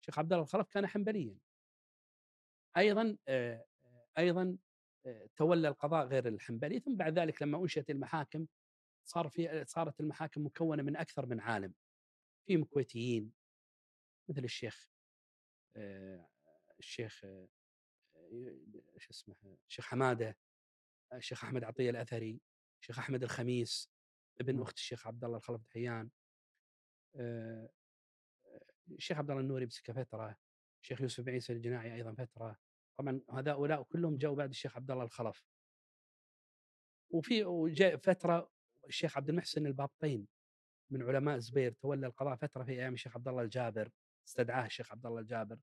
الشيخ 0.00 0.18
عبد 0.18 0.32
الله 0.32 0.44
الخلف 0.44 0.68
كان 0.68 0.86
حنبليا. 0.86 1.36
أيضا 2.76 3.16
آه، 3.28 3.64
أيضا 4.18 4.56
تولى 5.36 5.68
القضاء 5.68 6.06
غير 6.06 6.28
الحنبلي 6.28 6.80
ثم 6.80 6.96
بعد 6.96 7.18
ذلك 7.18 7.42
لما 7.42 7.58
أنشئت 7.58 7.90
المحاكم 7.90 8.46
صار 9.04 9.28
في 9.28 9.64
صارت 9.64 10.00
المحاكم 10.00 10.46
مكونة 10.46 10.82
من 10.82 10.96
أكثر 10.96 11.26
من 11.26 11.40
عالم 11.40 11.74
في 12.46 12.64
كويتيين 12.64 13.32
مثل 14.28 14.44
الشيخ 14.44 14.90
آه، 15.76 16.28
الشيخ 16.78 17.24
آه، 17.24 17.48
آه، 18.16 18.56
شو 18.98 19.10
اسمه 19.10 19.36
الشيخ 19.68 19.86
حمادة 19.86 20.36
الشيخ 21.12 21.44
أحمد 21.44 21.64
عطية 21.64 21.90
الأثري 21.90 22.40
الشيخ 22.80 22.98
أحمد 22.98 23.22
الخميس 23.22 23.90
ابن 24.40 24.56
مم. 24.56 24.62
أخت 24.62 24.76
الشيخ 24.76 25.06
عبد 25.06 25.24
الله 25.24 25.36
الخلف 25.36 25.62
دحيان 25.62 26.10
آه، 27.16 27.70
آه، 28.46 28.60
الشيخ 28.90 29.18
عبد 29.18 29.30
الله 29.30 29.42
النوري 29.42 29.66
مسك 29.66 29.92
فتره 29.92 30.36
الشيخ 30.82 31.00
يوسف 31.00 31.24
بن 31.24 31.32
عيسى 31.32 31.52
الجناعي 31.52 31.94
أيضا 31.94 32.14
فترة 32.14 32.58
طبعا 32.98 33.20
هؤلاء 33.30 33.82
كلهم 33.82 34.16
جاءوا 34.16 34.36
بعد 34.36 34.48
الشيخ 34.50 34.76
عبد 34.76 34.90
الله 34.90 35.04
الخلف. 35.04 35.44
وفي 37.10 37.44
وجاء 37.44 37.96
فترة 37.96 38.50
الشيخ 38.88 39.16
عبد 39.16 39.28
المحسن 39.28 39.66
البابطين 39.66 40.26
من 40.90 41.02
علماء 41.02 41.36
الزبير 41.36 41.72
تولى 41.72 42.06
القضاء 42.06 42.36
فترة 42.36 42.64
في 42.64 42.72
أيام 42.72 42.94
الشيخ 42.94 43.16
عبد 43.16 43.28
الله 43.28 43.42
الجابر 43.42 43.90
استدعاه 44.28 44.66
الشيخ 44.66 44.92
عبد 44.92 45.06
الله 45.06 45.20
الجابر. 45.20 45.58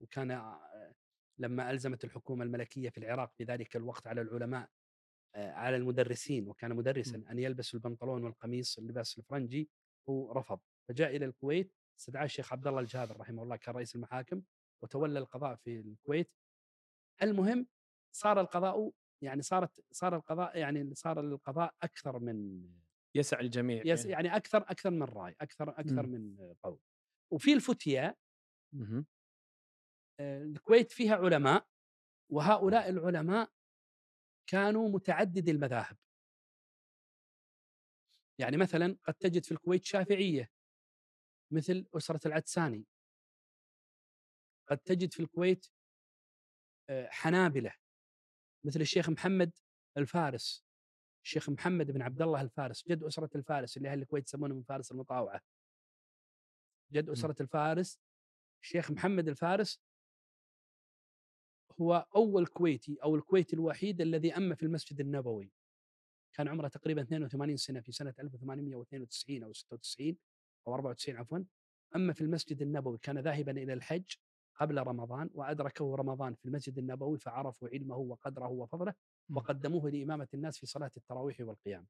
وكان 0.00 0.30
آه، 0.30 0.94
لما 1.38 1.70
ألزمت 1.70 2.04
الحكومة 2.04 2.44
الملكية 2.44 2.88
في 2.90 2.98
العراق 2.98 3.32
في 3.34 3.44
ذلك 3.44 3.76
الوقت 3.76 4.06
على 4.06 4.20
العلماء 4.20 4.68
آه، 5.34 5.50
على 5.52 5.76
المدرسين 5.76 6.48
وكان 6.48 6.76
مدرسا. 6.76 7.24
أن 7.30 7.38
يلبسوا 7.38 7.78
البنطلون 7.78 8.24
والقميص 8.24 8.78
اللباس 8.78 9.18
الفرنجي 9.18 9.70
هو 10.08 10.32
رفض. 10.32 10.60
فجاء 10.88 11.16
إلى 11.16 11.24
الكويت 11.24 11.74
استدعاه 11.98 12.24
الشيخ 12.24 12.52
عبد 12.52 12.66
الله 12.66 12.80
الجابر 12.80 13.20
رحمه 13.20 13.42
الله 13.42 13.56
كان 13.56 13.74
رئيس 13.74 13.94
المحاكم 13.96 14.42
وتولى 14.82 15.18
القضاء 15.18 15.56
في 15.56 15.80
الكويت. 15.80 16.30
المهم 17.22 17.66
صار 18.16 18.40
القضاء 18.40 18.92
يعني 19.22 19.42
صارت 19.42 19.84
صار 19.92 20.16
القضاء 20.16 20.58
يعني 20.58 20.94
صار 20.94 21.20
القضاء 21.20 21.74
أكثر 21.82 22.18
من 22.18 22.68
يسع 23.14 23.40
الجميع 23.40 23.82
يس 23.86 24.06
يعني 24.06 24.36
أكثر 24.36 24.58
أكثر 24.58 24.90
من 24.90 25.02
رأي 25.02 25.36
أكثر 25.40 25.70
أكثر 25.70 26.06
مم. 26.06 26.12
من 26.12 26.54
قول. 26.62 26.80
وفي 27.32 27.52
الفتيا 27.52 28.16
الكويت 30.20 30.92
فيها 30.92 31.16
علماء 31.16 31.66
وهؤلاء 32.32 32.88
العلماء 32.88 33.52
كانوا 34.46 34.88
متعددي 34.88 35.50
المذاهب. 35.50 35.96
يعني 38.40 38.56
مثلا 38.56 38.96
قد 39.04 39.14
تجد 39.14 39.44
في 39.44 39.52
الكويت 39.52 39.84
شافعية 39.84 40.50
مثل 41.52 41.86
أسرة 41.96 42.20
العدساني. 42.26 42.86
قد 44.68 44.78
تجد 44.78 45.12
في 45.12 45.20
الكويت 45.20 45.66
حنابلة 46.92 47.72
مثل 48.64 48.80
الشيخ 48.80 49.10
محمد 49.10 49.52
الفارس. 49.96 50.64
الشيخ 51.24 51.50
محمد 51.50 51.90
بن 51.90 52.02
عبد 52.02 52.22
الله 52.22 52.40
الفارس 52.40 52.88
جد 52.88 53.04
أسرة 53.04 53.30
الفارس 53.34 53.76
اللي 53.76 53.88
أهل 53.88 54.02
الكويت 54.02 54.28
يسمونه 54.28 54.54
من 54.54 54.62
فارس 54.62 54.92
المطاوعة. 54.92 55.40
جد 56.92 57.08
أسرة 57.08 57.36
الفارس 57.40 58.00
الشيخ 58.62 58.90
محمد 58.90 59.28
الفارس 59.28 59.80
هو 61.80 62.06
أول 62.16 62.46
كويتي 62.46 62.98
أو 63.02 63.16
الكويتي 63.16 63.56
الوحيد 63.56 64.00
الذي 64.00 64.36
أم 64.36 64.54
في 64.54 64.62
المسجد 64.62 65.00
النبوي. 65.00 65.52
كان 66.32 66.48
عمره 66.48 66.68
تقريبا 66.68 67.02
82 67.02 67.56
سنة 67.56 67.80
في 67.80 67.92
سنة 67.92 68.14
1892 68.18 69.42
أو 69.42 69.52
96 69.52 70.16
أو 70.66 70.74
94 70.74 71.18
عفوا 71.18 71.38
أما 71.96 72.12
في 72.12 72.20
المسجد 72.20 72.62
النبوي 72.62 72.98
كان 72.98 73.18
ذاهبا 73.18 73.52
إلى 73.52 73.72
الحج. 73.72 74.14
قبل 74.60 74.78
رمضان 74.78 75.30
وأدركه 75.34 75.96
رمضان 75.96 76.34
في 76.34 76.44
المسجد 76.44 76.78
النبوي 76.78 77.18
فعرفوا 77.18 77.68
علمه 77.68 77.96
وقدره 77.96 78.48
وفضله 78.48 78.94
وقدموه 79.30 79.90
لإمامة 79.90 80.28
الناس 80.34 80.58
في 80.58 80.66
صلاة 80.66 80.90
التراويح 80.96 81.40
والقيام. 81.40 81.86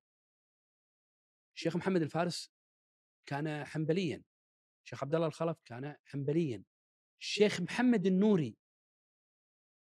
الشيخ 1.57 1.77
محمد 1.77 2.03
الفارس 2.03 2.53
كان 3.27 3.65
حنبليا. 3.65 4.23
الشيخ 4.85 5.05
عبد 5.05 5.15
الله 5.15 5.27
الخلف 5.27 5.63
كان 5.65 5.97
حنبليا. 6.05 6.63
الشيخ 7.21 7.61
محمد 7.61 8.07
النوري 8.07 8.57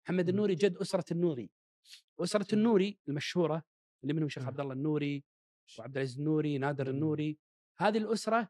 محمد 0.04 0.28
النوري 0.28 0.54
جد 0.54 0.76
أسرة 0.76 1.12
النوري. 1.12 1.50
أسرة 2.20 2.54
النوري 2.54 2.98
المشهورة 3.08 3.62
اللي 4.02 4.14
منهم 4.14 4.26
الشيخ 4.26 4.46
عبد 4.46 4.60
الله 4.60 4.72
النوري 4.72 5.24
وعبد 5.78 5.96
العزيز 5.96 6.18
النوري 6.18 6.58
نادر 6.58 6.90
النوري. 6.90 7.38
هذه 7.78 7.98
الأسرة 7.98 8.48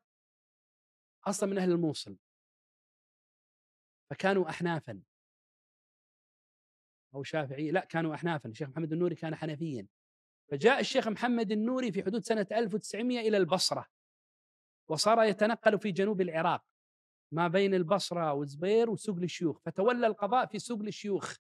أصلا 1.27 1.51
من 1.51 1.59
أهل 1.59 1.73
الموصل. 1.73 2.17
فكانوا 4.11 4.51
احنافا. 4.51 5.01
أو 7.15 7.23
شافعي 7.23 7.71
لا 7.71 7.85
كانوا 7.85 8.15
احنافا. 8.15 8.49
الشيخ 8.49 8.69
محمد 8.69 8.93
النوري 8.93 9.15
كان 9.15 9.35
حنفيا. 9.35 9.87
فجاء 10.51 10.81
الشيخ 10.81 11.09
محمد 11.09 11.53
النوري 11.53 11.93
في 11.93 12.03
حدود 12.03 12.25
سنة 12.25 12.47
1900 12.53 13.21
إلى 13.21 13.37
البصرة 13.37 13.87
وصار 14.89 15.23
يتنقل 15.23 15.79
في 15.79 15.93
جنوب 15.93 16.21
العراق 16.21 16.65
ما 17.33 17.49
بين 17.49 17.75
البصرة 17.75 18.33
وزبير 18.33 18.91
وسوق 18.91 19.17
الشيوخ. 19.17 19.61
فتولى 19.61 20.07
القضاء 20.07 20.47
في 20.47 20.59
سوق 20.59 20.81
الشيوخ. 20.81 21.37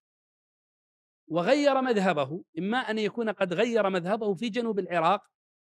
وغير 1.29 1.81
مذهبه 1.81 2.45
إما 2.59 2.79
أن 2.79 2.99
يكون 2.99 3.31
قد 3.31 3.53
غير 3.53 3.91
مذهبه 3.91 4.35
في 4.35 4.49
جنوب 4.49 4.79
العراق 4.79 5.27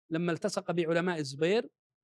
لما 0.10 0.32
التصق 0.32 0.72
بعلماء 0.72 1.20
الزبير 1.20 1.70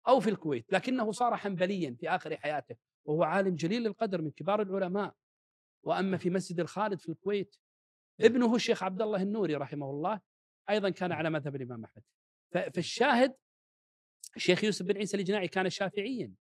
أو 0.09 0.20
في 0.20 0.30
الكويت 0.30 0.72
لكنه 0.72 1.12
صار 1.12 1.36
حنبليا 1.36 1.96
في 2.00 2.09
آخر 2.09 2.36
حياته 2.36 2.76
وهو 3.05 3.22
عالم 3.22 3.55
جليل 3.55 3.86
القدر 3.86 4.22
من 4.22 4.30
كبار 4.30 4.62
العلماء. 4.62 5.14
وأما 5.82 6.16
في 6.16 6.30
مسجد 6.30 6.61
الخالد 6.61 7.00
في 7.00 7.09
الكويت 7.09 7.57
ابنه 8.20 8.55
الشيخ 8.55 8.82
عبد 8.82 9.02
الله 9.02 9.22
النوري 9.22 9.55
رحمه 9.55 9.90
الله 9.90 10.20
أيضا 10.70 10.90
كان 10.90 11.12
على 11.12 11.30
مذهب 11.30 11.57
الإمام 11.57 11.84
أحمد. 11.84 12.02
فالشاهد 12.74 13.34
الشيخ 14.36 14.64
يوسف 14.64 14.86
بن 14.86 14.96
عيسى 14.96 15.16
الجناعي 15.16 15.48
كان 15.48 15.70
شافعيا. 15.70 16.32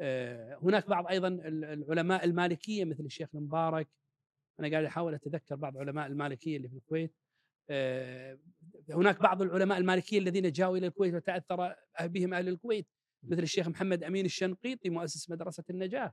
آه، 0.00 0.58
هناك 0.62 0.86
بعض 0.88 1.06
أيضا 1.06 1.28
العلماء 1.28 2.24
المالكية 2.24 2.84
مثل 2.84 3.04
الشيخ 3.04 3.28
المبارك. 3.34 3.88
أنا 4.60 4.70
قاعد 4.70 4.84
أحاول 4.84 5.14
أتذكر 5.14 5.54
بعض 5.54 5.78
علماء 5.78 6.06
المالكية 6.06 6.56
اللي 6.56 6.68
في 6.68 6.76
الكويت. 6.76 7.14
هناك 8.90 9.22
بعض 9.22 9.42
العلماء 9.42 9.78
المالكية 9.78 10.18
الذين 10.18 10.52
جاءوا 10.52 10.76
إلى 10.76 10.86
الكويت 10.86 11.14
وتأثر 11.14 11.74
بهم 12.00 12.34
أهل 12.34 12.48
الكويت 12.48 12.88
مثل 13.22 13.42
الشيخ 13.42 13.68
محمد 13.68 14.04
أمين 14.04 14.24
الشنقيطي 14.24 14.90
مؤسس 14.90 15.30
مدرسة 15.30 15.64
النجاة. 15.70 16.12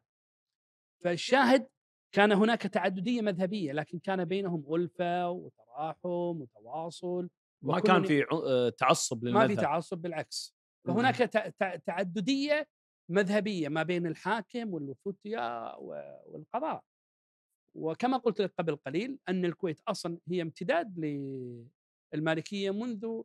فالشاهد 1.04 1.68
كان 2.12 2.32
هناك 2.32 2.62
تعددية 2.62 3.22
مذهبية 3.22 3.72
لكن 3.72 4.00
كان 4.00 4.26
بينهم 4.26 4.76
الفه 4.76 5.30
وتراحم 5.30 6.42
وتواصل 6.42 7.30
ما 7.64 7.80
كان 7.80 8.04
في 8.04 8.26
آه، 8.32 8.70
تعصب 8.70 9.24
للمذهب 9.24 9.50
ما 9.50 9.56
في 9.56 9.62
تعصب 9.62 9.98
بالعكس. 9.98 10.56
فهناك 10.88 11.16
تعددية 11.86 12.68
مذهبية 13.10 13.70
ما 13.70 13.84
بين 13.84 14.08
الحاكم 14.08 14.74
والفتيا 14.74 15.76
والقضاء. 16.26 16.84
وكما 17.76 18.18
قلت 18.18 18.42
لك 18.42 18.54
قبل 18.58 18.76
قليل 18.76 19.20
أن 19.30 19.46
الكويت 19.46 19.80
أصلا 19.88 20.18
هي 20.28 20.42
امتداد 20.42 21.00
للمالكية 22.14 22.72
منذ 22.72 23.22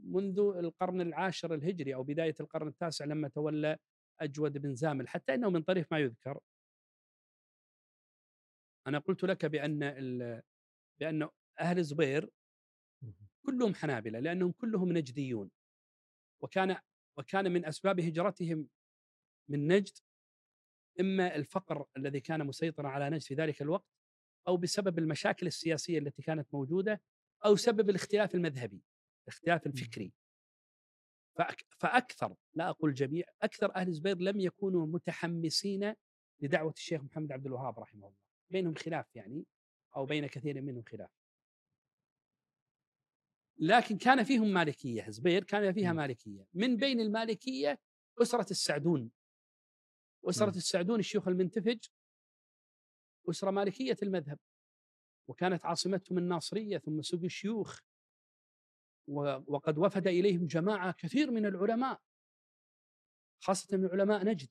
منذ 0.00 0.38
القرن 0.38 1.00
العاشر 1.00 1.54
الهجري 1.54 1.94
أو 1.94 2.02
بداية 2.02 2.34
القرن 2.40 2.68
التاسع 2.68 3.04
لما 3.04 3.28
تولى 3.28 3.78
أجود 4.20 4.58
بن 4.58 4.74
زامل 4.74 5.08
حتى 5.08 5.34
إنه 5.34 5.50
من 5.50 5.62
طريف 5.62 5.92
ما 5.92 5.98
يذكر. 5.98 6.40
أنا 8.86 8.98
قلت 8.98 9.24
لك 9.24 9.46
بأن 9.46 9.78
بأن 11.00 11.28
أهل 11.60 11.84
زبير 11.84 12.30
كلهم 13.46 13.74
حنابلة 13.74 14.18
لأنهم 14.18 14.52
كلهم 14.52 14.92
نجديون. 14.92 15.50
وكان 16.42 16.76
وكان 17.18 17.52
من 17.52 17.64
أسباب 17.64 18.00
هجرتهم 18.00 18.68
من 19.48 19.72
نجد 19.72 19.98
إما 21.00 21.36
الفقر 21.36 21.86
الذي 21.96 22.20
كان 22.20 22.46
مسيطرا 22.46 22.88
على 22.88 23.10
نجد 23.10 23.22
في 23.22 23.34
ذلك 23.34 23.62
الوقت 23.62 23.86
أو 24.48 24.56
بسبب 24.56 24.98
المشاكل 24.98 25.46
السياسية 25.46 25.98
التي 25.98 26.22
كانت 26.22 26.54
موجودة 26.54 27.02
أو 27.44 27.56
سبب 27.56 27.90
الاختلاف 27.90 28.34
المذهبي 28.34 28.82
الاختلاف 29.24 29.66
الفكري. 29.66 30.12
فأكثر 31.78 32.34
لا 32.54 32.68
أقول 32.68 32.94
جميع 32.94 33.24
أكثر 33.42 33.74
أهل 33.76 33.88
الزبير 33.88 34.18
لم 34.18 34.40
يكونوا 34.40 34.86
متحمسين 34.86 35.94
لدعوة 36.40 36.72
الشيخ 36.72 37.02
محمد 37.02 37.32
عبد 37.32 37.46
الوهاب 37.46 37.78
رحمه 37.78 38.06
الله. 38.06 38.16
بينهم 38.50 38.74
خلاف 38.74 39.16
يعني 39.16 39.44
أو 39.96 40.06
بين 40.06 40.26
كثير 40.26 40.60
منهم 40.62 40.82
خلاف. 40.82 41.10
لكن 43.58 43.98
كان 43.98 44.24
فيهم 44.24 44.48
مالكية 44.52 45.10
زبير 45.10 45.44
كان 45.44 45.72
فيها 45.72 45.92
مالكية. 45.92 46.46
من 46.54 46.76
بين 46.76 47.00
المالكية 47.00 47.78
أسرة 48.22 48.50
السعدون. 48.50 49.10
اسره 50.28 50.56
السعدون 50.56 50.98
الشيوخ 50.98 51.28
المنتفج 51.28 51.78
أسرة 53.30 53.50
مالكية 53.50 53.96
المذهب 54.02 54.38
وكانت 55.28 55.66
عاصمتهم 55.66 56.18
الناصرية 56.18 56.78
ثم 56.78 57.02
سوق 57.02 57.22
الشيوخ 57.22 57.80
وقد 59.46 59.78
وفد 59.78 60.06
إليهم 60.06 60.46
جماعة 60.46 60.92
كثير 60.92 61.30
من 61.30 61.46
العلماء. 61.46 62.00
خاصة 63.42 63.76
من 63.76 63.86
علماء 63.86 64.24
نجد 64.24 64.48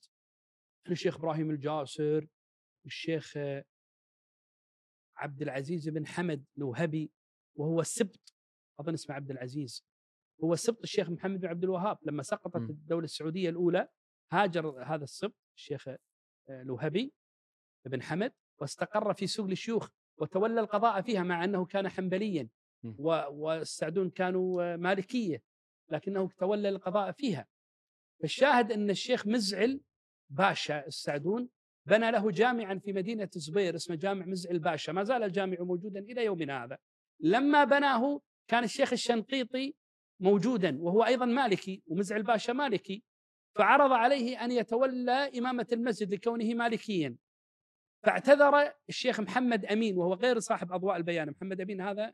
الشيخ 0.92 1.16
إبراهيم 1.18 1.50
الجاسر 1.50 2.28
الشيخ 2.86 3.38
عبد 5.18 5.42
العزيز 5.42 5.90
بن 5.90 6.08
حمد 6.08 6.46
الوهبي 6.58 7.12
وهو 7.56 7.82
السبط 7.82 8.34
أظن 8.80 8.94
اسمه 8.94 9.16
عبد 9.16 9.32
العزيز 9.32 9.86
هو 10.44 10.56
سبط 10.56 10.82
الشيخ 10.84 11.10
محمد 11.10 11.40
بن 11.40 11.48
عبد 11.48 11.64
الوهاب. 11.64 11.98
لما 12.04 12.24
سقطت 12.24 12.62
م. 12.62 12.70
الدولة 12.70 13.04
السعودية 13.04 13.50
الأولى 13.50 13.88
هاجر 14.32 14.84
هذا 14.84 15.04
السبط 15.04 15.45
الشيخ 15.56 15.88
آه، 15.88 15.98
الوهبي 16.50 17.14
بن 17.86 18.02
حمد 18.02 18.32
واستقر 18.62 19.14
في 19.14 19.28
سوق 19.28 19.50
الشيوخ 19.50 19.90
وتولى 20.18 20.60
القضاء 20.60 21.02
فيها 21.02 21.24
مع 21.24 21.44
أنه 21.44 21.66
كان 21.66 21.90
حنبليا 21.90 22.50
والسعدون 23.00 24.10
كانوا 24.10 24.74
آه، 24.74 24.76
مالكية 24.76 25.42
لكنه 25.90 26.30
تولى 26.38 26.70
القضاء 26.70 27.12
فيها. 27.12 27.48
فالشاهد 28.22 28.72
أن 28.72 28.90
الشيخ 28.90 29.28
مزعل 29.28 29.82
باشا 30.30 30.88
السعدون 30.88 31.50
بنى 31.86 32.12
له 32.12 32.32
جامعا 32.32 32.80
في 32.80 32.94
مدينة 32.94 33.30
زبير 33.34 33.76
اسمه 33.76 33.96
جامع 33.96 34.26
مزعل 34.26 34.60
باشا 34.60 34.92
ما 34.92 35.04
زال 35.04 35.24
الجامع 35.24 35.58
موجودا 35.60 36.00
إلى 36.00 36.26
يومنا 36.26 36.64
هذا. 36.64 36.78
لما 37.20 37.64
بناه 37.64 38.22
كان 38.48 38.64
الشيخ 38.64 38.94
الشنقيطي 38.94 39.76
موجودا 40.20 40.82
وهو 40.82 41.04
أيضا 41.04 41.26
مالكي 41.26 41.84
ومزعل 41.88 42.24
باشا 42.24 42.52
مالكي. 42.52 43.04
فعرض 43.56 43.92
عليه 43.92 44.46
أن 44.46 44.52
يتولى 44.52 45.38
إمامة 45.38 45.68
المسجد 45.72 46.14
لكونه 46.14 46.54
مالكيا. 46.54 47.16
فاعتذر 48.04 48.74
الشيخ 48.90 49.20
محمد 49.20 49.66
أمين 49.66 49.98
وهو 49.98 50.14
غير 50.14 50.40
صاحب 50.40 50.72
أضواء 50.72 50.98
البيان. 50.98 51.30
محمد 51.30 51.62
أمين 51.62 51.82
هذا 51.82 52.14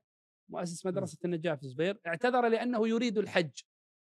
مؤسس 0.49 0.85
مدرسة 0.85 1.17
النجاة 1.25 1.55
في 1.55 1.67
زبير 1.67 1.99
اعتذر 2.07 2.47
لأنه 2.47 2.87
يريد 2.87 3.17
الحج. 3.17 3.61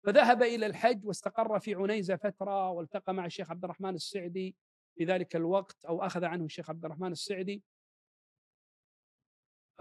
فذهب 0.05 0.43
إلى 0.43 0.65
الحج 0.65 1.05
واستقر 1.05 1.59
في 1.59 1.75
عنيزة 1.75 2.15
فترة 2.15 2.71
والتقى 2.71 3.13
مع 3.13 3.25
الشيخ 3.25 3.51
عبد 3.51 3.63
الرحمن 3.63 3.95
السعدي 3.95 4.55
في 4.97 5.05
ذلك 5.05 5.35
الوقت 5.35 5.85
أو 5.85 6.01
أخذ 6.01 6.25
عنه 6.25 6.45
الشيخ 6.45 6.69
عبد 6.69 6.85
الرحمن 6.85 7.11
السعدي. 7.11 7.63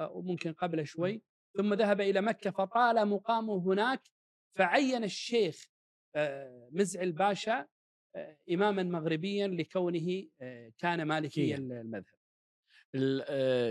وممكن 0.00 0.52
قبله 0.52 0.84
شوي. 0.84 1.22
ثم 1.56 1.74
ذهب 1.74 2.00
إلى 2.00 2.20
مكة 2.20 2.50
فطال 2.50 3.08
مقامه 3.08 3.58
هناك 3.58 4.10
فعين 4.54 5.04
الشيخ 5.04 5.66
مزعل 6.72 7.12
باشا 7.12 7.66
آه، 8.16 8.36
اماما 8.52 8.82
مغربيا 8.82 9.48
لكونه 9.48 10.24
كان 10.78 11.02
مالكي 11.02 11.54
المذهب. 11.54 12.04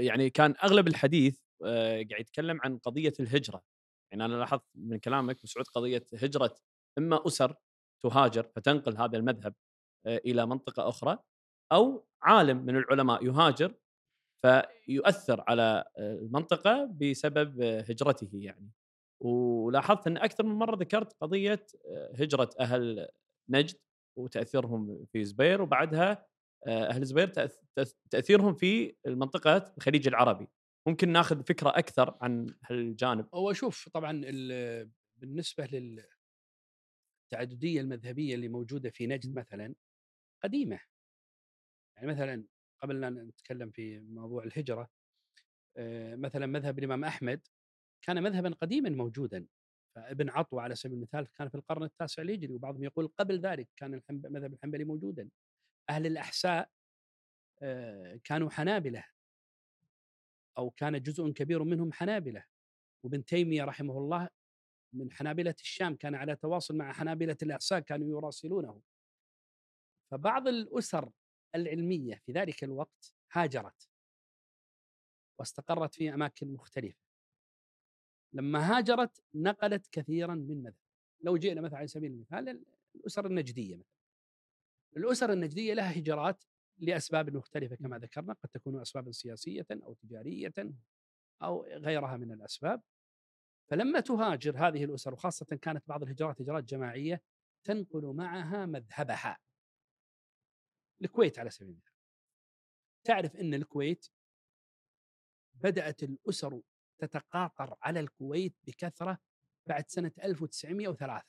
يعني 0.02 0.30
كان 0.30 0.56
أغلب 0.64 0.88
الحديث 0.88 1.40
قاعد 1.62 2.20
يتكلم 2.20 2.60
عن 2.62 2.78
قضية 2.78 3.14
الهجرة. 3.20 3.64
يعني 4.12 4.26
أنا 4.26 4.36
لاحظت 4.36 4.64
من 4.76 5.00
كلامك 5.00 5.38
مسعود 5.44 5.68
قضية 5.68 6.06
هجرة 6.14 6.56
إما 6.98 7.28
أسر 7.28 7.56
تهاجر 8.04 8.44
فتنقل 8.44 8.98
هذا 8.98 9.18
المذهب 9.18 9.54
إلى 10.08 10.46
منطقة 10.46 10.90
أخرى 10.90 11.20
أو 11.72 12.08
عالم 12.22 12.58
من 12.58 12.76
العلماء 12.78 13.26
يهاجر 13.26 13.76
فيؤثر 14.42 15.44
على 15.48 15.84
المنطقة 15.98 16.86
بسبب 16.86 17.62
هجرته 17.62 18.30
يعني. 18.34 18.72
ولاحظت 19.20 20.08
إن 20.08 20.18
أكثر 20.18 20.44
من 20.46 20.56
مرة 20.56 20.76
ذكرت 20.76 21.14
قضية 21.14 21.66
هجرة 22.20 22.50
أهل 22.60 23.08
نجد 23.50 23.78
وتأثيرهم 24.18 25.06
في 25.06 25.24
زبير 25.24 25.62
وبعدها 25.62 26.28
أهل 26.68 27.06
زبير 27.06 27.28
تأثيرهم 28.12 28.54
في 28.54 28.96
المنطقة 29.08 29.74
الخليج 29.78 30.08
العربي. 30.08 30.48
ممكن 30.88 31.10
ناخذ 31.10 31.44
فكرة 31.44 31.70
أكثر 31.70 32.18
عن 32.22 32.56
هالجانب؟ 32.64 33.28
هو 33.34 33.54
شوف 33.54 33.90
طبعا 33.90 34.22
بالنسبة 35.18 35.66
للتعددية 37.32 37.82
المذهبية 37.82 38.36
اللي 38.36 38.48
موجودة 38.48 38.90
في 38.90 39.08
نجد 39.08 39.36
مثلا 39.36 39.76
قديمة. 40.44 40.80
يعني 41.96 42.08
مثلا 42.08 42.46
قبل 42.82 43.04
أن 43.04 43.14
نتكلم 43.14 43.72
في 43.72 44.00
موضوع 44.00 44.44
الهجرة 44.44 44.90
آه، 45.78 46.16
مثلا 46.16 46.46
مذهب 46.46 46.80
الإمام 46.80 47.04
أحمد 47.04 47.48
كان 48.06 48.24
مذهبا 48.24 48.50
قديما 48.50 48.90
موجودا. 48.90 49.48
فابن 49.96 50.30
عطوة 50.30 50.62
على 50.62 50.76
سبيل 50.76 50.98
المثال 50.98 51.28
كان 51.32 51.50
في 51.50 51.56
القرن 51.56 51.84
التاسع 51.84 52.22
الهجري 52.22 52.54
وبعضهم 52.54 52.84
يقول 52.84 53.08
قبل 53.08 53.40
ذلك 53.40 53.70
كان 53.76 54.02
المذهب 54.10 54.54
الحنبلي 54.54 54.84
موجودا. 54.84 55.30
أهل 55.90 56.06
الأحساء 56.06 56.70
آه، 57.62 58.20
كانوا 58.24 58.50
حنابلة. 58.50 59.06
أو 60.58 60.70
كان 60.70 61.02
جزء 61.02 61.30
كبير 61.30 61.64
منهم 61.64 61.94
حنابلة. 61.94 62.44
وابن 63.04 63.26
تيمية 63.26 63.64
رحمه 63.64 63.98
الله 63.98 64.30
من 64.94 65.12
حنابلة 65.12 65.56
الشام 65.60 65.96
كان 65.96 66.16
على 66.16 66.36
تواصل 66.36 66.76
مع 66.76 66.94
حنابلة 66.94 67.38
الأحساء 67.44 67.80
كانوا 67.80 68.10
يراسلونه. 68.10 68.82
فبعض 70.12 70.48
الأسر 70.48 71.12
العلمية 71.56 72.22
في 72.26 72.32
ذلك 72.32 72.64
الوقت 72.64 73.14
هاجرت. 73.32 73.90
واستقرت 75.40 75.96
في 75.96 76.14
أماكن 76.14 76.54
مختلفة. 76.54 77.05
لما 78.36 78.78
هاجرت 78.78 79.24
نقلت 79.36 79.88
كثيرا 79.92 80.36
من 80.36 80.64
مذهب. 80.64 80.76
لو 81.22 81.38
جئنا 81.38 81.62
مثلا 81.62 81.78
على 81.78 81.88
سبيل 81.88 82.12
المثال 82.12 82.66
الأسر 82.96 83.26
النجدية 83.26 83.76
مثلا. 83.76 83.96
الأسر 84.98 85.34
النجدية 85.34 85.74
لها 85.74 86.00
هجرات 86.00 86.44
لأسباب 86.78 87.36
مختلفة 87.36 87.76
كما 87.76 88.00
ذكرنا. 88.00 88.34
قد 88.34 88.50
تكون 88.50 88.82
أسبابا 88.82 89.12
سياسية 89.12 89.66
أو 89.72 89.94
تجارية 89.94 90.54
أو 91.42 91.64
غيرها 91.66 92.18
من 92.18 92.32
الأسباب. 92.32 92.82
فلما 93.70 94.00
تهاجر 94.00 94.68
هذه 94.68 94.84
الأسر 94.84 95.14
وخاصة 95.14 95.46
كانت 95.46 95.88
بعض 95.88 96.04
الهجرات 96.04 96.42
هجرات 96.42 96.64
جماعية 96.64 97.22
تنقل 97.64 98.06
معها 98.06 98.66
مذهبها. 98.66 99.38
الكويت 101.02 101.40
على 101.40 101.50
سبيل 101.50 101.70
المثال. 101.70 101.94
تعرف 103.04 103.36
أن 103.36 103.54
الكويت 103.54 104.08
بدأت 105.54 106.04
الأسر 106.04 106.62
تتقاطر 107.00 107.76
على 107.82 108.00
الكويت 108.00 108.56
بكثرة 108.64 109.18
بعد 109.68 109.90
سنة 109.90 110.12
1903 110.24 111.26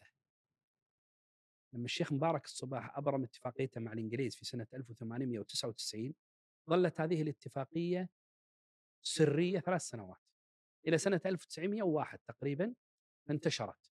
لما 1.72 1.84
الشيخ 1.84 2.12
مبارك 2.12 2.44
الصباح 2.44 2.98
أبرم 2.98 3.24
اتفاقيته 3.24 3.80
مع 3.80 3.92
الإنجليز 3.92 4.36
في 4.36 4.44
سنة 4.44 4.66
1899 4.74 6.14
ظلت 6.70 7.00
هذه 7.00 7.22
الاتفاقية 7.22 8.08
سرية 9.02 9.60
ثلاث 9.60 9.82
سنوات. 9.82 10.20
إلى 10.86 10.98
سنة 10.98 11.20
1901 11.26 12.18
تقريبا 12.26 12.74
انتشرت. 13.30 13.90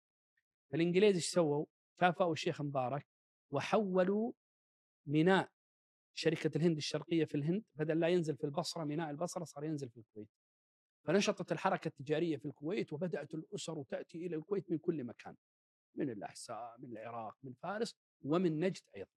فالإنجليز 0.71 1.15
إيش 1.15 1.29
سووا؟ 1.29 1.65
كافأوا 1.99 2.33
الشيخ 2.33 2.61
مبارك 2.61 3.07
وحولوا 3.51 4.31
ميناء 5.05 5.51
شركة 6.13 6.57
الهند 6.57 6.77
الشرقية 6.77 7.25
في 7.25 7.35
الهند 7.35 7.63
بدل 7.75 7.99
لا 7.99 8.07
ينزل 8.07 8.37
في 8.37 8.43
البصرة 8.43 8.83
ميناء 8.83 9.09
البصرة 9.09 9.43
صار 9.43 9.63
ينزل 9.63 9.89
في 9.89 9.97
الكويت. 9.97 10.29
فنشطت 11.05 11.51
الحركة 11.51 11.87
التجارية 11.87 12.37
في 12.37 12.45
الكويت 12.45 12.93
وبدأت 12.93 13.33
الأسر 13.33 13.83
تأتي 13.83 14.25
إلى 14.25 14.35
الكويت 14.35 14.71
من 14.71 14.77
كل 14.77 15.03
مكان 15.03 15.35
من 15.95 16.09
الأحساء 16.09 16.75
من 16.79 16.91
العراق 16.91 17.37
من 17.43 17.53
فارس 17.53 17.95
ومن 18.21 18.59
نجد 18.59 18.83
أيضا. 18.95 19.09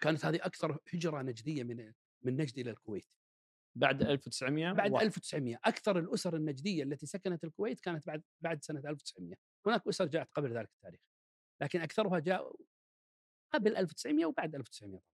كانت 0.00 0.24
هذه 0.24 0.36
أكثر 0.42 0.78
هجرة 0.94 1.22
نجدية 1.22 1.62
من 1.62 1.92
من 2.22 2.36
نجد 2.36 2.58
إلى 2.58 2.70
الكويت. 2.70 3.06
بعد 3.74 4.02
1900 4.02 4.72
بعد 4.72 4.94
1900 4.94 5.58
أكثر 5.64 5.98
الأسر 5.98 6.36
النجدية 6.36 6.82
التي 6.82 7.06
سكنت 7.06 7.44
الكويت 7.44 7.80
كانت 7.80 8.06
بعد 8.06 8.22
بعد 8.40 8.64
سنة 8.64 8.90
1900 8.90 9.34
هناك 9.66 9.88
أسر 9.88 10.06
جاءت 10.06 10.30
قبل 10.30 10.56
ذلك 10.58 10.70
التاريخ 10.74 11.00
لكن 11.60 11.80
أكثرها 11.80 12.18
جاء 12.18 12.56
قبل 13.52 13.76
1900 13.76 14.26
وبعد 14.26 14.54
1900 14.54 14.98
طبعا. 14.98 15.12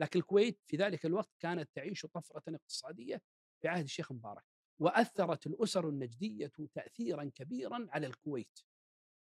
لكن 0.00 0.18
الكويت 0.18 0.60
في 0.66 0.76
ذلك 0.76 1.06
الوقت 1.06 1.36
كانت 1.40 1.70
تعيش 1.74 2.06
طفرة 2.06 2.42
اقتصادية 2.48 3.22
في 3.60 3.68
عهد 3.68 3.84
الشيخ 3.84 4.12
مبارك 4.12 4.44
وأثرت 4.78 5.46
الأسر 5.46 5.88
النجدية 5.88 6.52
تأثيرا 6.74 7.30
كبيرا 7.34 7.86
على 7.90 8.06
الكويت 8.06 8.58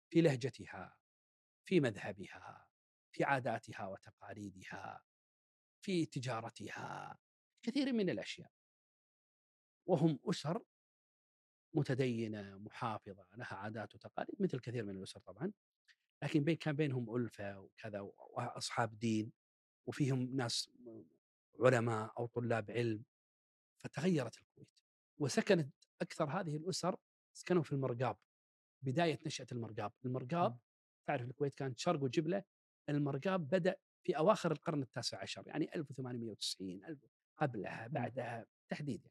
في 0.10 0.22
لهجتها 0.22 0.98
في 1.66 1.80
مذهبها 1.80 2.68
في 3.12 3.24
عاداتها 3.24 3.88
وتقاليدها 3.88 5.04
في 5.82 6.06
تجارتها 6.06 7.18
كثير 7.64 7.94
من 7.94 8.10
الأشياء. 8.10 8.52
وهم 9.86 10.20
أسر 10.26 10.64
متدينة 11.74 12.58
محافظة 12.58 13.28
لها 13.36 13.56
عادات 13.56 13.96
وتقاليد 13.96 14.36
مثل 14.42 14.60
كثير 14.60 14.86
من 14.86 14.98
الأسر 14.98 15.20
طبعا 15.20 15.52
لكن 16.24 16.44
بين 16.44 16.56
كان 16.56 16.76
بينهم 16.76 17.16
ألفة 17.16 17.60
وكذا 17.60 18.00
وأصحاب 18.00 19.00
دين 19.00 19.32
وفيهم 19.86 20.36
ناس 20.36 20.70
علماء 21.60 22.14
أو 22.20 22.26
طلاب 22.26 22.72
علم. 22.72 23.04
فتغيرت 23.84 24.38
الكويت 24.38 24.70
وسكنت 25.18 25.74
أكثر 26.02 26.30
هذه 26.30 26.58
الأسر 26.58 26.96
سكنوا 27.34 27.64
في 27.64 27.72
المرقاب 27.72 28.18
بداية 28.82 29.20
نشأة 29.26 29.48
المرقاب، 29.52 29.92
المرقاب 30.06 30.58
تعرف 31.08 31.28
الكويت 31.28 31.56
كانت 31.56 31.80
شرق 31.80 32.04
وجبلة، 32.04 32.44
المرقاب 32.90 33.50
بدأ 33.50 33.76
في 34.04 34.18
أواخر 34.18 34.52
القرن 34.52 34.82
التاسع 34.82 35.22
عشر 35.22 35.48
يعني 35.48 35.76
1890 35.76 37.00
قبلها 37.38 37.88
بعدها 37.88 38.46
تحديدا 38.70 39.10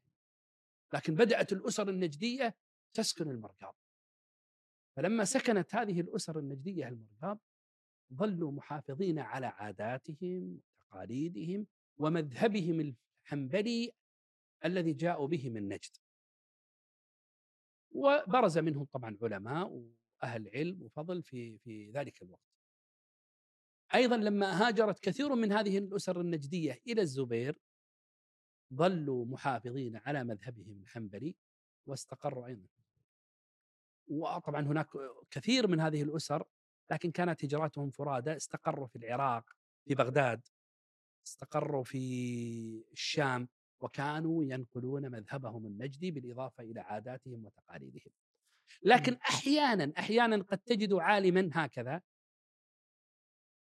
لكن 0.93 1.15
بدأت 1.15 1.53
الأسر 1.53 1.89
النجدية 1.89 2.55
تسكن 2.93 3.29
المرقاب. 3.29 3.73
فلما 4.95 5.25
سكنت 5.25 5.75
هذه 5.75 6.01
الأسر 6.01 6.39
النجدية 6.39 6.87
المرقاب 6.87 7.39
ظلوا 8.13 8.51
محافظين 8.51 9.19
على 9.19 9.45
عاداتهم 9.45 10.61
وتقاليدهم 10.93 11.67
ومذهبهم 11.97 12.95
الحنبلي 13.25 13.91
الذي 14.65 14.93
جاءوا 14.93 15.27
به 15.27 15.49
من 15.49 15.67
نجد 15.67 15.97
وبرز 17.91 18.57
منهم 18.57 18.85
طبعا 18.85 19.17
علماء 19.21 19.67
وأهل 20.21 20.49
علم 20.53 20.83
وفضل 20.83 21.23
في 21.23 21.57
في 21.57 21.91
ذلك 21.91 22.21
الوقت. 22.21 22.53
أيضا 23.95 24.17
لما 24.17 24.67
هاجرت 24.67 24.99
كثير 24.99 25.35
من 25.35 25.51
هذه 25.51 25.77
الأسر 25.77 26.21
النجدية 26.21 26.81
إلى 26.87 27.01
الزبير 27.01 27.59
ظلوا 28.73 29.25
محافظين 29.25 29.95
على 29.95 30.23
مذهبهم 30.23 30.81
الحنبلي 30.81 31.35
واستقروا 31.85 32.47
أيضا. 32.47 32.67
وطبعا 34.07 34.61
هناك 34.61 34.87
كثير 35.31 35.67
من 35.67 35.79
هذه 35.79 36.03
الأسر 36.03 36.43
لكن 36.91 37.11
كانت 37.11 37.45
هجراتهم 37.45 37.89
فرادى 37.89 38.35
استقروا 38.35 38.87
في 38.87 38.95
العراق 38.95 39.49
في 39.85 39.95
بغداد 39.95 40.47
استقروا 41.27 41.83
في 41.83 42.85
الشام 42.91 43.47
وكانوا 43.83 44.43
ينقلون 44.43 45.11
مذهبهم 45.11 45.65
النجدي 45.65 46.11
بالإضافة 46.11 46.63
إلى 46.63 46.79
عاداتهم 46.79 47.45
وتقاليدهم. 47.45 48.11
لكن 48.83 49.13
أحيانا 49.13 49.93
أحيانا 49.97 50.43
قد 50.43 50.57
تجد 50.57 50.93
عالما 50.93 51.49
هكذا 51.53 52.01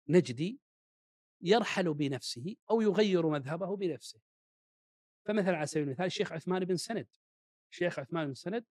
نجدي 0.07 0.59
يرحل 1.41 1.93
بنفسه 1.93 2.55
أو 2.71 2.81
يغير 2.81 3.29
مذهبه 3.29 3.75
بنفسه. 3.75 4.19
فمثلا 5.25 5.57
على 5.57 5.65
سبيل 5.65 5.83
المثال 5.83 6.05
الشيخ 6.05 6.31
عثمان 6.31 6.65
بن 6.65 6.77
سند 6.77 7.07
الشيخ 7.71 7.99
عثمان 7.99 8.27
بن 8.27 8.33
سند 8.33 8.65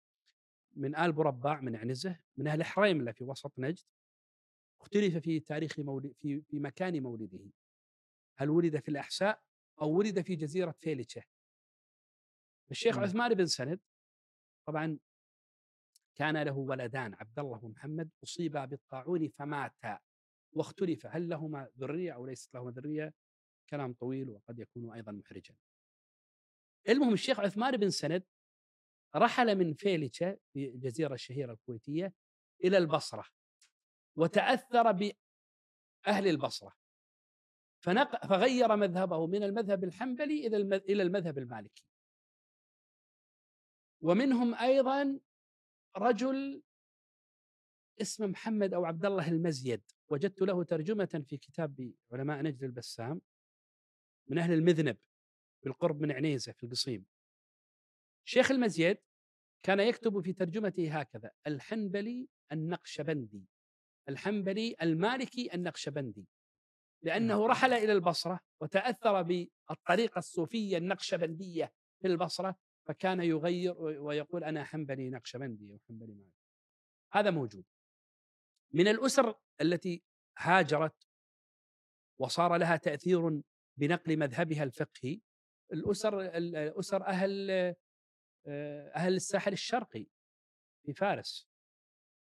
من 0.72 0.96
آل 0.96 1.12
برباع 1.12 1.60
من 1.60 1.76
عنزة 1.76 2.20
من 2.36 2.48
أهل 2.48 2.64
حريملة 2.64 3.12
في 3.12 3.24
وسط 3.24 3.52
نجد 3.58 3.84
اختلف 4.80 5.16
في 5.16 5.40
تاريخ 5.40 5.78
مولد 5.78 6.12
في 6.18 6.42
في 6.42 6.58
مكان 6.58 7.02
مولده 7.02 7.50
هل 8.36 8.50
ولد 8.50 8.80
في 8.80 8.88
الأحساء 8.88 9.42
أو 9.80 9.90
ولد 9.90 10.20
في 10.20 10.36
جزيرة 10.36 10.74
فيلتشه 10.80 11.22
الشيخ 12.70 12.98
عثمان 12.98 13.34
بن 13.34 13.46
سند 13.46 13.80
طبعا 14.66 14.98
كان 16.14 16.42
له 16.42 16.56
ولدان 16.56 17.14
عبد 17.14 17.38
الله 17.38 17.64
ومحمد 17.64 18.10
أصيبا 18.22 18.64
بالطاعون 18.64 19.28
فماتا 19.28 19.98
واختلف. 20.52 21.06
هل 21.06 21.28
لهما 21.28 21.70
ذرية 21.78 22.12
أو 22.12 22.26
ليست 22.26 22.54
لهما 22.54 22.70
ذرية؟ 22.70 23.14
كلام 23.70 23.92
طويل 23.92 24.30
وقد 24.30 24.58
يكون 24.58 24.92
أيضا 24.92 25.12
محرجا. 25.12 25.54
المهم 26.88 27.12
الشيخ 27.12 27.40
عثمان 27.40 27.76
بن 27.76 27.90
سند 27.90 28.24
رحل 29.16 29.58
من 29.58 29.74
فيلتشة 29.74 30.38
في 30.52 30.68
الجزيرة 30.68 31.14
الشهيرة 31.14 31.52
الكويتية 31.52 32.14
إلى 32.64 32.78
البصرة 32.78 33.24
وتأثر 34.16 34.92
بأهل 34.92 36.28
البصرة. 36.28 36.74
فنق... 37.84 38.26
فغير 38.26 38.76
مذهبه 38.76 39.26
من 39.26 39.42
المذهب 39.42 39.84
الحنبلي 39.84 40.46
إلى 40.46 40.76
إلى 40.76 41.02
المذهب 41.02 41.38
المالكي. 41.38 41.84
ومنهم 44.00 44.54
أيضا 44.54 45.20
رجل 45.96 46.62
اسمه 48.00 48.26
محمد 48.26 48.74
أو 48.74 48.84
عبد 48.84 49.04
الله 49.04 49.28
المزيد 49.28 49.82
وجدت 50.08 50.42
له 50.42 50.64
ترجمة 50.64 51.24
في 51.26 51.36
كتاب 51.36 51.92
علماء 52.12 52.42
نجد 52.42 52.64
البسام 52.64 53.20
من 54.28 54.38
أهل 54.38 54.52
المذنب 54.52 54.96
بالقرب 55.62 56.00
من 56.00 56.12
عنيزة 56.12 56.52
في 56.52 56.64
القصيم. 56.64 57.04
شيخ 58.24 58.50
المزيد 58.50 58.98
كان 59.62 59.80
يكتب 59.80 60.20
في 60.20 60.32
ترجمته 60.32 61.00
هكذا: 61.00 61.30
الحنبلي 61.46 62.28
النقشبندي 62.52 63.44
الحنبلي 64.08 64.76
المالكي 64.82 65.54
النقشبندي 65.54 66.26
لأنه 67.04 67.46
رحل 67.46 67.72
إلى 67.72 67.92
البصرة 67.92 68.40
وتأثر 68.60 69.22
بالطريقة 69.22 70.18
الصوفية 70.18 70.78
النقشبندية 70.78 71.72
في 72.00 72.06
البصرة 72.06 72.56
فكان 72.86 73.20
يغير 73.20 73.74
ويقول 73.78 74.44
أنا 74.44 74.64
حنبلي 74.64 75.10
نقشبندي 75.10 75.72
أو 75.72 75.78
حنبلي 75.88 76.14
مالكي 76.14 76.44
هذا 77.12 77.30
موجود. 77.30 77.64
من 78.72 78.88
الأسر 78.88 79.34
التي 79.60 80.02
هاجرت 80.38 81.08
وصار 82.18 82.56
لها 82.56 82.76
تأثير 82.76 83.42
بنقل 83.76 84.16
مذهبها 84.16 84.62
الفقهي 84.62 85.20
الأسر 85.72 86.20
الأسر 86.20 87.06
أهل 87.06 87.50
أهل 88.96 89.14
الساحل 89.14 89.52
الشرقي 89.52 90.06
في 90.86 90.94
فارس. 90.94 91.48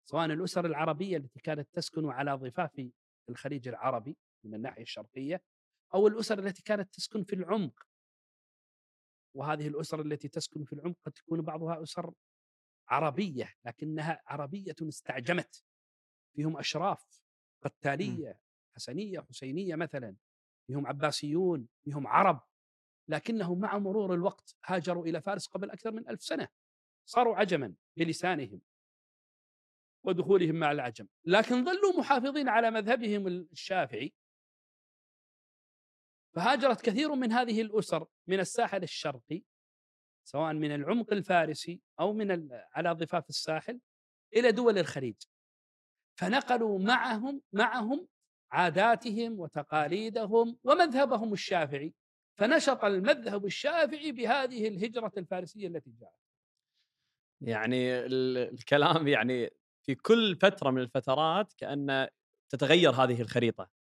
سواء 0.06 0.26
الأسر 0.26 0.66
العربية 0.66 1.18
التي 1.18 1.40
كانت 1.40 1.70
تسكن 1.74 2.10
على 2.10 2.34
ضفاف 2.34 2.90
الخليج 3.30 3.68
العربي. 3.68 4.18
من 4.44 4.56
الناحية 4.56 4.82
الشرقية 4.82 5.42
أو 5.94 6.08
الأسر 6.08 6.40
التي 6.40 6.64
كانت 6.64 6.94
تسكن 6.94 7.24
في 7.24 7.34
العمق. 7.34 7.88
وهذه 9.34 9.68
الأسر 9.68 10.02
التي 10.02 10.28
تسكن 10.28 10.64
في 10.64 10.74
العمق 10.74 10.96
قد 11.06 11.12
تكون 11.12 11.42
بعضها 11.42 11.84
أسر 11.84 12.14
عربية 12.88 13.54
لكنها 13.66 14.22
عربية 14.26 14.76
استعجمت. 14.82 15.64
فيهم 16.36 16.58
أشراف 16.58 17.22
قتالية 17.62 18.40
حسنية 18.76 19.20
حسينية 19.20 19.76
مثلا. 19.76 20.16
فيهم 20.68 20.88
عباسيون 20.88 21.68
فيهم 21.84 22.08
عرب. 22.08 22.42
لكنهم 23.08 23.60
مع 23.60 23.78
مرور 23.78 24.14
الوقت 24.14 24.56
هاجروا 24.66 25.06
إلى 25.06 25.22
فارس 25.22 25.48
قبل 25.48 25.70
أكثر 25.72 25.92
من 25.92 26.10
ألف 26.10 26.24
سنة. 26.24 26.48
صاروا 27.06 27.36
عجما 27.36 27.76
بلسانهم. 27.98 28.62
ودخولهم 30.04 30.56
مع 30.56 30.72
العجم. 30.72 31.08
لكن 31.26 31.66
ظلوا 31.66 32.00
محافظين 32.00 32.50
على 32.50 32.72
مذهبهم 32.72 33.28
الشافعي. 33.28 34.14
فهاجرت 36.36 36.82
كثير 36.82 37.16
من 37.16 37.32
هذه 37.32 37.62
الأسر 37.62 38.06
من 38.28 38.40
الساحل 38.40 38.84
الشرقي 38.84 39.44
سواء 40.24 40.54
من 40.54 40.76
العمق 40.76 41.14
الفارسي 41.14 41.82
أو 42.00 42.14
من 42.14 42.50
على 42.74 42.92
ضفاف 42.92 43.30
الساحل 43.30 43.80
إلى 44.36 44.52
دول 44.52 44.78
الخليج. 44.78 45.16
فنقلوا 46.20 46.80
معهم 46.80 47.42
معهم 47.54 48.08
عاداتهم 48.52 49.40
وتقاليدهم 49.40 50.58
ومذهبهم 50.64 51.34
الشافعي 51.34 51.94
فنشط 52.40 52.86
المذهب 52.86 53.46
الشافعي 53.46 54.12
بهذه 54.12 54.68
الهجرة 54.68 55.12
الفارسية 55.18 55.68
التي 55.68 55.92
جاءت. 55.92 56.14
يعني 57.42 58.00
الكلام 58.06 59.08
يعني 59.08 59.50
في 59.86 59.96
كل 59.96 60.36
فترة 60.36 60.72
من 60.72 60.82
الفترات 60.82 61.54
كأن 61.54 62.08
تتغير 62.50 62.92
هذه 62.92 63.22
الخريطة. 63.22 63.79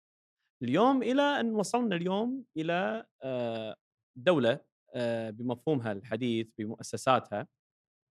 اليوم 0.63 1.03
إلى 1.03 1.21
أن 1.21 1.55
وصلنا 1.55 1.95
اليوم 1.95 2.45
إلى 2.57 3.05
آه، 3.23 3.75
دولة 4.15 4.59
آه، 4.95 5.29
بمفهومها 5.29 5.91
الحديث 5.91 6.47
بمؤسساتها. 6.57 7.47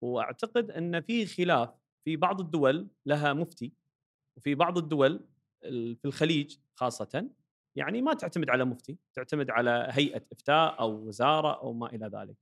وأعتقد 0.04 0.72
أن 0.72 1.02
في 1.02 1.26
خلاف 1.26 1.70
في 2.06 2.16
بعض 2.16 2.42
الدول 2.42 2.88
لها 3.06 3.34
مفتي 3.34 3.74
وفي 4.38 4.56
بعض 4.56 4.78
الدول 4.78 5.26
في 5.62 6.06
الخليج 6.06 6.58
خاصه 6.76 7.30
يعني 7.76 8.02
ما 8.02 8.14
تعتمد 8.14 8.50
على 8.50 8.66
مفتي 8.66 8.98
تعتمد 9.14 9.50
على 9.50 9.88
هيئة 9.92 10.26
إفتاء 10.32 10.80
أو 10.80 11.08
وزارة 11.08 11.54
أو 11.62 11.74
ما 11.74 11.88
إلى 11.88 12.08
ذلك. 12.08 12.38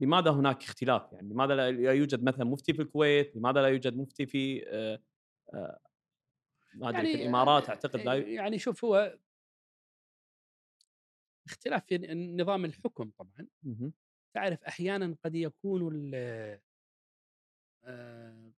لماذا 0.00 0.30
هناك 0.30 0.62
اختلاف؟ 0.62 1.12
يعني 1.12 1.28
لماذا 1.28 1.54
لا 1.54 1.92
يوجد 1.92 2.24
مثلا 2.24 2.44
مفتي 2.44 2.74
في 2.74 2.82
الكويت؟ 2.82 3.36
لماذا 3.36 3.62
لا 3.62 3.68
يوجد 3.68 3.96
مفتي 3.96 4.26
في 4.26 4.64
آه، 4.68 5.00
ما 6.76 6.88
أدري 6.88 6.98
يعني 6.98 7.12
في 7.12 7.22
الامارات 7.22 7.68
أعتقد 7.68 8.00
لا 8.00 8.14
يعني 8.14 8.58
شوف 8.58 8.84
هو 8.84 9.18
اختلاف 11.46 11.84
في 11.86 11.98
نظام 12.14 12.64
الحكم 12.64 13.10
طبعا. 13.10 13.46
تعرف 14.34 14.64
أحيانا 14.64 15.16
قد 15.24 15.34
يكون 15.34 16.10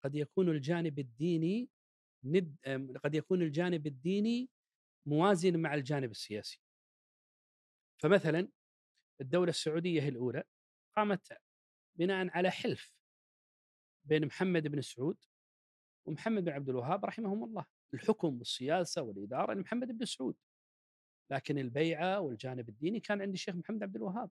قد 0.04 0.14
يكون 0.14 0.48
الجانب 0.48 0.98
الديني 0.98 1.68
ند 2.24 2.56
قد 3.04 3.14
يكون 3.14 3.42
الجانب 3.42 3.86
الديني 3.86 4.50
موازن 5.06 5.58
مع 5.58 5.74
الجانب 5.74 6.10
السياسي. 6.10 6.60
فمثلا 8.02 8.48
الدولة 9.20 9.50
السعودية 9.50 10.08
الأولى 10.08 10.44
قامت 10.96 11.38
بناء 11.98 12.28
على 12.30 12.50
حلف 12.50 12.96
بين 14.04 14.26
محمد 14.26 14.68
بن 14.68 14.80
سعود 14.80 15.16
ومحمد 16.06 16.44
بن 16.44 16.52
عبد 16.52 16.68
الوهاب 16.68 17.04
رحمهم 17.04 17.44
الله. 17.44 17.66
الحكم 17.96 18.38
والسياسة 18.38 19.02
والإدارة 19.02 19.54
لمحمد 19.54 19.98
بن 19.98 20.04
سعود. 20.04 20.36
لكن 21.30 21.58
البيعة 21.58 22.20
والجانب 22.20 22.68
الديني 22.68 23.00
كان 23.00 23.22
عند 23.22 23.32
الشيخ 23.32 23.54
محمد 23.54 23.82
عبد 23.82 23.96
الوهاب. 23.96 24.30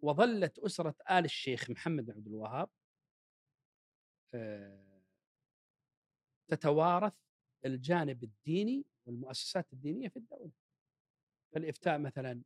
وظلت 0.00 0.58
أسرة 0.58 0.94
آل 1.10 1.24
الشيخ 1.24 1.70
محمد 1.70 2.06
بن 2.06 2.12
عبد 2.12 2.26
الوهاب 2.26 2.68
آه، 4.34 5.02
تتوارث 6.48 7.12
الجانب 7.64 8.24
الديني 8.24 8.84
والمؤسسات 9.06 9.72
الدينية 9.72 10.08
في 10.08 10.16
الدولة. 10.16 10.52
فالإفتاء 11.52 11.98
مثلا 11.98 12.42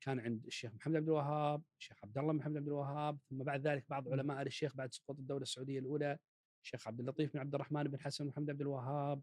كان 0.00 0.20
عند 0.20 0.46
الشيخ 0.46 0.74
محمد 0.74 0.96
عبد 0.96 1.08
الوهاب 1.08 1.62
الشيخ 1.78 2.04
عبد 2.04 2.18
الله 2.18 2.32
محمد 2.32 2.56
عبد 2.56 2.66
الوهاب 2.66 3.18
ثم 3.30 3.44
بعد 3.44 3.66
ذلك 3.66 3.84
بعض 3.88 4.08
علماء 4.08 4.42
الشيخ 4.42 4.76
بعد 4.76 4.92
سقوط 4.92 5.18
الدولة 5.18 5.42
السعودية 5.42 5.78
الأولى. 5.78 6.18
الشيخ 6.62 6.88
عبد 6.88 7.00
اللطيف 7.00 7.32
بن 7.32 7.38
عبد 7.38 7.54
الرحمن 7.54 7.82
بن 7.82 8.00
حسن 8.00 8.26
محمد 8.26 8.50
عبد 8.50 8.60
الوهاب 8.60 9.20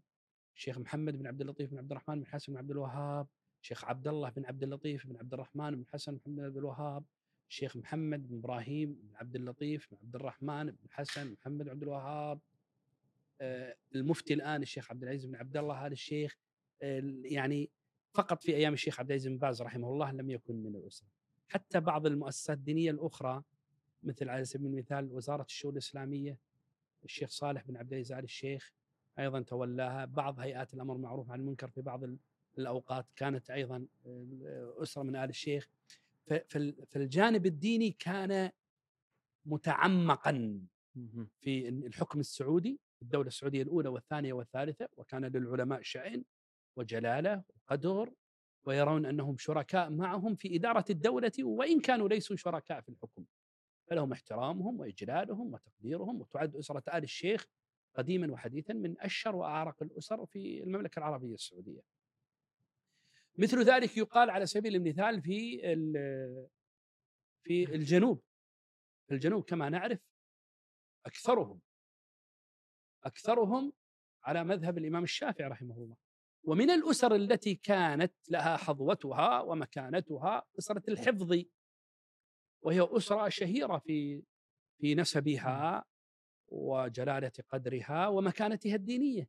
الشيخ 0.56 0.78
محمد 0.78 1.18
بن 1.18 1.26
عبد 1.26 1.40
اللطيف 1.40 1.70
بن 1.70 1.78
عبد 1.78 1.90
الرحمن 1.90 2.20
بن 2.20 2.26
حسن 2.26 2.52
بن 2.52 2.58
عبد 2.58 2.70
الوهاب 2.70 3.26
الشيخ 3.62 3.84
عبد 3.84 4.08
الله 4.08 4.30
بن 4.30 4.44
عبد 4.44 4.62
اللطيف 4.62 5.06
بن 5.06 5.16
عبد 5.16 5.32
الرحمن 5.34 5.76
بن 5.76 5.86
حسن 5.86 6.14
محمد 6.14 6.36
بن 6.36 6.44
عبد 6.44 6.56
الوهاب 6.56 7.04
الشيخ 7.48 7.76
محمد 7.76 8.28
بن 8.28 8.36
إبراهيم 8.36 8.94
بن 8.94 9.16
عبد 9.16 9.36
اللطيف 9.36 9.88
بن 9.90 9.96
عبد 10.02 10.14
الرحمن 10.14 10.66
بن 10.66 10.90
حسن 10.90 11.32
محمد 11.32 11.64
بن 11.64 11.70
عبد 11.70 11.82
الوهاب 11.82 12.40
آه، 13.40 13.76
المفتي 13.94 14.34
الان 14.34 14.62
الشيخ 14.62 14.90
عبد 14.90 15.02
العزيز 15.02 15.26
بن 15.26 15.36
عبد 15.36 15.56
الله 15.56 15.86
هذا 15.86 15.92
الشيخ 15.92 16.38
يعني 17.24 17.70
فقط 18.12 18.42
في 18.42 18.54
أيام 18.54 18.72
الشيخ 18.72 19.00
عبد 19.00 19.10
العزيز 19.10 19.28
بن 19.28 19.38
باز 19.38 19.62
رحمه 19.62 19.88
الله 19.88 20.12
لم 20.12 20.30
يكن 20.30 20.56
من 20.56 20.76
الاسره 20.76 21.08
حتى 21.48 21.80
بعض 21.80 22.06
المؤسسات 22.06 22.58
الدينيه 22.58 22.90
الاخرى 22.90 23.42
مثل 24.02 24.28
على 24.28 24.44
سبيل 24.44 24.66
المثال 24.66 25.12
وزاره 25.12 25.42
الشؤون 25.42 25.72
الاسلاميه 25.72 26.38
الشيخ 27.06 27.30
صالح 27.30 27.62
بن 27.66 27.76
عبد 27.76 27.92
العزيز 27.92 28.12
آل 28.12 28.24
الشيخ 28.24 28.72
أيضا 29.18 29.40
تولاها 29.40 30.04
بعض 30.04 30.40
هيئات 30.40 30.74
الأمر 30.74 30.94
بالمعروف 30.94 31.30
عن 31.30 31.40
المنكر 31.40 31.68
في 31.68 31.80
بعض 31.80 32.00
الأوقات 32.58 33.06
كانت 33.16 33.50
أيضا 33.50 33.86
أسرة 34.82 35.02
من 35.02 35.16
آل 35.16 35.28
الشيخ. 35.28 35.68
فالجانب 36.88 37.46
الديني 37.46 37.90
كان 37.90 38.50
متعمقا 39.46 40.60
في 41.40 41.68
الحكم 41.68 42.20
السعودي 42.20 42.80
الدولة 43.02 43.28
السعودية 43.28 43.62
الأولى 43.62 43.88
والثانية 43.88 44.32
والثالثة 44.32 44.88
وكان 44.96 45.24
للعلماء 45.24 45.82
شأن 45.82 46.24
وجلالة 46.76 47.42
وقدر 47.48 48.12
ويرون 48.64 49.06
أنهم 49.06 49.36
شركاء 49.38 49.90
معهم 49.90 50.34
في 50.34 50.56
إدارة 50.56 50.84
الدولة 50.90 51.32
وإن 51.40 51.80
كانوا 51.80 52.08
ليسوا 52.08 52.36
شركاء 52.36 52.80
في 52.80 52.88
الحكم. 52.88 53.24
فلهم 53.86 54.12
احترامهم 54.12 54.80
وإجلالهم 54.80 55.54
وتقديرهم 55.54 56.20
وتعد 56.20 56.56
أسرة 56.56 56.82
آل 56.94 57.02
الشيخ 57.02 57.46
قديما 57.94 58.32
وحديثا 58.32 58.74
من 58.74 59.00
أشهر 59.00 59.36
وأعرق 59.36 59.82
الأسر 59.82 60.26
في 60.26 60.62
المملكة 60.62 60.98
العربية 60.98 61.34
السعودية. 61.34 61.80
مثل 63.38 63.62
ذلك 63.62 63.96
يقال 63.96 64.30
على 64.30 64.46
سبيل 64.46 64.76
المثال 64.76 65.22
في 65.22 65.60
في 67.42 67.74
الجنوب. 67.74 68.22
في 69.08 69.14
الجنوب 69.14 69.44
كما 69.44 69.68
نعرف 69.68 70.00
أكثرهم 71.06 71.60
أكثرهم 73.04 73.72
على 74.22 74.44
مذهب 74.44 74.78
الإمام 74.78 75.02
الشافعي 75.02 75.48
رحمه 75.48 75.76
الله. 75.76 75.96
ومن 76.44 76.70
الأسر 76.70 77.14
التي 77.14 77.54
كانت 77.54 78.14
لها 78.30 78.56
حظوتها 78.56 79.40
ومكانتها 79.40 80.42
أسرة 80.58 80.82
الحفظ 80.88 81.44
وهي 82.62 82.88
أسرة 82.90 83.28
شهيرة 83.28 83.78
في 83.78 84.22
في 84.78 84.94
نسبها 84.94 85.84
وجلالة 86.48 87.32
قدرها 87.48 88.08
ومكانتها 88.08 88.74
الدينية. 88.74 89.28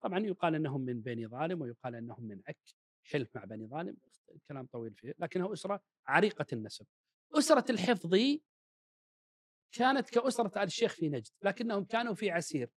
طبعا 0.00 0.18
يقال 0.18 0.54
أنهم 0.54 0.80
من 0.80 1.00
بني 1.00 1.26
ظالم 1.26 1.60
ويقال 1.62 1.94
أنهم 1.94 2.24
من 2.24 2.40
عك 2.48 2.58
حلف 3.04 3.36
مع 3.36 3.44
بني 3.44 3.66
ظالم 3.66 3.96
كلام 4.48 4.66
طويل 4.66 4.94
فيه 4.94 5.14
لكنها 5.18 5.52
أسرة 5.52 5.82
عريقة 6.06 6.46
النسب. 6.52 6.86
أسرة 7.34 7.70
الحفظ 7.70 8.14
كانت 9.72 10.10
كأسرة 10.10 10.62
آل 10.62 10.66
الشيخ 10.66 10.94
في 10.94 11.08
نجد 11.08 11.32
لكنهم 11.42 11.84
كانوا 11.84 12.14
في 12.14 12.30
عسير. 12.30 12.70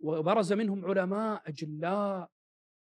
وبرز 0.00 0.52
منهم 0.52 0.84
علماء 0.84 1.48
أجلاء 1.48 2.30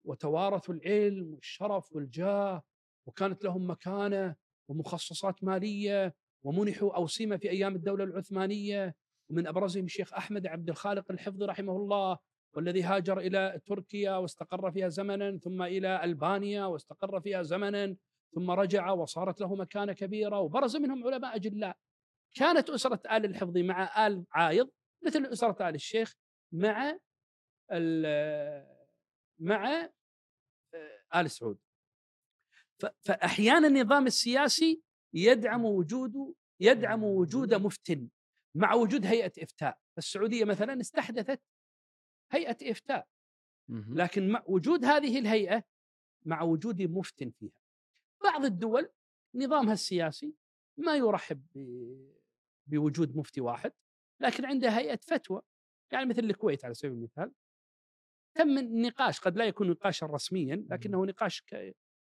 وتوارثوا 0.04 0.74
العلم 0.74 1.34
والشرف 1.34 1.96
والجاه 1.96 2.64
وكانت 3.06 3.44
لهم 3.44 3.70
مكانة 3.70 4.36
ومخصصات 4.70 5.44
مالية 5.44 6.16
ومنحوا 6.44 6.96
أوسمة 6.96 7.38
في 7.38 7.50
أيام 7.50 7.76
الدولة 7.76 8.04
العثمانية. 8.04 8.96
ومن 9.30 9.48
أبرزهم 9.48 9.86
الشيخ 9.86 10.14
أحمد 10.14 10.48
عبد 10.48 10.70
الخالق 10.70 11.12
الحفظي 11.12 11.46
رحمه 11.46 11.76
الله 11.76 12.18
والذي 12.54 12.84
هاجر 12.84 13.20
إلى 13.20 13.62
تركيا 13.66 14.16
واستقر 14.16 14.72
فيها 14.72 14.90
زمنا 14.90 15.38
ثم 15.38 15.62
إلى 15.62 16.04
ألبانيا 16.04 16.66
واستقر 16.66 17.22
فيها 17.22 17.44
زمنا 17.44 17.96
ثم 18.36 18.52
رجع 18.52 18.92
وصارت 18.92 19.42
له 19.42 19.56
مكانة 19.56 19.94
كبيرة. 19.94 20.40
وبرز 20.40 20.76
منهم 20.76 21.08
علماء 21.08 21.36
أجلاء. 21.36 21.78
كانت 22.36 22.70
أسرة 22.70 23.02
آل 23.12 23.26
الحفظي 23.26 23.64
مع 23.64 24.08
آل 24.08 24.26
عايض 24.32 24.70
مثل 25.06 25.26
أسرة 25.26 25.70
آل 25.70 25.76
الشيخ 25.76 26.16
مع 26.52 26.98
مع 29.40 29.90
آل 31.16 31.32
سعود. 31.32 31.58
فأحيانا 33.00 33.68
النظام 33.68 34.08
السياسي 34.08 34.82
يدعم 35.14 35.66
وجود 35.66 36.36
يدعم 36.60 37.04
وجود 37.04 37.54
مفتن 37.54 38.10
مع 38.56 38.74
وجود 38.74 39.06
هيئة 39.06 39.44
إفتاء. 39.44 39.80
السعودية 39.98 40.46
مثلا 40.46 40.82
استحدثت 40.82 41.42
هيئة 42.32 42.72
إفتاء 42.72 43.08
لكن 43.70 44.30
مع 44.30 44.44
وجود 44.48 44.86
هذه 44.86 45.20
الهيئة 45.20 45.64
مع 46.26 46.42
وجود 46.42 46.82
مفتن 46.82 47.32
فيها. 47.32 47.52
بعض 48.24 48.46
الدول 48.46 48.90
نظامها 49.36 49.74
السياسي 49.74 50.34
ما 50.78 50.96
يرحب 50.96 51.46
بوجود 52.68 53.18
مفتي 53.18 53.42
واحد 53.42 53.74
لكن 54.22 54.46
عندها 54.46 54.80
هيئة 54.80 55.00
فتوى. 55.02 55.42
يعني 55.92 56.06
مثل 56.06 56.24
الكويت 56.24 56.66
على 56.66 56.74
سبيل 56.74 56.92
المثال. 56.92 57.32
تم 58.36 58.58
النقاش 58.58 59.20
قد 59.20 59.38
لا 59.38 59.46
يكون 59.46 59.70
نقاشا 59.70 60.06
رسميا 60.06 60.66
لكنه 60.70 61.06
نقاش 61.06 61.44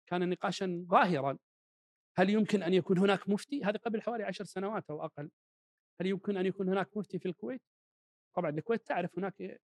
كان 0.06 0.28
نقاشا 0.28 0.84
ظاهرا 0.90 1.38
هل 2.16 2.30
يمكن 2.30 2.62
أن 2.62 2.74
يكون 2.74 2.98
هناك 2.98 3.28
مفتي؟ 3.28 3.64
هذا 3.64 3.78
قبل 3.78 4.02
حوالي 4.02 4.24
عشر 4.24 4.44
سنوات 4.44 4.90
أو 4.90 5.04
أقل. 5.04 5.30
هل 6.00 6.06
يمكن 6.06 6.36
أن 6.36 6.46
يكون 6.46 6.68
هناك 6.68 6.96
مفتي 6.96 7.18
في 7.18 7.26
الكويت؟ 7.26 7.62
طبعا 8.36 8.50
الكويت 8.50 8.86
تعرف 8.86 9.18
هناك 9.18 9.60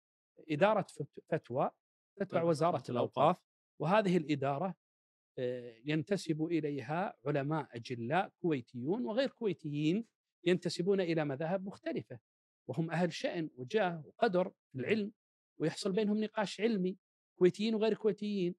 إدارة 0.51 0.87
فتوى 1.29 1.71
تتبع 2.17 2.43
وزارة 2.43 2.91
الأوقاف 2.91 3.37
وهذه 3.81 4.17
الإدارة 4.17 4.75
آه، 5.39 5.77
ينتسب 5.85 6.43
إليها 6.43 7.17
علماء 7.27 7.69
أجلاء 7.77 8.33
كويتيون 8.43 9.05
وغير 9.05 9.29
كويتيين 9.29 10.07
ينتسبون 10.45 11.01
إلى 11.01 11.25
مذاهب 11.25 11.67
مختلفة 11.67 12.19
وهم 12.69 12.91
أهل 12.91 13.13
شأن 13.13 13.51
وجاه 13.57 14.03
وقدر 14.07 14.53
في 14.73 14.79
العلم 14.79 15.13
ويحصل 15.59 15.93
بينهم 15.93 16.25
نقاش 16.25 16.61
علمي 16.61 16.97
كويتيين 17.39 17.75
وغير 17.75 17.95
كويتيين 17.95 18.55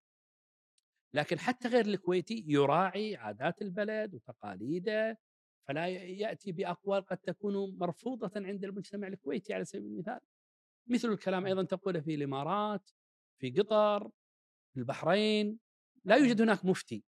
لكن 1.18 1.39
حتى 1.39 1.68
غير 1.68 1.86
الكويتي 1.86 2.43
يراعي 2.47 3.15
عادات 3.15 3.61
البلد 3.61 4.15
وتقاليده 4.15 5.20
فلا 5.68 5.88
يأتي 5.88 6.51
بأقوال 6.51 7.05
قد 7.05 7.18
تكون 7.18 7.78
مرفوضة 7.78 8.32
عند 8.36 8.63
المجتمع 8.63 9.07
الكويتي 9.07 9.53
على 9.53 9.65
سبيل 9.65 9.86
المثال. 9.86 10.20
مثل 10.88 11.07
الكلام 11.09 11.45
أيضا 11.45 11.63
تقوله 11.63 11.99
في 11.99 12.15
الإمارات 12.15 12.89
في 13.39 13.51
قطر 13.51 14.09
في 14.74 14.80
البحرين. 14.80 15.59
لا 16.05 16.15
يوجد 16.15 16.41
هناك 16.41 16.65
مفتي 16.65 17.03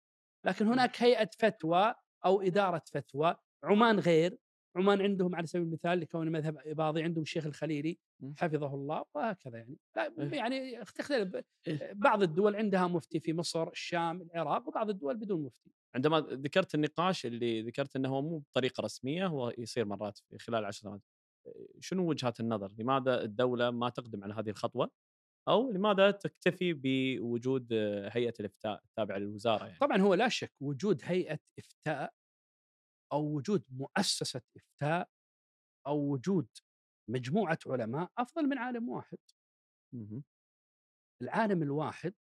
لكن 0.44 0.66
هناك 0.66 1.02
هيئة 1.02 1.30
فتوى 1.38 1.94
أو 2.24 2.40
إدارة 2.42 2.82
فتوى 2.92 3.36
عمان 3.64 3.98
غير. 3.98 4.38
عمان 4.78 5.02
عندهم 5.02 5.34
على 5.34 5.46
سبيل 5.46 5.66
المثال 5.66 6.00
لكون 6.00 6.32
مذهب 6.32 6.58
إباضي 6.66 7.02
عندهم 7.02 7.22
الشيخ 7.22 7.46
الخليلي 7.46 7.98
حفظه 8.36 8.74
الله 8.74 9.04
وهكذا 9.14 9.58
يعني 9.58 9.76
إيه. 9.98 10.32
يعني 10.32 10.84
تختلف 10.84 11.44
إيه. 11.66 11.92
بعض 11.92 12.22
الدول 12.22 12.56
عندها 12.56 12.86
مفتي 12.86 13.20
في 13.20 13.32
مصر 13.32 13.68
الشام 13.68 14.22
العراق 14.22 14.68
وبعض 14.68 14.90
الدول 14.90 15.16
بدون 15.16 15.42
مفتي 15.42 15.70
عندما 15.94 16.20
ذكرت 16.20 16.74
النقاش 16.74 17.26
اللي 17.26 17.62
ذكرت 17.62 17.96
إنه 17.96 18.08
هو 18.08 18.22
مو 18.22 18.38
بطريقة 18.38 18.80
رسمية 18.80 19.26
هو 19.26 19.52
يصير 19.58 19.84
مرات 19.84 20.18
في 20.18 20.38
خلال 20.38 20.64
عشر 20.64 20.80
سنوات 20.80 21.02
شنو 21.80 22.08
وجهات 22.08 22.40
النظر؟ 22.40 22.72
لماذا 22.78 23.22
الدولة 23.22 23.70
ما 23.70 23.88
تقدم 23.88 24.24
على 24.24 24.34
هذه 24.34 24.50
الخطوة؟ 24.50 24.90
أو 25.48 25.70
لماذا 25.70 26.10
تكتفي 26.10 26.72
بوجود 26.72 27.72
هيئة 28.12 28.34
الإفتاء 28.40 28.82
التابعة 28.84 29.18
للوزارة 29.18 29.64
يعني؟ 29.64 29.78
طبعا 29.78 30.00
هو 30.00 30.14
لا 30.14 30.28
شك 30.28 30.52
وجود 30.60 31.00
هيئة 31.04 31.38
إفتاء 31.58 32.14
أو 33.12 33.36
وجود 33.36 33.64
مؤسسة 33.70 34.42
إفتاء 34.56 35.10
أو 35.86 36.12
وجود 36.12 36.48
مجموعة 37.10 37.58
علماء 37.66 38.10
أفضل 38.18 38.42
من 38.42 38.58
عالم 38.58 38.88
واحد. 38.88 39.18
العالم 41.22 41.62
الواحد 41.62 42.14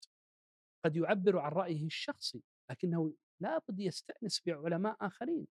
قد 0.84 0.96
يعبر 0.96 1.38
عن 1.38 1.52
رأيه 1.52 1.86
الشخصي 1.86 2.42
لكنه 2.70 3.14
لابد 3.40 3.80
يستأنس 3.80 4.42
بعلماء 4.46 4.96
آخرين. 5.00 5.46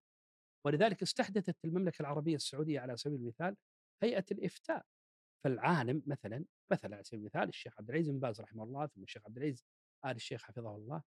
ولذلك 0.66 1.02
استحدثت 1.02 1.64
المملكة 1.64 2.02
العربية 2.02 2.36
السعودية 2.36 2.80
على 2.80 2.96
سبيل 2.96 3.20
المثال 3.20 3.56
هيئة 4.02 4.24
الإفتاء. 4.30 4.86
فالعالم 5.44 6.02
مثلا 6.06 6.44
مثلا 6.72 6.94
على 6.94 7.04
سبيل 7.04 7.20
المثال 7.20 7.48
الشيخ 7.48 7.78
عبد 7.78 7.90
العزيز 7.90 8.10
بن 8.10 8.18
باز 8.18 8.40
رحمه 8.40 8.64
الله 8.64 8.86
ثم 8.86 9.02
الشيخ 9.02 9.26
عبد 9.26 9.36
العزيز 9.36 9.64
آل 10.04 10.10
الشيخ 10.10 10.42
حفظه 10.42 10.76
الله 10.76 11.02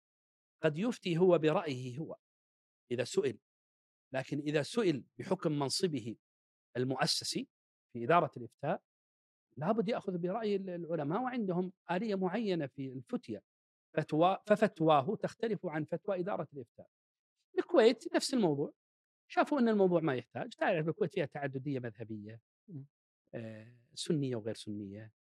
قد 0.62 0.78
يفتي 0.78 1.18
هو 1.18 1.38
برأيه 1.38 1.98
هو 1.98 2.16
إذا 2.90 3.04
سئل 3.04 3.38
لكن 4.12 4.38
إذا 4.38 4.62
سئل 4.62 5.04
بحكم 5.18 5.52
منصبه 5.52 6.16
المؤسسي 6.76 7.48
في 7.92 8.04
إدارة 8.04 8.30
الإفتاء 8.36 8.82
لابد 9.56 9.88
يأخذ 9.88 10.18
برأي 10.18 10.56
العلماء 10.56 11.22
وعندهم 11.22 11.72
آلية 11.90 12.14
معينة 12.14 12.66
في 12.66 12.92
الفتية 12.92 13.42
فتوى 13.94 14.38
ففتواه 14.46 15.16
تختلف 15.16 15.66
عن 15.66 15.84
فتوى 15.84 16.20
إدارة 16.20 16.48
الإفتاء. 16.52 16.88
الكويت 17.58 18.14
نفس 18.14 18.34
الموضوع. 18.34 18.72
شافوا 19.28 19.60
أن 19.60 19.68
الموضوع 19.68 20.00
ما 20.00 20.14
يحتاج. 20.14 20.54
تعرف 20.54 20.88
الكويت 20.88 21.14
فيها 21.14 21.26
تعددية 21.26 21.78
مذهبية 21.78 22.40
آه، 23.34 23.76
سنية 23.94 24.36
وغير 24.36 24.54
سنية 24.54 25.12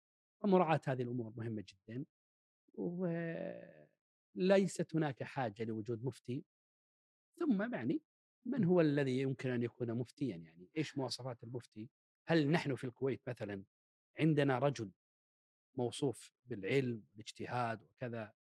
ومراعاة 0.44 0.82
هذه 0.88 1.02
الأمور 1.02 1.34
مهمة 1.38 1.64
جدا 1.68 2.06
وليست 2.74 3.56
هناك 4.96 5.24
حاجة 5.24 5.64
لوجود 5.64 6.04
مفتي. 6.04 6.44
ثم 7.40 7.74
يعني 7.74 8.02
من 8.46 8.64
هو 8.64 8.82
الذي 8.82 9.20
يمكن 9.20 9.50
أن 9.50 9.64
يكون 9.64 9.92
مفتيا 9.94 10.36
يعني؟ 10.36 10.70
إيش 10.78 10.98
مواصفات 10.98 11.44
المفتي؟ 11.44 11.90
هل 12.28 12.52
نحن 12.52 12.76
في 12.76 12.84
الكويت 12.84 13.22
مثلا 13.28 13.64
عندنا 14.20 14.60
رجل 14.60 14.92
موصوف 15.76 16.32
بالعلم 16.46 17.04
والاجتهاد 17.12 17.84
وكذا 17.84 18.34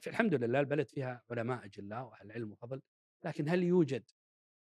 في 0.00 0.10
الحمد 0.10 0.34
لله 0.34 0.60
البلد 0.60 0.88
فيها 0.88 1.22
علماء 1.30 1.64
أجلاء 1.64 2.04
وأهل 2.04 2.32
علم 2.32 2.52
وفضل 2.52 2.82
لكن 3.24 3.48
هل 3.48 3.62
يوجد 3.62 4.10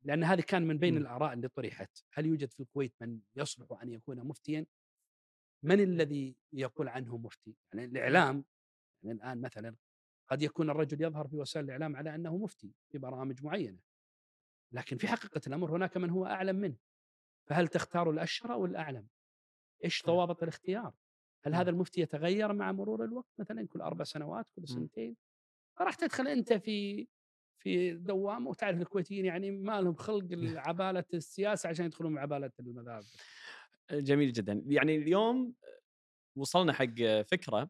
لأن 0.04 0.24
هذه 0.24 0.42
كان 0.42 0.68
من 0.68 0.78
بين 0.78 0.98
الآراء 0.98 1.34
اللي 1.34 1.48
طرحت 1.48 2.04
هل 2.14 2.26
يوجد 2.26 2.52
في 2.52 2.60
الكويت 2.60 2.94
من 3.02 3.20
يصلح 3.36 3.82
أن 3.82 3.90
يكون 3.90 4.28
مفتيا؟ 4.28 4.66
من 5.64 5.80
الذي 5.80 6.36
يقول 6.54 6.88
عنه 6.88 7.18
مفتي؟ 7.18 7.56
يعني 7.74 7.86
الإعلام 7.86 8.46
يعني 9.04 9.18
الآن 9.18 9.42
مثلا 9.42 9.76
قد 10.28 10.42
يكون 10.42 10.70
الرجل 10.70 11.02
يظهر 11.02 11.28
في 11.28 11.36
وسائل 11.36 11.66
الإعلام 11.66 11.96
على 11.96 12.16
أنه 12.16 12.38
مفتي 12.38 12.74
في 12.92 12.98
برامج 12.98 13.44
معينة 13.44 13.80
لكن 14.72 14.98
في 14.98 15.08
حقيقة 15.08 15.42
الأمر 15.48 15.76
هناك 15.76 15.98
من 15.98 16.10
هو 16.10 16.26
أعلم 16.26 16.56
منه 16.56 16.78
فهل 17.48 17.68
تختار 17.68 18.10
الأشهر 18.10 18.54
أو 18.54 18.66
الأعلم؟ 18.66 19.08
إيش 19.84 20.06
ضوابط 20.06 20.44
الاختيار؟ 20.44 20.94
هل 21.46 21.56
هذا 21.56 21.70
المفتي 21.70 22.02
يتغير 22.02 22.54
مع 22.54 22.72
مرور 22.72 23.04
الوقت؟ 23.04 23.30
مثلا 23.38 23.68
كل 23.68 23.82
أربع 23.82 24.04
سنوات 24.04 24.48
كل 24.56 24.68
سنتين؟ 24.68 25.16
فراح 25.78 25.96
تدخل 25.96 26.28
أنت 26.28 26.54
في 26.54 27.08
في 27.60 27.94
دوامة 27.94 28.50
وتعرف 28.50 28.82
الكويتيين 28.82 29.26
يعني 29.26 29.52
ما 29.52 29.82
لهم 29.82 29.96
خلق 29.96 30.28
عباله 30.68 31.06
السياسة 31.14 31.70
عشان 31.70 31.86
يدخلون 31.86 32.18
عبالة 32.18 32.52
المذاهب. 32.60 33.04
جميل 33.92 34.34
جدا، 34.34 34.64
يعني 34.68 34.96
اليوم 34.96 35.54
وصلنا 36.36 36.74
حق 36.74 37.22
فكرة 37.32 37.70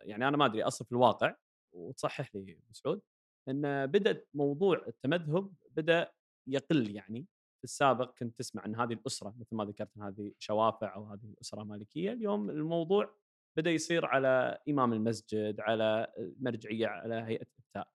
يعني 0.00 0.28
أنا 0.28 0.36
ما 0.36 0.46
أدري 0.46 0.62
اصل 0.62 0.84
في 0.84 0.92
الواقع 0.92 1.34
وتصحح 1.72 2.34
لي 2.34 2.58
سعود 2.72 3.00
إن 3.48 3.86
بدا 3.86 4.24
موضوع 4.34 4.86
التمذهب 4.86 5.52
بدأ 5.76 6.12
يقل 6.46 6.90
يعني. 6.90 7.26
في 7.58 7.64
السابق 7.64 8.14
كنت 8.18 8.38
تسمع 8.38 8.64
إن 8.64 8.76
هذه 8.76 8.92
الأسرة 8.92 9.34
مثل 9.38 9.56
ما 9.56 9.64
ذكرت 9.64 9.98
هذه 9.98 10.32
شوافع 10.38 10.94
أو 10.94 11.04
هذه 11.04 11.34
اسره 11.40 11.64
مالكية 11.64 12.12
اليوم 12.12 12.50
الموضوع 12.50 13.14
بدأ 13.56 13.70
يصير 13.70 14.06
على 14.06 14.58
إمام 14.68 14.92
المسجد 14.92 15.60
على 15.60 16.12
المرجعيه 16.18 16.86
على 16.86 17.14
هيئة 17.14 17.46
الإفتاء. 17.52 17.88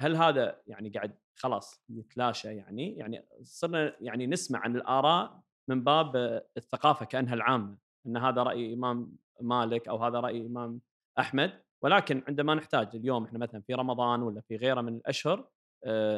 هل 0.00 0.16
هذا 0.16 0.62
يعني 0.66 0.88
قاعد 0.88 1.18
خلاص 1.38 1.84
يتلاشى 1.88 2.56
يعني؟ 2.56 2.96
يعني 2.96 3.26
صرنا 3.42 3.96
يعني 4.00 4.26
نسمع 4.26 4.58
عن 4.58 4.76
الآراء 4.76 5.42
من 5.68 5.84
باب 5.84 6.16
الثقافة 6.56 7.04
كأنها 7.04 7.34
العامة 7.34 7.78
إن 8.06 8.16
هذا 8.16 8.42
رأي 8.42 8.74
إمام 8.74 9.16
مالك 9.40 9.88
أو 9.88 10.04
هذا 10.04 10.20
رأي 10.20 10.46
إمام 10.46 10.80
أحمد. 11.18 11.62
ولكن 11.82 12.22
عندما 12.28 12.54
نحتاج 12.54 12.96
اليوم 12.96 13.24
إحنا 13.24 13.38
مثلا 13.38 13.60
في 13.60 13.74
رمضان 13.74 14.22
ولا 14.22 14.40
في 14.40 14.56
غيره 14.56 14.80
من 14.80 14.96
الأشهر 14.96 15.48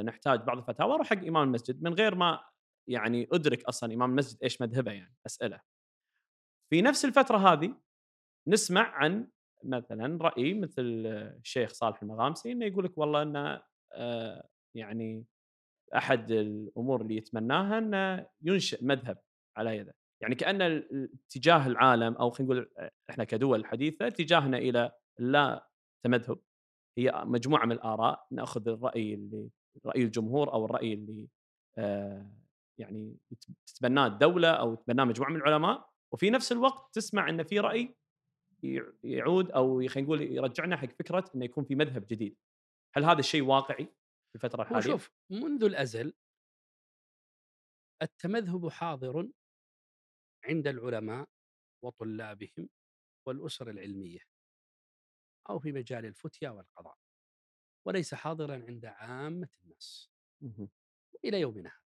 نحتاج 0.02 0.40
بعض 0.40 0.58
الفتاوى 0.58 0.94
أروح 0.94 1.06
حق 1.06 1.24
إمام 1.24 1.48
المسجد 1.48 1.82
من 1.82 1.94
غير 1.94 2.14
ما 2.14 2.40
يعني 2.88 3.28
أدرك 3.32 3.64
أصلا 3.64 3.94
إمام 3.94 4.10
المسجد 4.10 4.42
إيش 4.42 4.60
مذهبه 4.60 4.92
يعني 4.92 5.14
اساله. 5.26 5.60
في 6.70 6.82
نفس 6.82 7.04
الفترة 7.04 7.36
هذه 7.36 7.76
نسمع 8.48 8.82
عن 8.82 9.28
مثلا 9.64 10.18
رأي 10.22 10.54
مثل 10.54 10.82
الشيخ 11.42 11.70
صالح 11.70 12.02
المغامسي 12.02 12.52
إنه 12.52 12.66
يقول 12.66 12.84
لك 12.84 12.98
والله 12.98 13.22
انه 13.22 13.62
آه، 13.92 14.48
يعني 14.74 15.26
أحد 15.96 16.30
الأمور 16.30 17.02
اللي 17.02 17.16
يتمناها 17.16 17.78
إنه 17.78 18.26
ينشئ 18.42 18.84
مذهب 18.84 19.18
على 19.56 19.76
يده. 19.76 19.94
يعني 20.22 20.34
كأن 20.34 20.62
اتجاه 20.62 21.66
العالم 21.66 22.14
أو 22.14 22.30
خلينا 22.30 22.54
نقول 22.54 22.70
إحنا 23.10 23.24
كدول 23.24 23.66
حديثة 23.66 24.06
اتجاهنا 24.06 24.58
إلى 24.58 24.92
لا 25.18 25.68
تمذهب 26.04 26.38
هي 26.98 27.22
مجموعة 27.24 27.64
من 27.66 27.72
الآراء 27.72 28.26
نأخذ 28.30 28.68
الرأي 28.68 29.14
اللي 29.14 29.50
رأي 29.86 30.02
الجمهور 30.02 30.52
أو 30.52 30.64
الرأي 30.64 30.92
اللي 30.94 31.28
آه، 31.78 32.30
يعني 32.78 33.16
تتبناه 33.66 34.06
الدولة 34.06 34.50
أو 34.50 34.74
تتبناه 34.74 35.04
مجموعة 35.04 35.30
من 35.30 35.36
العلماء 35.36 35.90
وفي 36.12 36.30
نفس 36.30 36.52
الوقت 36.52 36.94
تسمع 36.94 37.28
إن 37.28 37.42
في 37.42 37.60
رأي 37.60 37.94
يع- 38.62 38.92
يعود 39.04 39.50
أو 39.50 39.88
خلينا 39.88 40.00
نقول 40.06 40.22
يرجعنا 40.22 40.76
حق 40.76 40.88
فكرة 40.88 41.30
إنه 41.34 41.44
يكون 41.44 41.64
في 41.64 41.74
مذهب 41.74 42.06
جديد. 42.06 42.36
هل 42.94 43.04
هذا 43.04 43.18
الشيء 43.18 43.42
واقعي 43.42 43.84
في 43.84 44.34
الفترة 44.34 44.62
الحالية؟ 44.62 44.80
شوف 44.80 45.10
منذ 45.30 45.64
الأزل 45.64 46.14
التمذهب 48.02 48.68
حاضر 48.68 49.28
عند 50.44 50.66
العلماء 50.66 51.28
وطلابهم 51.84 52.68
والأسر 53.26 53.70
العلمية 53.70 54.20
أو 55.50 55.58
في 55.58 55.72
مجال 55.72 56.06
الفتيا 56.06 56.50
والقضاء 56.50 56.98
وليس 57.86 58.14
حاضرا 58.14 58.54
عند 58.54 58.84
عامة 58.84 59.48
الناس. 59.64 60.10
إلى 61.24 61.40
يومنا 61.40 61.68
هذا. 61.68 61.84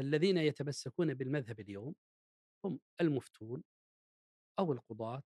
الذين 0.00 0.36
يتمسكون 0.38 1.14
بالمذهب 1.14 1.60
اليوم 1.60 1.94
هم 2.64 2.80
المفتون 3.00 3.64
أو 4.58 4.72
القضاة 4.72 5.22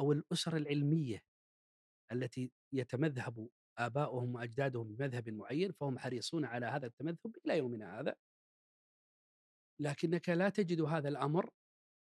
أو 0.00 0.12
الأسر 0.12 0.56
العلمية 0.56 1.24
التي 2.12 2.52
يتمذهب 2.72 3.48
آباؤهم 3.78 4.34
وأجدادهم 4.34 4.94
بمذهب 4.94 5.28
معين 5.28 5.72
فهم 5.72 5.98
حريصون 5.98 6.44
على 6.44 6.66
هذا 6.66 6.86
التمذهب 6.86 7.36
إلى 7.46 7.58
يومنا 7.58 8.00
هذا. 8.00 8.16
لكنك 9.80 10.28
لا 10.28 10.48
تجد 10.48 10.80
هذا 10.80 11.08
الأمر 11.08 11.50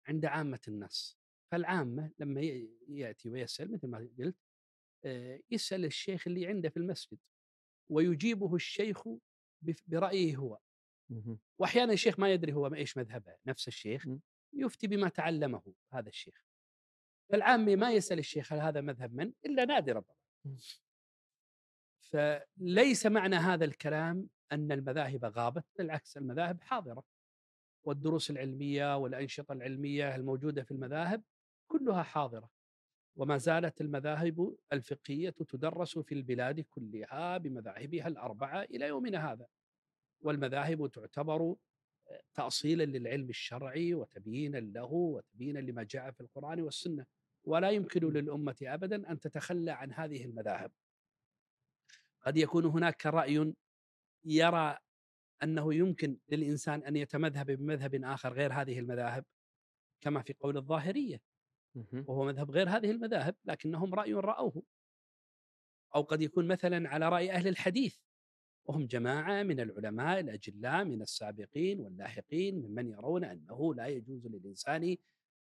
عند 0.08 0.24
عامة 0.24 0.60
الناس. 0.68 1.18
فالعامة 1.54 2.10
لما 2.18 2.40
ي- 2.40 2.70
يأتي 2.88 3.30
ويسأل 3.30 3.72
مثل 3.72 3.88
ما 3.88 4.08
قلت 4.18 4.36
آه، 5.04 5.40
يسأل 5.50 5.84
الشيخ 5.84 6.26
اللي 6.26 6.46
عنده 6.46 6.68
في 6.68 6.76
المسجد 6.76 7.18
ويجيبه 7.88 8.54
الشيخ 8.54 9.02
برأيه 9.86 10.36
هو 10.36 10.58
مهم. 11.10 11.38
واحيانا 11.58 11.92
الشيخ 11.92 12.20
ما 12.20 12.32
يدري 12.32 12.52
هو 12.52 12.66
إيش 12.66 12.96
مذهبه 12.96 13.36
نفس 13.46 13.68
الشيخ. 13.68 14.06
يفتي 14.52 14.86
بما 14.86 15.08
تعلمه 15.08 15.62
هذا 15.92 16.08
الشيخ 16.08 16.44
فالعامي 17.30 17.76
ما 17.76 17.92
يسأل 17.92 18.18
الشيخ 18.18 18.52
هل 18.52 18.58
هذا 18.60 18.80
مذهب 18.80 19.14
من 19.14 19.32
إلا 19.46 19.64
نادرا 19.64 20.00
طبعا. 20.00 20.16
فليس 22.00 23.06
معنى 23.06 23.36
هذا 23.36 23.64
الكلام 23.64 24.28
أن 24.52 24.72
المذاهب 24.72 25.24
غابت 25.24 25.64
بالعكس 25.78 26.16
المذاهب 26.16 26.60
حاضرة 26.60 27.02
والدروس 27.84 28.30
العلمية 28.30 28.96
والأنشطة 28.96 29.52
العلمية 29.52 30.16
الموجودة 30.16 30.62
في 30.62 30.70
المذاهب 30.70 31.22
كلها 31.68 32.02
حاضرة. 32.02 32.50
وما 33.16 33.38
زالت 33.38 33.80
المذاهب 33.80 34.56
الفقهية 34.72 35.30
تدرس 35.30 35.98
في 35.98 36.14
البلاد 36.14 36.60
كلها 36.60 37.38
بمذاهبها 37.38 38.08
الأربعة 38.08 38.62
إلى 38.62 38.86
يومنا 38.86 39.32
هذا. 39.32 39.46
والمذاهب 40.20 40.90
تعتبر 40.90 41.56
تأصيلا 42.34 42.84
للعلم 42.84 43.28
الشرعي 43.28 43.94
وتبيينا 43.94 44.58
له 44.58 44.92
وتبيينا 44.92 45.58
لما 45.58 45.82
جاء 45.82 46.10
في 46.10 46.20
القرآن 46.20 46.62
والسنة. 46.62 47.06
ولا 47.44 47.70
يمكن 47.70 48.12
للأمة 48.12 48.56
أبدا 48.62 49.10
أن 49.10 49.20
تتخلى 49.20 49.70
عن 49.70 49.92
هذه 49.92 50.24
المذاهب. 50.24 50.72
قد 52.20 52.36
يكون 52.36 52.64
هناك 52.64 53.06
رأي 53.06 53.54
يرى 54.24 54.78
أنه 55.42 55.74
يمكن 55.74 56.18
للإنسان 56.28 56.82
أن 56.82 56.96
يتمذهب 56.96 57.46
بمذهب 57.50 58.04
آخر 58.04 58.32
غير 58.32 58.52
هذه 58.52 58.78
المذاهب 58.78 59.24
كما 60.00 60.22
في 60.22 60.32
قول 60.32 60.56
الظاهرية. 60.56 61.16
مهم. 61.16 61.33
وهو 62.06 62.24
مذهب 62.24 62.50
غير 62.50 62.68
هذه 62.68 62.90
المذاهب 62.90 63.34
لكنهم 63.44 63.94
رأي 63.94 64.14
رأوه. 64.14 64.62
أو 65.94 66.02
قد 66.02 66.22
يكون 66.22 66.48
مثلا 66.48 66.88
على 66.88 67.08
رأي 67.08 67.32
أهل 67.32 67.48
الحديث. 67.48 67.96
وهم 68.64 68.86
جماعة 68.86 69.42
من 69.42 69.60
العلماء 69.60 70.20
الأجلاء 70.20 70.84
من 70.84 71.02
السابقين 71.02 71.80
واللاحقين 71.80 72.62
ممن 72.62 72.88
يرون 72.88 73.24
أنه 73.24 73.74
لا 73.74 73.86
يجوز 73.86 74.26
للإنسان 74.26 74.96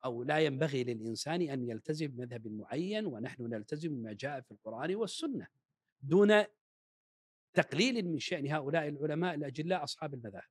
أو 0.05 0.23
لا 0.23 0.39
ينبغي 0.39 0.83
للإنسان 0.83 1.41
أن 1.41 1.69
يلتزم 1.69 2.07
بمذهب 2.07 2.47
معين 2.47 3.05
ونحن 3.05 3.43
نلتزم 3.43 3.89
بما 3.89 4.13
جاء 4.13 4.41
في 4.41 4.51
القرآن 4.51 4.95
والسنة. 4.95 5.47
دون 6.01 6.43
تقليل 7.53 8.07
من 8.07 8.19
شأن 8.19 8.47
هؤلاء 8.47 8.87
العلماء 8.87 9.35
الأجلاء 9.35 9.83
أصحاب 9.83 10.13
المذاهب. 10.13 10.49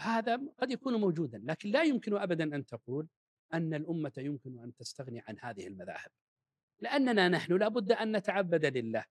هذا 0.00 0.40
قد 0.58 0.70
يكون 0.70 0.94
موجودا 0.94 1.42
لكن 1.44 1.70
لا 1.70 1.82
يمكن 1.82 2.16
أبدا 2.16 2.56
أن 2.56 2.66
تقول 2.66 3.08
أن 3.54 3.74
الأمة 3.74 4.12
يمكن 4.18 4.58
أن 4.58 4.74
تستغني 4.74 5.22
عن 5.28 5.36
هذه 5.40 5.66
المذاهب. 5.66 6.10
لأننا 6.80 7.28
نحن 7.28 7.56
لابد 7.56 7.92
أن 7.92 8.16
نتعبد 8.16 8.64
لله. 8.64 9.04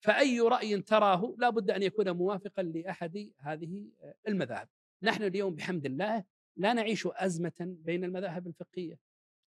فأي 0.00 0.40
رأي 0.40 0.82
تراه 0.82 1.34
لا 1.38 1.50
بد 1.50 1.70
أن 1.70 1.82
يكون 1.82 2.10
موافقا 2.10 2.62
لأحد 2.62 3.30
هذه 3.38 3.84
المذاهب. 4.28 4.68
نحن 5.02 5.22
اليوم 5.22 5.54
بحمد 5.54 5.86
الله 5.86 6.24
لا 6.56 6.72
نعيش 6.72 7.06
أزمة 7.06 7.52
بين 7.58 8.04
المذاهب 8.04 8.46
الفقهية. 8.46 8.98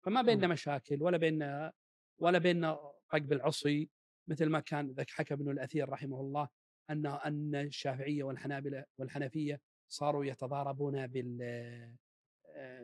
فما 0.06 0.22
بيننا 0.22 0.48
مشاكل 0.48 1.04
ولا 1.04 1.18
بيننا 1.18 1.74
ولا 2.20 2.38
بيننا 2.38 2.92
رقب 3.14 3.34
العصي 3.34 3.90
مثل 4.28 4.46
ما 4.46 4.60
كان 4.60 4.92
ذاك 4.92 5.10
حكى 5.10 5.34
ابن 5.34 5.52
الأثير 5.52 5.90
رحمه 5.90 6.22
الله 6.22 6.50
أن 6.90 7.06
أن 7.06 7.56
الشافعية 7.56 8.24
والحنابلة 8.24 8.86
والحنفية 8.98 9.62
صاروا 9.90 10.26
يتضاربون 10.26 11.08
بال 11.08 11.38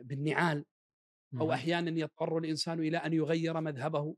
بالنعال. 0.02 0.64
أو 1.40 1.46
مهم. 1.46 1.50
أحيانا 1.50 2.00
يضطر 2.00 2.38
الإنسان 2.38 2.80
إلى 2.80 2.96
أن 2.96 3.12
يغير 3.12 3.60
مذهبه 3.60 4.16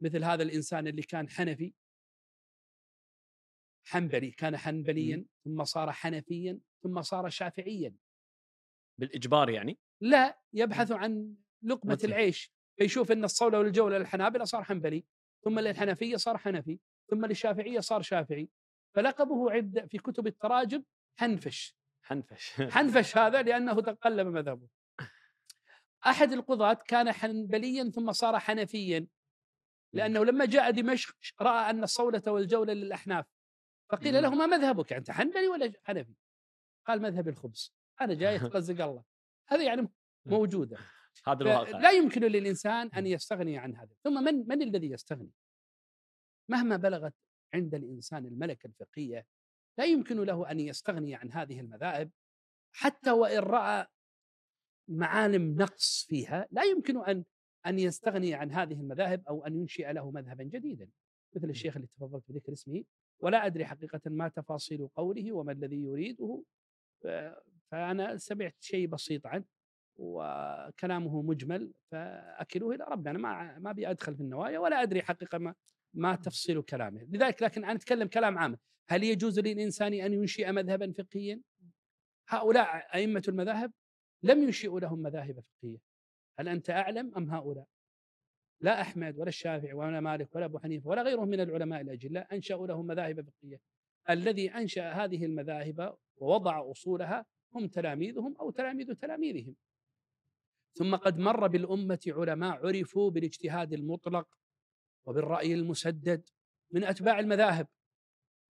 مثل 0.00 0.24
هذا 0.24 0.42
الإنسان 0.42 0.86
اللي 0.86 1.02
كان 1.02 1.28
حنفي. 1.28 1.74
حنبلي 3.84 4.30
كان 4.30 4.56
حنبليا 4.56 5.24
ثم 5.44 5.64
صار 5.64 5.92
حنفيا 5.92 6.60
ثم 6.82 7.02
صار 7.02 7.28
شافعيا. 7.28 7.94
بالإجبار 8.98 9.50
يعني؟ 9.50 9.78
لا 10.00 10.38
يبحث 10.52 10.92
عن 10.92 11.34
لقمة 11.62 11.92
مثل. 11.92 12.08
العيش 12.08 12.52
فيشوف 12.78 13.12
أن 13.12 13.24
الصولة 13.24 13.58
والجولة 13.58 13.98
للحنابلة 13.98 14.44
صار 14.44 14.64
حنبلي 14.64 15.04
ثم 15.44 15.58
للحنفية 15.60 16.16
صار 16.16 16.38
حنفي 16.38 16.78
ثم 17.10 17.26
للشافعية 17.26 17.80
صار 17.80 18.02
شافعي. 18.02 18.48
فلقبه 18.94 19.52
عند 19.52 19.86
في 19.86 19.98
كتب 19.98 20.26
التراجم 20.26 20.82
حنفش. 21.18 21.76
حنفش. 22.02 22.52
حنفش 22.74 23.16
هذا 23.16 23.42
لأنه 23.42 23.80
تقلب 23.80 24.26
مذهبه. 24.26 24.68
أحد 26.06 26.32
القضاة 26.32 26.74
كان 26.74 27.12
حنبليا 27.12 27.90
ثم 27.90 28.12
صار 28.12 28.38
حنفيا 28.38 29.06
لأنه 29.92 30.24
لما 30.24 30.44
جاء 30.44 30.70
دمشق 30.70 31.16
رأى 31.40 31.70
أن 31.70 31.82
الصولة 31.82 32.22
والجولة 32.26 32.72
للأحناف 32.72 33.26
فقيل. 33.90 34.22
له 34.22 34.34
ما 34.34 34.46
مذهبك 34.46 34.92
أنت 34.92 35.10
حنبلي 35.10 35.48
ولا 35.48 35.72
حنفي. 35.84 36.14
قال 36.86 37.02
مذهب 37.02 37.28
الخبز 37.28 37.74
أنا 38.00 38.14
جاي 38.14 38.36
أترزق 38.46 38.84
الله. 38.84 39.04
هذه 39.48 39.66
يعني 39.66 39.88
موجودة. 40.26 40.78
هذا 41.28 41.42
الواقع. 41.42 41.78
لا 41.78 41.90
يمكن 41.90 42.20
للإنسان 42.20 42.90
أن 42.96 43.06
يستغني 43.06 43.58
عن 43.58 43.76
هذا. 43.76 43.94
ثم 44.04 44.24
من 44.24 44.48
من 44.48 44.62
الذي 44.62 44.90
يستغني؟ 44.90 45.32
مهما 46.48 46.76
بلغت 46.76 47.14
عند 47.54 47.74
الإنسان 47.74 48.26
الملكة 48.26 48.66
الفقهية 48.66 49.26
لا 49.78 49.84
يمكن 49.84 50.20
له 50.20 50.50
أن 50.50 50.60
يستغني 50.60 51.14
عن 51.14 51.32
هذه 51.32 51.60
المذاهب 51.60 52.10
حتى 52.72 53.10
وإن 53.10 53.38
رأى 53.38 53.86
معالم 54.88 55.54
نقص 55.62 56.06
فيها 56.08 56.46
لا 56.50 56.62
يمكن 56.64 57.04
أن 57.04 57.24
أن 57.66 57.78
يستغني 57.78 58.34
عن 58.34 58.52
هذه 58.52 58.72
المذاهب 58.74 59.22
أو 59.28 59.46
أن 59.46 59.56
ينشئ 59.56 59.92
له 59.92 60.10
مذهبا 60.10 60.44
جديدا 60.44 60.88
مثل 61.36 61.50
الشيخ 61.50 61.76
اللي 61.76 61.88
تفضلت 61.96 62.24
بذكر 62.28 62.52
اسمه 62.52 62.84
ولا 63.20 63.46
أدري 63.46 63.64
حقيقة 63.64 64.00
ما 64.06 64.28
تفاصيل 64.28 64.88
قوله 64.88 65.32
وما 65.32 65.52
الذي 65.52 65.76
يريده 65.82 66.42
ف- 67.02 67.06
فأنا 67.70 68.16
سمعت 68.16 68.54
شيء 68.60 68.86
بسيط 68.86 69.26
عنه 69.26 69.44
وكلامه 69.96 71.22
مجمل 71.22 71.72
فأكلوه 71.90 72.74
إلى 72.74 72.84
ربي. 72.84 73.10
أنا 73.10 73.18
ما 73.18 73.58
ما 73.58 73.70
أبي 73.70 73.90
أدخل 73.90 74.14
في 74.16 74.20
النوايا 74.22 74.58
ولا 74.58 74.82
أدري 74.82 75.02
حقيقة 75.02 75.38
ما 75.38 75.54
ما 75.94 76.16
تفصيل 76.16 76.62
كلامه. 76.62 77.02
لذلك 77.10 77.42
لكن 77.42 77.64
أنا 77.64 77.72
أتكلم 77.74 78.08
كلام 78.08 78.38
عام. 78.38 78.58
هل 78.88 79.04
يجوز 79.04 79.38
للإنسان 79.40 79.94
أن 79.94 80.12
ينشئ 80.12 80.52
مذهبا 80.52 80.92
فقهيا؟ 80.92 81.40
هؤلاء 82.28 82.66
أئمة 82.94 83.22
المذاهب 83.28 83.72
لم 84.22 84.42
ينشئوا 84.42 84.80
لهم 84.80 84.98
مذاهب 84.98 85.40
فقهية. 85.40 85.78
هل 86.38 86.48
أنت 86.48 86.70
أعلم 86.70 87.14
أم 87.16 87.30
هؤلاء؟ 87.30 87.66
لا 88.60 88.80
أحمد 88.80 89.18
ولا 89.18 89.28
الشافعي 89.28 89.72
ولا 89.72 90.00
مالك 90.00 90.34
ولا 90.34 90.44
أبو 90.44 90.58
حنيفة 90.58 90.88
ولا 90.88 91.02
غيرهم 91.02 91.28
من 91.28 91.40
العلماء 91.40 91.80
الأجلاء 91.80 92.34
أنشأوا 92.34 92.66
لهم 92.66 92.86
مذاهب 92.86 93.30
فقهية. 93.30 93.60
الذي 94.10 94.50
أنشأ 94.50 94.90
هذه 94.90 95.24
المذاهب 95.24 95.96
ووضع 96.16 96.70
أصولها 96.70 97.26
هم 97.54 97.68
تلاميذهم 97.68 98.36
أو 98.36 98.50
تلاميذ 98.50 98.94
تلاميذهم. 98.94 99.56
ثم 100.74 100.96
قد 100.96 101.18
مر 101.18 101.46
بالأمة 101.46 102.00
علماء 102.06 102.66
عرفوا 102.66 103.10
بالاجتهاد 103.10 103.72
المطلق 103.72 104.28
وبالرأي 105.06 105.54
المسدد 105.54 106.28
من 106.70 106.84
أتباع 106.84 107.18
المذاهب 107.18 107.68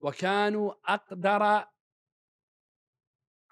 وكانوا 0.01 0.73
أقدر 0.93 1.65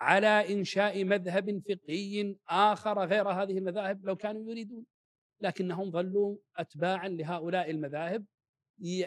على 0.01 0.53
إنشاء 0.53 1.03
مذهب 1.03 1.61
فقهي 1.69 2.35
آخر 2.49 3.05
غير 3.05 3.29
هذه 3.29 3.57
المذاهب 3.57 4.05
لو 4.05 4.15
كانوا 4.15 4.51
يريدون. 4.51 4.85
لكنهم 5.41 5.91
ظلوا 5.91 6.37
أتباعا 6.57 7.07
لهؤلاء 7.07 7.71
المذاهب 7.71 8.25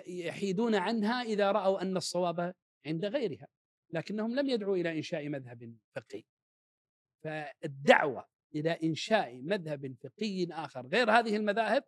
يحيدون 0.07 0.75
عنها 0.75 1.23
إذا 1.23 1.53
رأوا 1.53 1.83
أن 1.83 1.97
الصواب 1.97 2.55
عند 2.87 3.05
غيرها 3.05 3.47
لكنهم 3.91 4.35
لم 4.35 4.49
يدعوا 4.49 4.77
إلى 4.77 4.97
إنشاء 4.97 5.29
مذهب 5.29 5.77
فقهي. 5.97 6.23
فالدعوة 7.25 8.25
إلى 8.55 8.71
إنشاء 8.71 9.43
مذهب 9.43 9.97
فقهي 10.03 10.49
آخر 10.51 10.87
غير 10.87 11.11
هذه 11.11 11.37
المذاهب 11.37 11.85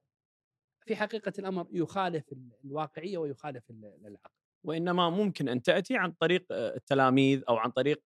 في 0.87 0.97
حقيقة 0.97 1.33
الأمر 1.39 1.67
يخالف 1.71 2.25
الواقعية 2.65 3.19
ويخالف 3.19 3.71
العقل. 3.71 4.31
وإنما 4.65 5.11
ممكن 5.11 5.49
أن 5.49 5.63
تأتي 5.63 5.97
عن 5.97 6.13
طريق 6.13 6.47
آه، 6.51 6.77
التلاميذ 6.77 7.43
أو 7.49 7.57
عن 7.57 7.71
طريق 7.71 8.03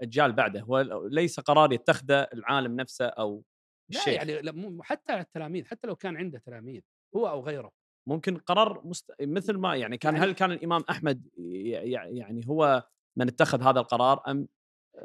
آه، 0.00 0.04
أجيال 0.04 0.32
بعده 0.32 0.64
وليس 0.68 1.40
قرار 1.40 1.72
يتخذه 1.72 2.28
العالم 2.32 2.76
نفسه 2.76 3.06
أو 3.06 3.44
الشيخ. 3.90 4.22
لا 4.22 4.32
يعني 4.32 4.82
حتى 4.82 5.14
التلاميذ 5.14 5.64
حتى 5.66 5.86
لو 5.86 5.96
كان 5.96 6.16
عنده 6.16 6.38
تلاميذ 6.38 6.82
هو 7.16 7.28
أو 7.28 7.40
غيره. 7.40 7.72
ممكن 8.08 8.36
قرار 8.36 8.86
مست... 8.86 9.12
مثل 9.20 9.56
ما 9.56 9.76
يعني 9.76 9.98
كان 9.98 10.14
يعني 10.14 10.26
هل 10.26 10.32
كان 10.32 10.52
الإمام 10.52 10.84
أحمد 10.90 11.28
يعني 11.36 12.48
هو 12.48 12.88
من 13.16 13.28
اتخذ 13.28 13.62
هذا 13.62 13.80
القرار 13.80 14.22
أم 14.28 14.48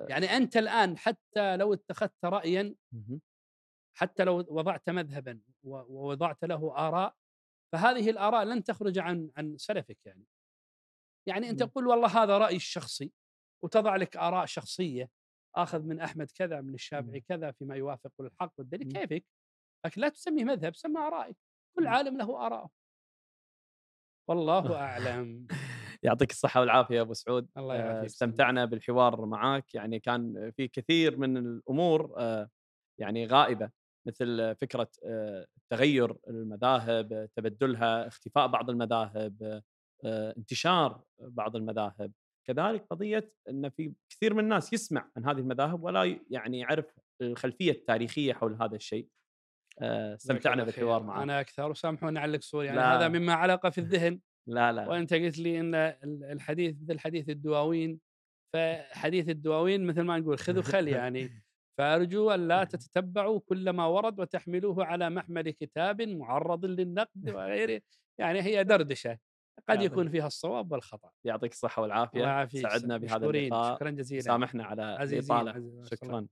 يعني 0.10 0.26
أنت 0.26 0.58
الآن 0.58 0.98
حتى 0.98 1.58
لو 1.58 1.74
اتخذت 1.74 2.26
رايا 2.26 2.76
حتى 3.98 4.24
لو 4.24 4.38
وضعت 4.38 4.90
مذهبا 4.90 5.40
ووضعت 5.64 6.44
له 6.44 6.78
آراء 6.78 7.16
فهذه 7.74 8.10
الآراء 8.10 8.44
لن 8.44 8.64
تخرج 8.64 9.00
عن 9.00 9.32
عن 9.38 9.58
سلفك 9.58 9.98
يعني. 10.06 10.26
يعني 11.28 11.50
أنت 11.50 11.64
تقول 11.64 11.88
والله 11.88 12.24
هذا 12.24 12.38
رايي 12.38 12.56
الشخصي 12.56 13.12
وتضع 13.64 13.96
لك 13.96 14.18
آراء 14.18 14.46
شخصية 14.46 15.10
آخذ 15.56 15.84
من 15.84 16.00
أحمد 16.00 16.32
كذا 16.32 16.62
من 16.62 16.74
الشافعي 16.74 17.22
كذا 17.22 17.52
فيما 17.52 17.76
يوافق 17.76 18.12
الحق 18.20 18.54
والدليل 18.58 18.92
كيفك؟ 18.92 19.26
لكن 19.86 20.02
لا 20.02 20.10
تسميه 20.10 20.44
مذهب 20.44 20.76
سمى 20.76 21.00
آرائك. 21.00 21.38
كل 21.76 21.88
عالم 21.88 22.18
له 22.18 22.46
آراءه. 22.46 22.70
والله 24.30 24.76
أعلم. 24.76 25.48
يعطيك 26.04 26.32
الصحة 26.32 26.60
والعافية 26.60 26.96
يا 26.96 27.02
أبو 27.02 27.14
سعود. 27.14 27.50
الله 27.58 27.76
آه، 27.76 27.78
يعافيك 27.78 28.06
استمتعنا 28.06 28.66
بالحوار 28.66 29.26
معك 29.26 29.76
يعني 29.76 30.00
كان 30.00 30.52
في 30.52 30.68
كثير 30.68 31.18
من 31.18 31.38
الأمور 31.38 32.14
آه، 32.18 32.50
يعني 33.00 33.26
غائبة 33.26 33.70
مثل 34.08 34.56
فكرة 34.56 34.92
آه، 35.06 35.48
تغير 35.70 36.18
المذاهب 36.28 37.30
تبدلها 37.36 38.08
اختفاء 38.08 38.48
بعض 38.48 38.70
المذاهب 38.70 39.64
انتشار 40.06 41.04
بعض 41.20 41.56
المذاهب. 41.56 42.12
كذلك 42.50 42.86
قضية 42.90 43.32
أن 43.50 43.70
في 43.70 43.94
كثير 44.10 44.34
من 44.34 44.44
الناس 44.44 44.74
يسمع 44.74 45.12
عن 45.18 45.26
هذه 45.26 45.38
المذاهب 45.38 45.84
ولا 45.84 46.20
يعني 46.30 46.60
يعرف 46.60 46.86
الخلفية 47.22 47.72
التاريخية 47.72 48.34
حول 48.34 48.58
هذا 48.62 48.76
الشيء. 48.76 49.08
استمتعنا 49.82 50.64
بالحوار 50.64 51.04
معك 51.04 51.22
أنا 51.22 51.40
أكثر 51.40 51.72
وسامحوني 51.72 52.20
على 52.20 52.36
القصور. 52.36 52.66
يعني 52.66 52.78
لا. 52.78 52.98
هذا 52.98 53.08
مما 53.08 53.34
علق 53.34 53.70
في 53.70 53.78
الذهن. 53.78 54.20
لا 54.48 54.72
لا. 54.72 54.90
وأنت 54.90 55.14
قلت 55.14 55.38
لي 55.38 55.60
إن 55.60 55.76
الحديث 56.32 56.76
مثل 56.82 57.00
حديث 57.00 57.30
الدواوين. 57.30 58.00
فحديث 58.56 59.30
الدواوين 59.30 59.86
مثل 59.86 60.02
ما 60.02 60.20
نقول 60.20 60.40
خذ 60.40 60.60
وخل 60.60 60.88
يعني. 60.98 61.44
فأرجو 61.80 62.32
أن 62.32 62.48
لا 62.48 62.64
تتتبعوا 62.74 63.40
كل 63.40 63.70
ما 63.70 63.86
ورد 63.86 64.20
وتحملوه 64.20 64.86
على 64.86 65.10
محمل 65.10 65.50
كتاب 65.50 66.02
معرض 66.02 66.66
للنقد 66.66 67.30
وغيره. 67.30 67.82
يعني 68.20 68.42
هي 68.42 68.64
دردشة. 68.64 69.18
قد 69.70 69.82
يكون 69.82 70.10
فيها 70.10 70.28
الصواب 70.28 70.72
والخطأ. 70.72 71.10
يعطيك 71.24 71.52
الصحة 71.52 71.82
والعافية. 71.82 72.46
سعدنا 72.62 72.98
بهذا 72.98 73.30
اللقاء. 73.30 73.76
شكرا 73.76 73.90
جزيلا. 73.90 74.22
سامحنا 74.22 74.64
على 74.64 75.04
الإطالة. 75.04 75.84
شكرا. 75.84 76.28